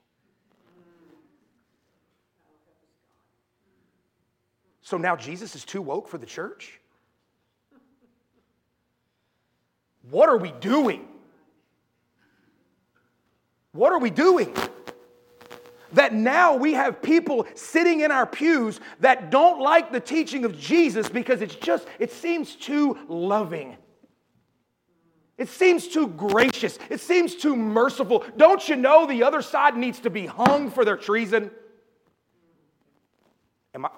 So 4.82 4.98
now 4.98 5.16
Jesus 5.16 5.56
is 5.56 5.64
too 5.64 5.80
woke 5.80 6.08
for 6.08 6.18
the 6.18 6.26
church? 6.26 6.78
What 10.10 10.28
are 10.28 10.36
we 10.36 10.52
doing? 10.60 11.08
What 13.72 13.92
are 13.92 13.98
we 13.98 14.10
doing? 14.10 14.54
That 15.92 16.14
now 16.14 16.54
we 16.54 16.74
have 16.74 17.02
people 17.02 17.46
sitting 17.54 18.00
in 18.00 18.10
our 18.10 18.26
pews 18.26 18.80
that 19.00 19.30
don't 19.30 19.60
like 19.60 19.92
the 19.92 20.00
teaching 20.00 20.44
of 20.44 20.58
Jesus 20.58 21.08
because 21.08 21.42
it's 21.42 21.54
just, 21.54 21.86
it 21.98 22.12
seems 22.12 22.54
too 22.54 22.98
loving. 23.08 23.76
It 25.36 25.48
seems 25.48 25.88
too 25.88 26.06
gracious. 26.06 26.78
It 26.90 27.00
seems 27.00 27.34
too 27.34 27.56
merciful. 27.56 28.24
Don't 28.36 28.68
you 28.68 28.76
know 28.76 29.06
the 29.06 29.22
other 29.22 29.40
side 29.40 29.74
needs 29.76 30.00
to 30.00 30.10
be 30.10 30.26
hung 30.26 30.70
for 30.70 30.84
their 30.84 30.98
treason? 30.98 31.50
Am 33.74 33.86
I, 33.86 33.90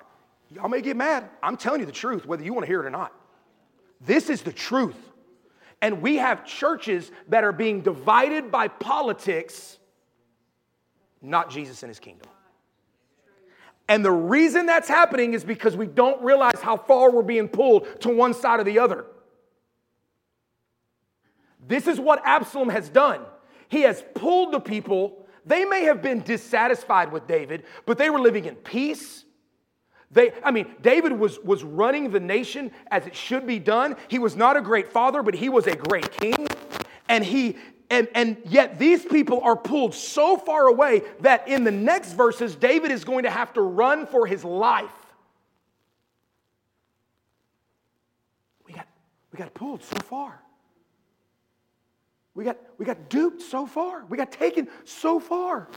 y'all 0.51 0.69
may 0.69 0.81
get 0.81 0.97
mad. 0.97 1.29
I'm 1.43 1.57
telling 1.57 1.81
you 1.81 1.87
the 1.87 1.93
truth, 1.93 2.27
whether 2.27 2.45
you 2.45 2.55
want 2.55 2.65
to 2.65 2.69
hear 2.69 2.81
it 2.81 2.87
or 2.87 2.91
not. 2.91 3.13
This 4.01 4.31
is 4.31 4.43
the 4.43 4.53
truth. 4.53 4.97
And 5.81 6.01
we 6.01 6.17
have 6.17 6.47
churches 6.47 7.11
that 7.29 7.43
are 7.43 7.53
being 7.53 7.81
divided 7.81 8.53
by 8.53 8.69
politics, 8.69 9.79
not 11.23 11.51
Jesus 11.51 11.83
and 11.83 11.91
his 11.91 12.01
kingdom. 12.01 12.29
And 13.89 14.05
the 14.05 14.13
reason 14.13 14.67
that's 14.67 14.89
happening 14.89 15.35
is 15.35 15.45
because 15.45 15.77
we 15.77 15.87
don't 15.87 16.23
realize 16.23 16.61
how 16.61 16.77
far 16.77 17.11
we're 17.11 17.23
being 17.23 17.49
pulled 17.49 18.01
to 18.03 18.09
one 18.09 18.35
side 18.35 18.61
or 18.61 18.65
the 18.65 18.79
other. 18.79 19.07
This 21.67 21.87
is 21.87 22.01
what 22.01 22.21
Absalom 22.25 22.69
has 22.71 22.89
done. 22.89 23.23
He 23.69 23.83
has 23.83 24.05
pulled 24.15 24.53
the 24.53 24.61
people. 24.61 25.27
They 25.47 25.65
may 25.65 25.85
have 25.85 26.03
been 26.03 26.23
dissatisfied 26.23 27.13
with 27.13 27.27
David, 27.27 27.65
but 27.87 27.99
they 27.99 28.11
were 28.11 28.21
living 28.21 28.45
in 28.45 28.57
peace. 28.57 29.25
They, 30.11 30.33
I 30.45 30.51
mean, 30.51 30.67
David 30.83 31.13
was, 31.13 31.39
was 31.41 31.65
running 31.65 32.11
the 32.11 32.21
nation 32.21 32.71
as 32.91 33.07
it 33.07 33.17
should 33.17 33.47
be 33.47 33.59
done. 33.59 33.97
He 34.09 34.19
was 34.19 34.37
not 34.37 34.57
a 34.57 34.61
great 34.61 34.93
father, 34.93 35.23
but 35.23 35.35
he 35.35 35.49
was 35.49 35.67
a 35.67 35.75
great 35.75 36.11
king. 36.13 36.47
And 37.09 37.25
he 37.25 37.57
and, 37.93 38.09
and 38.15 38.39
yet 38.47 38.79
these 38.79 39.05
people 39.05 39.43
are 39.43 39.55
pulled 39.55 39.95
so 39.95 40.39
far 40.39 40.67
away 40.67 41.03
that 41.21 41.47
in 41.47 41.63
the 41.63 41.71
next 41.71 42.15
verses, 42.15 42.57
David 42.57 42.91
is 42.91 43.05
going 43.05 43.25
to 43.25 43.31
have 43.31 43.53
to 43.53 43.61
run 43.61 44.07
for 44.07 44.27
his 44.27 44.43
life. 44.43 44.91
We 48.67 48.73
got, 48.73 48.87
we 49.31 49.37
got 49.37 49.53
pulled 49.53 49.85
so 49.85 49.97
far. 50.05 50.41
We 52.35 52.45
got, 52.45 52.57
we 52.79 52.87
got 52.87 53.11
duped 53.11 53.43
so 53.43 53.67
far. 53.67 54.07
We 54.09 54.17
got 54.17 54.33
taken 54.33 54.69
so 54.87 55.21
far. 55.21 55.69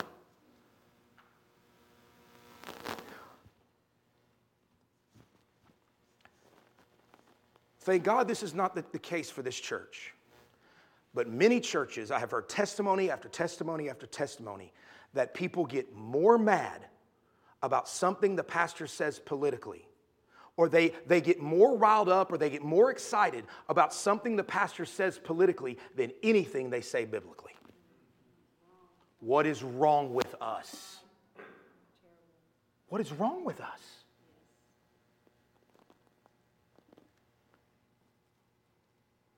Thank 7.81 8.03
God 8.03 8.29
this 8.29 8.41
is 8.41 8.53
not 8.53 8.73
the, 8.73 8.85
the, 8.93 8.99
case 8.99 9.29
for 9.29 9.41
this 9.41 9.59
church. 9.59 10.14
But 11.15 11.29
many 11.29 11.61
churches, 11.61 12.11
I 12.11 12.19
have 12.19 12.29
heard 12.29 12.49
testimony 12.49 13.09
after 13.09 13.29
testimony 13.29 13.89
after 13.89 14.05
testimony, 14.05 14.73
that 15.13 15.33
people 15.33 15.65
get 15.65 15.95
more 15.95 16.37
mad 16.37 16.85
about 17.63 17.87
something 17.87 18.35
the 18.35 18.43
pastor 18.43 18.85
says 18.85 19.17
politically 19.17 19.87
or 20.57 20.69
they, 20.69 20.93
they 21.07 21.21
get 21.21 21.39
more 21.39 21.77
riled 21.77 22.09
up 22.09 22.31
or 22.31 22.37
they 22.37 22.49
get 22.49 22.63
more 22.63 22.91
excited 22.91 23.45
about 23.69 23.93
something 23.93 24.35
the 24.35 24.43
pastor 24.43 24.85
says 24.85 25.17
politically 25.17 25.77
than 25.95 26.11
anything 26.21 26.69
they 26.69 26.81
say 26.81 27.05
biblically. 27.05 27.53
What 29.19 29.45
is 29.45 29.63
wrong 29.63 30.13
with 30.13 30.35
us? 30.39 30.99
What 32.89 33.01
is 33.01 33.11
wrong 33.13 33.43
with 33.43 33.59
us? 33.59 33.79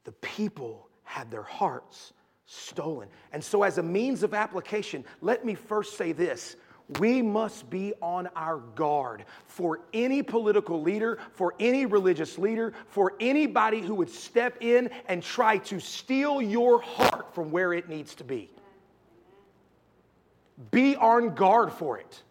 The 0.03 0.11
people 0.11 0.86
had 1.07 1.31
their 1.31 1.43
hearts 1.43 2.13
stolen. 2.45 3.07
And 3.31 3.43
so, 3.43 3.63
as 3.63 3.77
a 3.77 3.83
means 3.83 4.23
of 4.23 4.33
application, 4.33 5.05
let 5.21 5.45
me 5.45 5.55
first 5.55 5.97
say 5.97 6.11
this 6.11 6.57
we 6.99 7.21
must 7.21 7.69
be 7.69 7.93
on 8.01 8.29
our 8.35 8.57
guard 8.57 9.25
for 9.47 9.81
any 9.93 10.23
political 10.23 10.81
leader, 10.81 11.17
for 11.33 11.53
any 11.59 11.85
religious 11.85 12.37
leader, 12.37 12.73
for 12.87 13.13
anybody 13.19 13.81
who 13.81 13.95
would 13.95 14.09
step 14.09 14.57
in 14.61 14.89
and 15.07 15.21
try 15.21 15.57
to 15.57 15.79
steal 15.79 16.41
your 16.41 16.81
heart 16.81 17.33
from 17.33 17.51
where 17.51 17.73
it 17.73 17.89
needs 17.89 18.15
to 18.15 18.23
be. 18.23 18.49
Be 20.71 20.95
on 20.95 21.35
guard 21.35 21.73
for 21.73 21.99
it. 21.99 22.23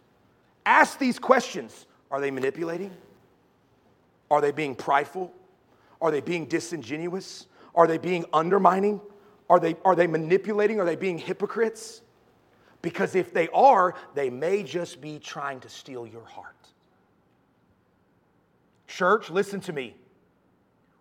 Ask 0.65 0.99
these 0.99 1.19
questions 1.19 1.87
Are 2.11 2.21
they 2.21 2.31
manipulating? 2.31 2.93
Are 4.31 4.41
they 4.41 4.53
being 4.53 4.75
prideful? 4.75 5.33
Are 6.01 6.11
they 6.11 6.21
being 6.21 6.47
disingenuous? 6.47 7.47
Are 7.77 7.87
they 7.87 7.99
being 7.99 8.25
undermining? 8.33 9.01
Are 9.49 9.61
they, 9.61 9.77
are 9.85 9.95
they 9.95 10.07
manipulating? 10.07 10.81
Are 10.81 10.87
they 10.87 10.97
being 10.97 11.19
hypocrites? 11.19 12.01
Because 12.83 13.15
if 13.15 13.33
they 13.33 13.49
are, 13.49 13.95
they 14.15 14.31
may 14.31 14.63
just 14.63 15.01
be 15.01 15.19
trying 15.19 15.61
to 15.61 15.69
steal 15.69 16.07
your 16.07 16.25
heart. 16.25 16.55
Church, 18.87 19.31
listen 19.31 19.61
to 19.61 19.73
me. 19.73 19.95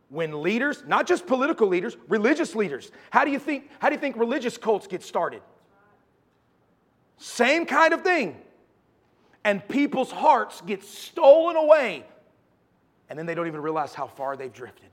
When 0.09 0.43
leaders, 0.43 0.83
not 0.85 1.07
just 1.07 1.25
political 1.25 1.67
leaders, 1.67 1.97
religious 2.07 2.55
leaders, 2.55 2.91
how 3.09 3.25
do 3.25 3.31
you 3.31 3.39
think, 3.39 3.69
how 3.79 3.89
do 3.89 3.95
you 3.95 4.01
think 4.01 4.17
religious 4.17 4.57
cults 4.57 4.87
get 4.87 5.01
started? 5.01 5.41
Same 7.17 7.65
kind 7.65 7.93
of 7.93 8.01
thing. 8.01 8.37
And 9.43 9.67
people's 9.67 10.11
hearts 10.11 10.61
get 10.61 10.83
stolen 10.83 11.55
away. 11.55 12.03
And 13.09 13.17
then 13.17 13.25
they 13.25 13.35
don't 13.35 13.47
even 13.47 13.61
realize 13.61 13.93
how 13.93 14.07
far 14.07 14.35
they've 14.35 14.51
drifted. 14.51 14.89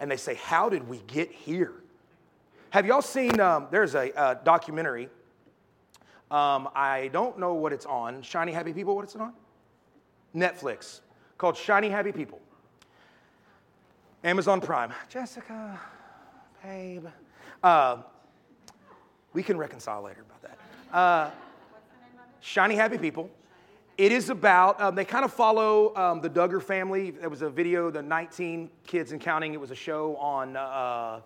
And 0.00 0.10
they 0.10 0.16
say, 0.16 0.34
How 0.34 0.68
did 0.68 0.88
we 0.88 1.02
get 1.06 1.30
here? 1.30 1.74
Have 2.70 2.86
y'all 2.86 3.02
seen, 3.02 3.38
um, 3.40 3.66
there's 3.70 3.94
a, 3.94 4.10
a 4.16 4.40
documentary. 4.44 5.08
Um, 6.30 6.68
I 6.74 7.10
don't 7.12 7.38
know 7.38 7.54
what 7.54 7.72
it's 7.72 7.86
on. 7.86 8.22
Shiny 8.22 8.52
Happy 8.52 8.72
People, 8.72 8.94
what 8.94 9.04
it's 9.04 9.16
on? 9.16 9.32
Netflix, 10.34 11.00
called 11.36 11.56
Shiny 11.56 11.88
Happy 11.88 12.12
People. 12.12 12.40
Amazon 14.22 14.60
Prime. 14.60 14.92
Jessica, 15.08 15.80
babe. 16.62 17.06
Uh, 17.62 17.96
we 19.32 19.42
can 19.42 19.58
reconcile 19.58 20.02
later 20.02 20.20
about 20.20 20.42
that. 20.42 20.96
Uh, 20.96 21.30
Shiny 22.40 22.76
Happy 22.76 22.98
People. 22.98 23.30
It 24.00 24.12
is 24.12 24.30
about, 24.30 24.80
um, 24.80 24.94
they 24.94 25.04
kind 25.04 25.26
of 25.26 25.32
follow 25.34 25.94
um, 25.94 26.22
the 26.22 26.30
Duggar 26.30 26.62
family. 26.62 27.10
There 27.10 27.28
was 27.28 27.42
a 27.42 27.50
video, 27.50 27.90
the 27.90 28.00
19 28.00 28.70
Kids 28.86 29.12
and 29.12 29.20
Counting. 29.20 29.52
It 29.52 29.60
was 29.60 29.70
a 29.70 29.74
show 29.74 30.16
on 30.16 30.56
uh, 30.56 31.20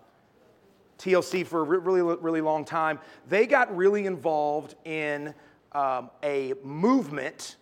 TLC 0.99 1.45
for 1.47 1.61
a 1.61 1.63
really, 1.63 2.01
really 2.01 2.41
long 2.41 2.65
time. 2.65 2.99
They 3.29 3.47
got 3.47 3.73
really 3.73 4.05
involved 4.05 4.75
in 4.83 5.33
um, 5.71 6.09
a 6.21 6.53
movement 6.65 7.55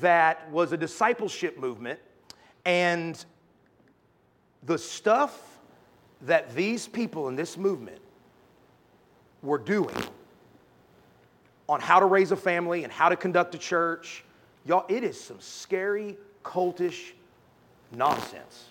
that 0.00 0.48
was 0.52 0.70
a 0.70 0.76
discipleship 0.76 1.58
movement. 1.58 1.98
And 2.64 3.24
the 4.62 4.78
stuff 4.78 5.58
that 6.20 6.54
these 6.54 6.86
people 6.86 7.26
in 7.26 7.34
this 7.34 7.58
movement 7.58 8.00
were 9.42 9.58
doing 9.58 9.96
on 11.68 11.80
how 11.80 11.98
to 11.98 12.06
raise 12.06 12.30
a 12.30 12.36
family 12.36 12.84
and 12.84 12.92
how 12.92 13.08
to 13.08 13.16
conduct 13.16 13.56
a 13.56 13.58
church, 13.58 14.22
y'all, 14.64 14.84
it 14.88 15.04
is 15.04 15.20
some 15.20 15.40
scary, 15.40 16.16
cultish 16.44 17.12
nonsense. 17.92 18.66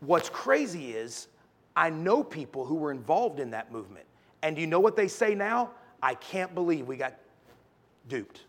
What's 0.00 0.28
crazy 0.28 0.92
is 0.92 1.28
I 1.76 1.90
know 1.90 2.22
people 2.22 2.64
who 2.64 2.76
were 2.76 2.90
involved 2.90 3.40
in 3.40 3.50
that 3.50 3.72
movement. 3.72 4.06
And 4.42 4.58
you 4.58 4.66
know 4.66 4.80
what 4.80 4.96
they 4.96 5.08
say 5.08 5.34
now? 5.34 5.70
I 6.02 6.14
can't 6.14 6.54
believe 6.54 6.86
we 6.86 6.96
got 6.96 7.14
duped. 8.08 8.40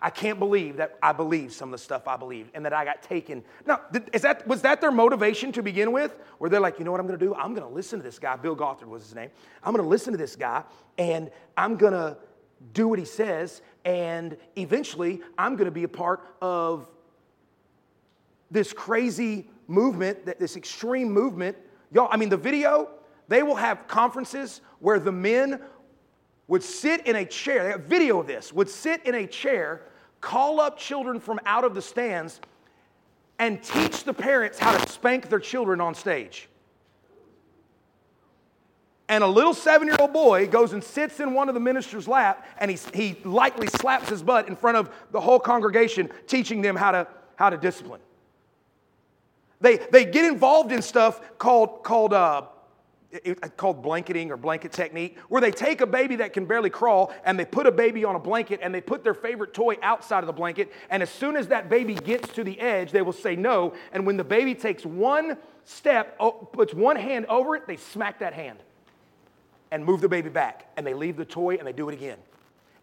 I 0.00 0.10
can't 0.10 0.38
believe 0.38 0.76
that 0.78 0.98
I 1.00 1.12
believed 1.12 1.52
some 1.52 1.68
of 1.68 1.72
the 1.72 1.84
stuff 1.84 2.08
I 2.08 2.16
believed 2.16 2.50
and 2.54 2.64
that 2.64 2.72
I 2.72 2.84
got 2.84 3.02
taken. 3.02 3.44
Now, 3.66 3.82
is 4.12 4.22
that, 4.22 4.46
was 4.48 4.62
that 4.62 4.80
their 4.80 4.90
motivation 4.90 5.52
to 5.52 5.62
begin 5.62 5.92
with? 5.92 6.18
Where 6.38 6.50
they're 6.50 6.60
like, 6.60 6.78
you 6.78 6.84
know 6.84 6.90
what 6.90 7.00
I'm 7.00 7.06
going 7.06 7.18
to 7.18 7.24
do? 7.24 7.34
I'm 7.34 7.54
going 7.54 7.66
to 7.66 7.72
listen 7.72 8.00
to 8.00 8.02
this 8.04 8.18
guy. 8.18 8.34
Bill 8.36 8.56
Gothard 8.56 8.88
was 8.88 9.04
his 9.04 9.14
name. 9.14 9.30
I'm 9.62 9.72
going 9.72 9.84
to 9.84 9.88
listen 9.88 10.12
to 10.12 10.18
this 10.18 10.34
guy 10.34 10.64
and 10.98 11.30
I'm 11.56 11.76
going 11.76 11.92
to 11.92 12.16
do 12.72 12.88
what 12.88 12.98
he 12.98 13.04
says. 13.04 13.62
And 13.84 14.36
eventually, 14.56 15.20
I'm 15.36 15.56
going 15.56 15.66
to 15.66 15.72
be 15.72 15.84
a 15.84 15.88
part 15.88 16.20
of 16.40 16.88
this 18.50 18.72
crazy 18.72 19.48
movement, 19.66 20.26
that 20.26 20.38
this 20.38 20.56
extreme 20.56 21.10
movement. 21.10 21.56
Y'all, 21.90 22.08
I 22.10 22.16
mean, 22.16 22.28
the 22.28 22.36
video, 22.36 22.90
they 23.28 23.42
will 23.42 23.56
have 23.56 23.86
conferences 23.88 24.60
where 24.80 24.98
the 24.98 25.12
men 25.12 25.60
would 26.48 26.62
sit 26.62 27.06
in 27.06 27.16
a 27.16 27.24
chair, 27.24 27.64
they 27.64 27.70
have 27.70 27.84
video 27.84 28.20
of 28.20 28.26
this, 28.26 28.52
would 28.52 28.68
sit 28.68 29.04
in 29.06 29.14
a 29.14 29.26
chair 29.26 29.82
call 30.20 30.60
up 30.60 30.78
children 30.78 31.18
from 31.18 31.40
out 31.44 31.64
of 31.64 31.74
the 31.74 31.82
stands 31.82 32.40
and 33.38 33.62
teach 33.62 34.04
the 34.04 34.14
parents 34.14 34.58
how 34.58 34.76
to 34.76 34.88
spank 34.88 35.28
their 35.28 35.40
children 35.40 35.80
on 35.80 35.94
stage. 35.94 36.48
And 39.12 39.22
a 39.22 39.26
little 39.26 39.52
seven 39.52 39.88
year 39.88 39.96
old 40.00 40.14
boy 40.14 40.46
goes 40.46 40.72
and 40.72 40.82
sits 40.82 41.20
in 41.20 41.34
one 41.34 41.50
of 41.50 41.54
the 41.54 41.60
minister's 41.60 42.08
lap 42.08 42.46
and 42.56 42.70
he, 42.70 42.78
he 42.94 43.18
lightly 43.24 43.66
slaps 43.66 44.08
his 44.08 44.22
butt 44.22 44.48
in 44.48 44.56
front 44.56 44.78
of 44.78 44.90
the 45.10 45.20
whole 45.20 45.38
congregation, 45.38 46.08
teaching 46.26 46.62
them 46.62 46.76
how 46.76 46.92
to, 46.92 47.06
how 47.36 47.50
to 47.50 47.58
discipline. 47.58 48.00
They, 49.60 49.76
they 49.76 50.06
get 50.06 50.24
involved 50.24 50.72
in 50.72 50.80
stuff 50.80 51.20
called, 51.36 51.82
called 51.82 52.14
uh, 52.14 52.46
called 53.58 53.82
blanketing 53.82 54.30
or 54.30 54.38
blanket 54.38 54.72
technique, 54.72 55.18
where 55.28 55.42
they 55.42 55.50
take 55.50 55.82
a 55.82 55.86
baby 55.86 56.16
that 56.16 56.32
can 56.32 56.46
barely 56.46 56.70
crawl 56.70 57.12
and 57.26 57.38
they 57.38 57.44
put 57.44 57.66
a 57.66 57.70
baby 57.70 58.06
on 58.06 58.14
a 58.14 58.18
blanket 58.18 58.60
and 58.62 58.74
they 58.74 58.80
put 58.80 59.04
their 59.04 59.12
favorite 59.12 59.52
toy 59.52 59.76
outside 59.82 60.20
of 60.20 60.26
the 60.26 60.32
blanket. 60.32 60.72
And 60.88 61.02
as 61.02 61.10
soon 61.10 61.36
as 61.36 61.48
that 61.48 61.68
baby 61.68 61.96
gets 61.96 62.32
to 62.32 62.44
the 62.44 62.58
edge, 62.58 62.92
they 62.92 63.02
will 63.02 63.12
say 63.12 63.36
no. 63.36 63.74
And 63.92 64.06
when 64.06 64.16
the 64.16 64.24
baby 64.24 64.54
takes 64.54 64.86
one 64.86 65.36
step, 65.66 66.18
puts 66.54 66.72
one 66.72 66.96
hand 66.96 67.26
over 67.26 67.54
it, 67.56 67.66
they 67.66 67.76
smack 67.76 68.20
that 68.20 68.32
hand 68.32 68.58
and 69.72 69.84
move 69.84 70.00
the 70.00 70.08
baby 70.08 70.28
back. 70.28 70.68
And 70.76 70.86
they 70.86 70.94
leave 70.94 71.16
the 71.16 71.24
toy 71.24 71.56
and 71.56 71.66
they 71.66 71.72
do 71.72 71.88
it 71.88 71.94
again. 71.94 72.18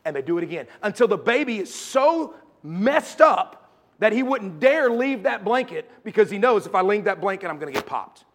And 0.04 0.14
they 0.14 0.22
do 0.22 0.38
it 0.38 0.44
again 0.44 0.68
until 0.84 1.08
the 1.08 1.18
baby 1.18 1.60
is 1.60 1.74
so 1.74 2.34
messed 2.64 3.22
up 3.22 3.72
that 4.00 4.12
he 4.12 4.24
wouldn't 4.24 4.60
dare 4.60 4.90
leave 4.90 5.24
that 5.24 5.46
blanket 5.46 5.90
because 6.04 6.30
he 6.30 6.38
knows 6.38 6.66
if 6.66 6.74
I 6.74 6.82
leave 6.82 7.04
that 7.06 7.22
blanket, 7.22 7.48
I'm 7.48 7.60
going 7.60 7.72
to 7.72 7.78
get 7.78 7.86
popped. 7.88 8.26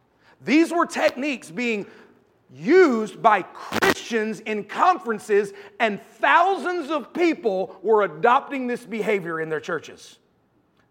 These 0.42 0.70
were 0.70 0.86
techniques 0.86 1.50
being 1.50 1.86
used 2.52 3.20
by 3.20 3.42
Christians 3.42 4.40
in 4.40 4.64
conferences, 4.64 5.52
and 5.80 6.00
thousands 6.20 6.90
of 6.90 7.12
people 7.12 7.78
were 7.82 8.02
adopting 8.02 8.66
this 8.66 8.84
behavior 8.84 9.40
in 9.40 9.48
their 9.48 9.60
churches. 9.60 10.18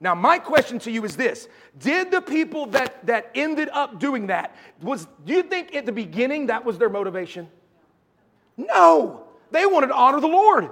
Now, 0.03 0.13
my 0.13 0.37
question 0.37 0.77
to 0.79 0.91
you 0.91 1.03
is 1.05 1.15
this 1.15 1.47
Did 1.79 2.11
the 2.11 2.21
people 2.21 2.67
that, 2.67 3.03
that 3.07 3.31
ended 3.33 3.69
up 3.69 3.99
doing 3.99 4.27
that, 4.27 4.55
was, 4.81 5.07
do 5.25 5.33
you 5.33 5.41
think 5.41 5.73
at 5.73 5.87
the 5.87 5.91
beginning 5.91 6.47
that 6.47 6.63
was 6.63 6.77
their 6.77 6.89
motivation? 6.89 7.49
No, 8.57 9.23
they 9.49 9.65
wanted 9.65 9.87
to 9.87 9.95
honor 9.95 10.21
the 10.21 10.27
Lord. 10.27 10.69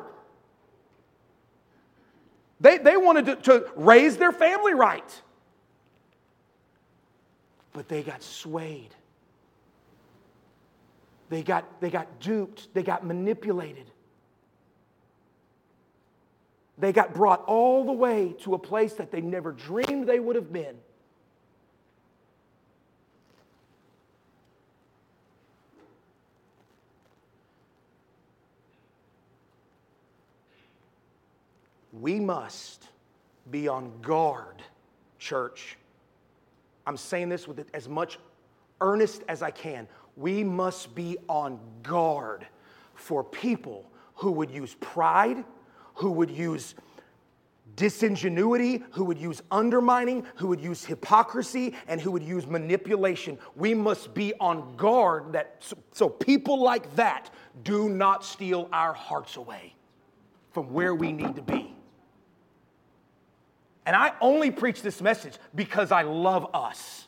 They, 2.59 2.77
they 2.77 2.95
wanted 2.95 3.25
to, 3.25 3.35
to 3.37 3.71
raise 3.75 4.17
their 4.17 4.31
family 4.31 4.75
right 4.75 5.21
but 7.73 7.87
they 7.87 8.03
got 8.03 8.21
swayed. 8.21 8.93
They 11.29 11.43
got, 11.43 11.79
they 11.79 11.89
got 11.89 12.19
duped. 12.19 12.73
They 12.73 12.83
got 12.83 13.05
manipulated. 13.05 13.90
They 16.81 16.91
got 16.91 17.13
brought 17.13 17.45
all 17.45 17.85
the 17.85 17.93
way 17.93 18.33
to 18.39 18.55
a 18.55 18.57
place 18.57 18.93
that 18.93 19.11
they 19.11 19.21
never 19.21 19.51
dreamed 19.51 20.07
they 20.07 20.19
would 20.19 20.35
have 20.35 20.51
been. 20.51 20.75
We 31.93 32.19
must 32.19 32.87
be 33.51 33.67
on 33.67 33.91
guard, 34.01 34.63
church, 35.19 35.77
I'm 36.87 36.97
saying 36.97 37.29
this 37.29 37.47
with 37.47 37.63
as 37.75 37.87
much 37.87 38.17
earnest 38.79 39.21
as 39.27 39.43
I 39.43 39.51
can. 39.51 39.87
We 40.17 40.43
must 40.43 40.95
be 40.95 41.19
on 41.29 41.59
guard 41.83 42.47
for 42.95 43.23
people 43.23 43.85
who 44.15 44.31
would 44.31 44.49
use 44.49 44.75
pride, 44.79 45.43
who 46.01 46.11
would 46.11 46.31
use 46.31 46.73
disingenuity, 47.75 48.83
who 48.91 49.05
would 49.05 49.19
use 49.19 49.41
undermining, 49.51 50.25
who 50.35 50.47
would 50.47 50.59
use 50.59 50.83
hypocrisy, 50.83 51.75
and 51.87 52.01
who 52.01 52.11
would 52.11 52.23
use 52.23 52.45
manipulation. 52.47 53.37
We 53.55 53.73
must 53.73 54.13
be 54.13 54.33
on 54.39 54.75
guard 54.75 55.33
that 55.33 55.57
so, 55.59 55.77
so 55.91 56.09
people 56.09 56.61
like 56.61 56.95
that 56.95 57.29
do 57.63 57.87
not 57.87 58.25
steal 58.25 58.67
our 58.73 58.93
hearts 58.93 59.37
away 59.37 59.75
from 60.51 60.73
where 60.73 60.93
we 60.95 61.11
need 61.13 61.35
to 61.35 61.41
be. 61.41 61.73
And 63.85 63.95
I 63.95 64.13
only 64.21 64.51
preach 64.51 64.81
this 64.81 65.01
message 65.01 65.35
because 65.55 65.91
I 65.91 66.01
love 66.01 66.49
us. 66.53 67.07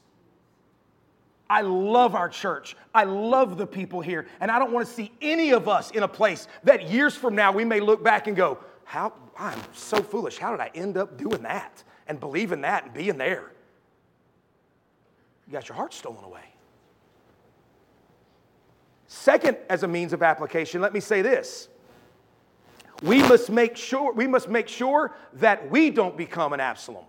I 1.50 1.62
love 1.62 2.16
our 2.16 2.30
church. 2.30 2.76
I 2.96 3.04
love 3.04 3.58
the 3.58 3.68
people 3.68 4.02
here. 4.02 4.28
And 4.40 4.50
I 4.50 4.58
don't 4.58 4.72
want 4.72 4.88
to 4.88 4.94
see 4.94 5.12
any 5.22 5.52
of 5.52 5.68
us 5.68 5.92
in 5.92 6.04
a 6.04 6.08
place 6.08 6.48
that 6.64 6.90
years 6.90 7.16
from 7.16 7.36
now 7.36 7.52
we 7.52 7.64
may 7.64 7.80
look 7.80 8.04
back 8.04 8.28
and 8.28 8.36
go, 8.36 8.58
How 8.84 9.14
I'm 9.38 9.60
so 9.74 10.02
foolish. 10.02 10.38
How 10.38 10.52
did 10.52 10.60
I 10.60 10.72
end 10.76 10.98
up 10.98 11.18
doing 11.18 11.44
that 11.44 11.84
and 12.08 12.20
believing 12.20 12.62
that 12.62 12.86
and 12.86 12.94
being 12.94 13.18
there? 13.18 13.52
You 15.48 15.54
got 15.54 15.68
your 15.68 15.76
heart 15.76 15.94
stolen 15.94 16.24
away. 16.24 16.44
Second, 19.08 19.58
as 19.70 19.84
a 19.84 19.88
means 19.88 20.14
of 20.14 20.24
application, 20.24 20.82
let 20.82 20.94
me 20.94 21.00
say 21.00 21.22
this. 21.22 21.68
We 23.04 23.20
must 23.20 23.50
make 23.50 23.76
sure, 23.76 24.14
we 24.14 24.28
must 24.28 24.50
make 24.50 24.68
sure 24.68 25.16
that 25.34 25.70
we 25.70 25.90
don't 25.90 26.16
become 26.16 26.54
an 26.54 26.60
Absalom. 26.60 27.06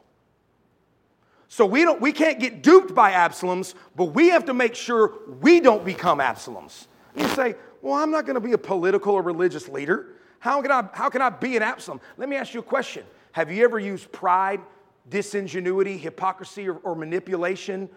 So 1.48 1.64
we, 1.64 1.82
don't, 1.82 2.00
we 2.00 2.12
can't 2.12 2.40
get 2.40 2.62
duped 2.62 2.94
by 2.94 3.12
Absaloms, 3.12 3.74
but 3.94 4.06
we 4.06 4.30
have 4.30 4.44
to 4.46 4.54
make 4.54 4.74
sure 4.74 5.12
we 5.40 5.60
don't 5.60 5.84
become 5.84 6.18
Absaloms. 6.18 6.88
You 7.16 7.28
say, 7.28 7.54
well, 7.80 7.94
I'm 7.94 8.10
not 8.10 8.26
going 8.26 8.34
to 8.34 8.40
be 8.40 8.52
a 8.52 8.58
political 8.58 9.14
or 9.14 9.22
religious 9.22 9.68
leader. 9.68 10.13
How 10.44 10.60
can, 10.60 10.70
I, 10.70 10.86
how 10.92 11.08
can 11.08 11.22
I 11.22 11.30
be 11.30 11.56
an 11.56 11.62
Absalom? 11.62 12.02
Let 12.18 12.28
me 12.28 12.36
ask 12.36 12.52
you 12.52 12.60
a 12.60 12.62
question. 12.62 13.06
Have 13.32 13.50
you 13.50 13.64
ever 13.64 13.78
used 13.78 14.12
pride, 14.12 14.60
disingenuity, 15.08 15.96
hypocrisy, 15.96 16.68
or, 16.68 16.74
or 16.82 16.94
manipulation 16.94 17.88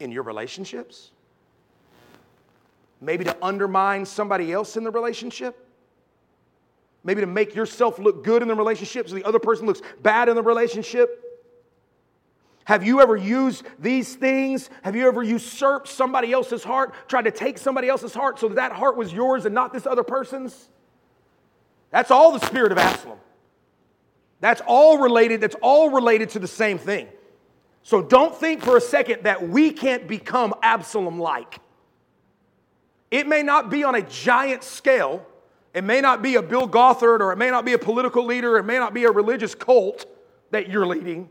in 0.00 0.10
your 0.10 0.24
relationships? 0.24 1.12
Maybe 3.00 3.22
to 3.22 3.36
undermine 3.40 4.04
somebody 4.04 4.50
else 4.52 4.76
in 4.76 4.82
the 4.82 4.90
relationship? 4.90 5.64
Maybe 7.04 7.20
to 7.20 7.28
make 7.28 7.54
yourself 7.54 8.00
look 8.00 8.24
good 8.24 8.42
in 8.42 8.48
the 8.48 8.56
relationship 8.56 9.08
so 9.08 9.14
the 9.14 9.22
other 9.22 9.38
person 9.38 9.64
looks 9.64 9.80
bad 10.02 10.28
in 10.28 10.34
the 10.34 10.42
relationship? 10.42 11.24
Have 12.64 12.84
you 12.84 13.00
ever 13.00 13.16
used 13.16 13.64
these 13.78 14.16
things? 14.16 14.70
Have 14.82 14.96
you 14.96 15.06
ever 15.06 15.22
usurped 15.22 15.86
somebody 15.86 16.32
else's 16.32 16.64
heart, 16.64 16.94
tried 17.06 17.26
to 17.26 17.30
take 17.30 17.58
somebody 17.58 17.88
else's 17.88 18.12
heart 18.12 18.40
so 18.40 18.48
that, 18.48 18.56
that 18.56 18.72
heart 18.72 18.96
was 18.96 19.12
yours 19.12 19.44
and 19.44 19.54
not 19.54 19.72
this 19.72 19.86
other 19.86 20.02
person's? 20.02 20.68
That's 21.90 22.10
all 22.10 22.32
the 22.32 22.44
spirit 22.44 22.72
of 22.72 22.78
Absalom. 22.78 23.18
That's 24.40 24.60
all 24.66 24.98
related, 24.98 25.40
that's 25.40 25.56
all 25.62 25.90
related 25.90 26.30
to 26.30 26.38
the 26.38 26.46
same 26.46 26.78
thing. 26.78 27.08
So 27.82 28.02
don't 28.02 28.34
think 28.34 28.62
for 28.62 28.76
a 28.76 28.80
second 28.80 29.24
that 29.24 29.48
we 29.48 29.70
can't 29.70 30.06
become 30.06 30.54
Absalom 30.62 31.18
like. 31.18 31.58
It 33.10 33.26
may 33.26 33.42
not 33.42 33.70
be 33.70 33.84
on 33.84 33.94
a 33.94 34.02
giant 34.02 34.62
scale, 34.62 35.26
it 35.74 35.82
may 35.82 36.00
not 36.00 36.22
be 36.22 36.36
a 36.36 36.42
Bill 36.42 36.68
Gothard, 36.68 37.20
or 37.20 37.32
it 37.32 37.36
may 37.36 37.50
not 37.50 37.64
be 37.64 37.72
a 37.72 37.78
political 37.78 38.24
leader, 38.24 38.58
it 38.58 38.64
may 38.64 38.78
not 38.78 38.94
be 38.94 39.04
a 39.04 39.10
religious 39.10 39.54
cult 39.54 40.04
that 40.50 40.68
you're 40.68 40.86
leading. 40.86 41.30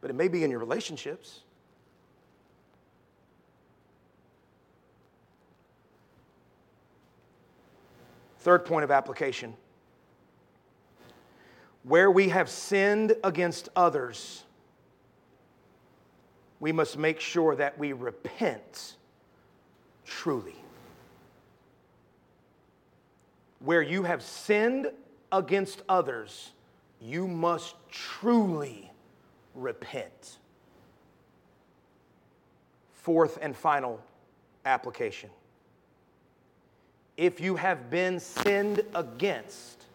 but 0.00 0.10
it 0.10 0.14
may 0.14 0.28
be 0.28 0.44
in 0.44 0.50
your 0.50 0.60
relationships. 0.60 1.40
Third 8.48 8.64
point 8.64 8.82
of 8.82 8.90
application 8.90 9.52
where 11.82 12.10
we 12.10 12.30
have 12.30 12.48
sinned 12.48 13.14
against 13.22 13.68
others, 13.76 14.42
we 16.58 16.72
must 16.72 16.96
make 16.96 17.20
sure 17.20 17.54
that 17.56 17.78
we 17.78 17.92
repent 17.92 18.96
truly. 20.06 20.56
Where 23.58 23.82
you 23.82 24.04
have 24.04 24.22
sinned 24.22 24.92
against 25.30 25.82
others, 25.86 26.52
you 27.02 27.28
must 27.28 27.74
truly 27.90 28.90
repent. 29.54 30.38
Fourth 32.94 33.36
and 33.42 33.54
final 33.54 34.00
application. 34.64 35.28
If 37.18 37.40
you 37.40 37.56
have 37.56 37.90
been 37.90 38.20
sinned 38.20 38.80
against, 38.94 39.86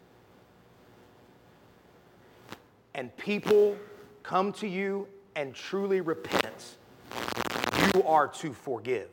and 2.94 3.16
people 3.16 3.78
come 4.24 4.52
to 4.54 4.68
you 4.68 5.08
and 5.38 5.56
truly 5.56 6.02
repent, 6.02 6.76
you 7.94 8.04
are 8.04 8.28
to 8.28 8.52
forgive. 8.52 9.10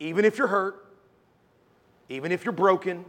Even 0.00 0.24
if 0.24 0.36
you're 0.36 0.48
hurt, 0.48 0.84
even 2.08 2.32
if 2.32 2.44
you're 2.44 2.50
broken, 2.50 3.04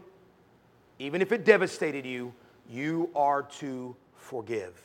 even 1.00 1.24
if 1.24 1.32
it 1.32 1.44
devastated 1.44 2.06
you, 2.06 2.32
you 2.70 3.10
are 3.16 3.42
to 3.42 3.96
forgive. 4.16 4.80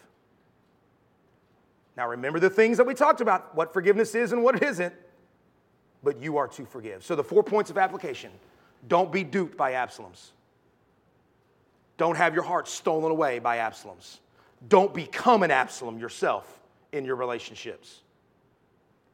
Now, 1.98 2.08
remember 2.08 2.40
the 2.40 2.48
things 2.48 2.78
that 2.78 2.86
we 2.86 2.94
talked 2.94 3.20
about 3.20 3.54
what 3.54 3.74
forgiveness 3.74 4.14
is 4.14 4.32
and 4.32 4.42
what 4.42 4.56
it 4.56 4.62
isn't, 4.62 4.94
but 6.04 6.20
you 6.20 6.36
are 6.36 6.48
to 6.48 6.64
forgive. 6.66 7.04
So, 7.04 7.16
the 7.16 7.24
four 7.24 7.42
points 7.42 7.70
of 7.70 7.78
application 7.78 8.30
don't 8.86 9.10
be 9.10 9.24
duped 9.24 9.56
by 9.56 9.72
Absaloms. 9.72 10.30
Don't 11.96 12.16
have 12.16 12.34
your 12.34 12.42
heart 12.42 12.68
stolen 12.68 13.10
away 13.10 13.38
by 13.38 13.58
Absaloms. 13.58 14.18
Don't 14.68 14.92
become 14.92 15.42
an 15.42 15.50
Absalom 15.50 15.98
yourself 15.98 16.60
in 16.92 17.04
your 17.04 17.16
relationships. 17.16 18.00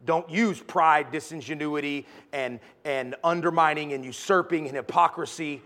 Don't 0.04 0.28
use 0.30 0.60
pride, 0.60 1.10
disingenuity, 1.10 2.06
and, 2.32 2.58
and 2.84 3.14
undermining 3.22 3.92
and 3.92 4.04
usurping 4.04 4.66
and 4.66 4.74
hypocrisy 4.74 5.60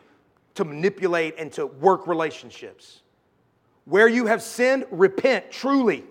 to 0.55 0.64
manipulate 0.64 1.37
and 1.39 1.53
to 1.53 1.66
work 1.66 2.07
relationships. 2.07 3.03
Where 3.85 4.09
you 4.09 4.27
have 4.27 4.43
sinned, 4.43 4.87
repent 4.91 5.51
truly. 5.51 6.05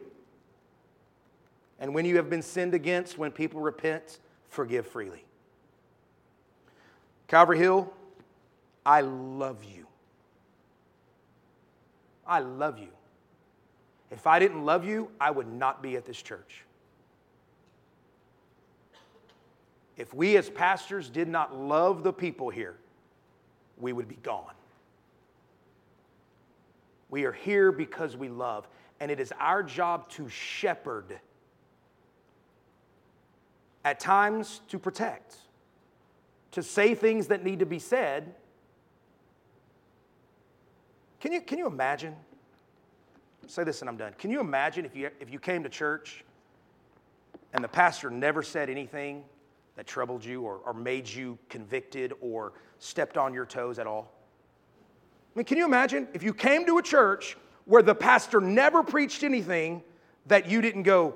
And 1.80 1.94
when 1.94 2.06
you 2.06 2.16
have 2.18 2.30
been 2.30 2.42
sinned 2.42 2.74
against, 2.74 3.18
when 3.18 3.32
people 3.32 3.60
repent, 3.60 4.20
forgive 4.54 4.88
freely. 4.88 5.26
Calvary 7.28 7.58
Hill, 7.58 7.92
I 8.86 9.02
love 9.02 9.64
you. 9.64 9.88
I 12.26 12.40
love 12.40 12.78
you. 12.78 12.90
If 14.12 14.28
I 14.28 14.40
didn't 14.40 14.64
love 14.64 14.86
you, 14.86 15.10
I 15.20 15.32
would 15.32 15.52
not 15.52 15.82
be 15.82 15.96
at 15.96 16.06
this 16.06 16.22
church. 16.22 16.64
If 19.98 20.14
we 20.14 20.38
as 20.38 20.50
pastors 20.50 21.10
did 21.10 21.28
not 21.28 21.56
love 21.56 22.04
the 22.04 22.14
people 22.14 22.50
here, 22.50 22.78
we 23.78 23.94
would 23.94 24.08
be 24.08 24.18
gone. 24.24 24.54
We 27.10 27.26
are 27.26 27.32
here 27.32 27.72
because 27.72 28.16
we 28.16 28.30
love, 28.30 28.68
and 29.00 29.12
it 29.12 29.20
is 29.20 29.32
our 29.40 29.62
job 29.62 30.10
to 30.12 30.30
shepherd, 30.30 31.20
at 33.84 34.00
times 34.00 34.62
to 34.70 34.80
protect, 34.80 35.36
to 36.52 36.64
say 36.64 36.96
things 36.96 37.28
that 37.28 37.44
need 37.44 37.60
to 37.60 37.66
be 37.66 37.80
said. 37.80 38.34
Can 41.20 41.32
you, 41.32 41.42
can 41.42 41.58
you 41.58 41.68
imagine? 41.68 42.16
Say 43.48 43.64
this 43.64 43.82
and 43.82 43.90
I'm 43.90 43.98
done. 43.98 44.14
Can 44.18 44.32
you 44.32 44.40
imagine 44.40 44.86
if 44.86 44.96
you, 44.96 45.10
if 45.20 45.30
you 45.30 45.40
came 45.40 45.64
to 45.64 45.70
church 45.70 46.24
and 47.54 47.64
the 47.64 47.68
pastor 47.68 48.10
never 48.10 48.42
said 48.42 48.70
anything 48.70 49.24
that 49.76 49.86
troubled 49.86 50.24
you 50.24 50.44
or, 50.44 50.60
or 50.66 50.74
made 50.74 51.08
you 51.08 51.38
convicted 51.50 52.14
or 52.22 52.54
stepped 52.80 53.18
on 53.18 53.34
your 53.34 53.46
toes 53.46 53.80
at 53.80 53.88
all? 53.88 54.12
I 55.36 55.40
mean, 55.40 55.46
can 55.46 55.58
you 55.58 55.66
imagine 55.66 56.08
if 56.14 56.24
you 56.24 56.34
came 56.34 56.66
to 56.68 56.78
a 56.78 56.82
church 56.82 57.38
where 57.66 57.82
the 57.82 57.96
pastor 57.96 58.40
never 58.40 58.84
preached 58.84 59.24
anything 59.24 59.82
that 60.28 60.50
you 60.50 60.62
didn't 60.62 60.84
go, 60.84 61.16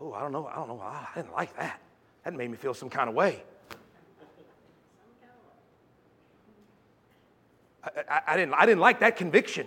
oh, 0.00 0.12
I 0.12 0.20
don't 0.20 0.32
know, 0.32 0.46
I 0.46 0.56
don't 0.56 0.68
know, 0.68 0.80
I 0.80 1.06
didn't 1.14 1.32
like 1.32 1.56
that. 1.56 1.80
That 2.24 2.34
made 2.34 2.50
me 2.50 2.56
feel 2.56 2.74
some 2.74 2.90
kind 2.90 3.08
of 3.08 3.14
way. 3.14 3.42
I, 7.82 7.90
I, 8.08 8.20
I, 8.28 8.36
didn't, 8.36 8.54
I 8.54 8.66
didn't 8.66 8.80
like 8.80 9.00
that 9.00 9.16
conviction. 9.16 9.66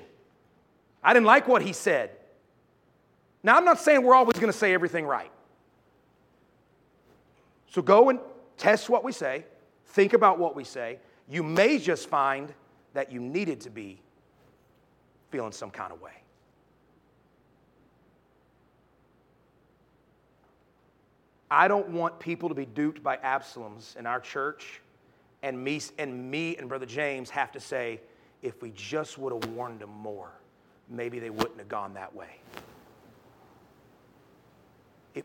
I 1.04 1.14
didn't 1.14 1.26
like 1.26 1.48
what 1.48 1.62
he 1.62 1.74
said. 1.74 2.12
Now, 3.44 3.58
I'm 3.58 3.66
not 3.66 3.80
saying 3.80 4.04
we're 4.04 4.16
always 4.16 4.38
going 4.38 4.52
to 4.52 4.58
say 4.58 4.74
everything 4.74 5.06
right. 5.06 5.32
So 7.72 7.82
go 7.82 8.10
and 8.10 8.20
test 8.58 8.90
what 8.90 9.04
we 9.04 9.12
say, 9.12 9.46
think 9.88 10.14
about 10.14 10.38
what 10.38 10.56
we 10.56 10.64
say. 10.64 11.00
You 11.30 11.42
may 11.42 11.80
just 11.80 12.10
find 12.10 12.54
that 12.94 13.12
you 13.12 13.20
needed 13.20 13.62
to 13.62 13.70
be 13.70 14.00
feeling 15.32 15.54
some 15.54 15.72
kind 15.72 15.92
of 15.92 16.02
way. 16.02 16.21
I 21.54 21.68
don't 21.68 21.90
want 21.90 22.18
people 22.18 22.48
to 22.48 22.56
be 22.56 22.66
duped 22.66 23.04
by 23.04 23.18
Absaloms 23.18 23.98
in 23.98 24.06
our 24.06 24.22
church, 24.22 24.82
and 25.44 25.62
me 25.62 25.82
and, 25.98 26.32
me 26.32 26.56
and 26.56 26.70
Brother 26.70 26.86
James 26.86 27.30
have 27.30 27.52
to 27.52 27.60
say, 27.60 28.00
if 28.42 28.62
we 28.62 28.72
just 28.72 29.18
would 29.18 29.34
have 29.34 29.52
warned 29.52 29.82
them 29.82 29.90
more, 29.90 30.32
maybe 30.90 31.20
they 31.20 31.30
wouldn't 31.30 31.58
have 31.60 31.68
gone 31.68 31.94
that 31.96 32.16
way. 32.16 32.40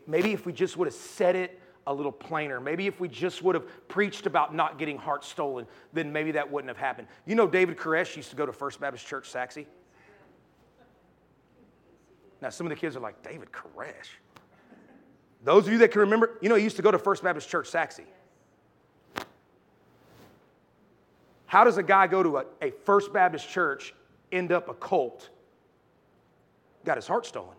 Maybe 0.05 0.33
if 0.33 0.45
we 0.45 0.51
just 0.51 0.75
would 0.75 0.87
have 0.87 0.93
said 0.93 1.37
it 1.37 1.61
a 1.87 1.93
little 1.93 2.11
plainer. 2.11 2.59
Maybe 2.59 2.87
if 2.87 2.99
we 2.99 3.07
just 3.07 3.41
would 3.41 3.55
have 3.55 3.87
preached 3.87 4.25
about 4.25 4.53
not 4.53 4.77
getting 4.77 4.97
hearts 4.97 5.29
stolen, 5.29 5.65
then 5.93 6.11
maybe 6.11 6.31
that 6.31 6.51
wouldn't 6.51 6.67
have 6.67 6.77
happened. 6.77 7.07
You 7.25 7.35
know, 7.35 7.47
David 7.47 7.77
Koresh 7.77 8.17
used 8.17 8.29
to 8.31 8.35
go 8.35 8.45
to 8.45 8.51
First 8.51 8.81
Baptist 8.81 9.07
Church, 9.07 9.29
Sachse. 9.29 9.65
Now, 12.41 12.49
some 12.49 12.67
of 12.67 12.71
the 12.71 12.75
kids 12.75 12.97
are 12.97 12.99
like, 12.99 13.23
David 13.23 13.53
Koresh. 13.53 14.09
Those 15.47 15.65
of 15.65 15.71
you 15.71 15.79
that 15.79 15.91
can 15.91 16.01
remember, 16.01 16.37
you 16.41 16.49
know, 16.49 16.55
he 16.55 16.63
used 16.65 16.75
to 16.75 16.81
go 16.81 16.91
to 16.91 16.99
First 16.99 17.23
Baptist 17.23 17.47
Church, 17.47 17.69
Sachse. 17.69 18.01
How 21.45 21.63
does 21.63 21.77
a 21.77 21.83
guy 21.83 22.05
go 22.05 22.21
to 22.21 22.39
a, 22.39 22.45
a 22.61 22.71
First 22.83 23.13
Baptist 23.13 23.47
church, 23.47 23.93
end 24.33 24.51
up 24.51 24.67
a 24.67 24.73
cult, 24.73 25.29
got 26.83 26.97
his 26.97 27.07
heart 27.07 27.25
stolen, 27.25 27.55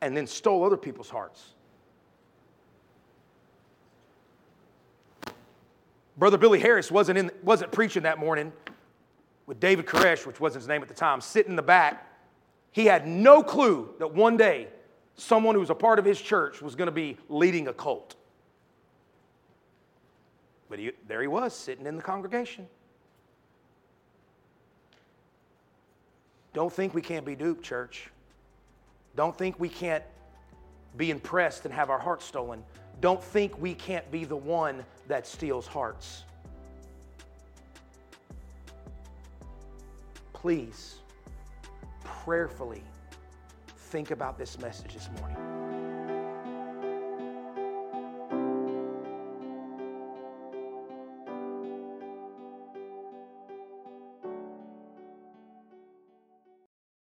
and 0.00 0.16
then 0.16 0.26
stole 0.26 0.64
other 0.64 0.76
people's 0.76 1.08
hearts? 1.08 1.54
Brother 6.16 6.36
Billy 6.36 6.58
Harris 6.58 6.90
wasn't, 6.90 7.16
in, 7.16 7.30
wasn't 7.44 7.70
preaching 7.70 8.02
that 8.02 8.18
morning 8.18 8.52
with 9.46 9.60
David 9.60 9.86
Koresh, 9.86 10.26
which 10.26 10.40
wasn't 10.40 10.62
his 10.62 10.68
name 10.68 10.82
at 10.82 10.88
the 10.88 10.94
time, 10.94 11.20
sitting 11.20 11.50
in 11.50 11.56
the 11.56 11.62
back. 11.62 12.12
He 12.72 12.86
had 12.86 13.06
no 13.06 13.40
clue 13.40 13.94
that 14.00 14.12
one 14.12 14.36
day 14.36 14.66
someone 15.16 15.54
who 15.54 15.60
was 15.60 15.70
a 15.70 15.74
part 15.74 15.98
of 15.98 16.04
his 16.04 16.20
church 16.20 16.60
was 16.60 16.74
going 16.74 16.86
to 16.86 16.92
be 16.92 17.16
leading 17.28 17.68
a 17.68 17.72
cult. 17.72 18.16
But 20.68 20.78
he, 20.78 20.92
there 21.06 21.20
he 21.20 21.28
was, 21.28 21.54
sitting 21.54 21.86
in 21.86 21.96
the 21.96 22.02
congregation. 22.02 22.66
Don't 26.52 26.72
think 26.72 26.94
we 26.94 27.02
can't 27.02 27.26
be 27.26 27.34
duped, 27.34 27.64
church. 27.64 28.10
Don't 29.16 29.36
think 29.36 29.58
we 29.58 29.68
can't 29.68 30.04
be 30.96 31.10
impressed 31.10 31.64
and 31.64 31.74
have 31.74 31.90
our 31.90 31.98
hearts 31.98 32.24
stolen. 32.24 32.62
Don't 33.00 33.22
think 33.22 33.60
we 33.60 33.74
can't 33.74 34.08
be 34.10 34.24
the 34.24 34.36
one 34.36 34.84
that 35.08 35.26
steals 35.26 35.66
hearts. 35.66 36.24
Please, 40.32 40.96
prayerfully, 42.04 42.82
think 43.94 44.10
about 44.10 44.36
this 44.36 44.58
message 44.58 44.92
this 44.92 45.08
morning. 45.20 45.63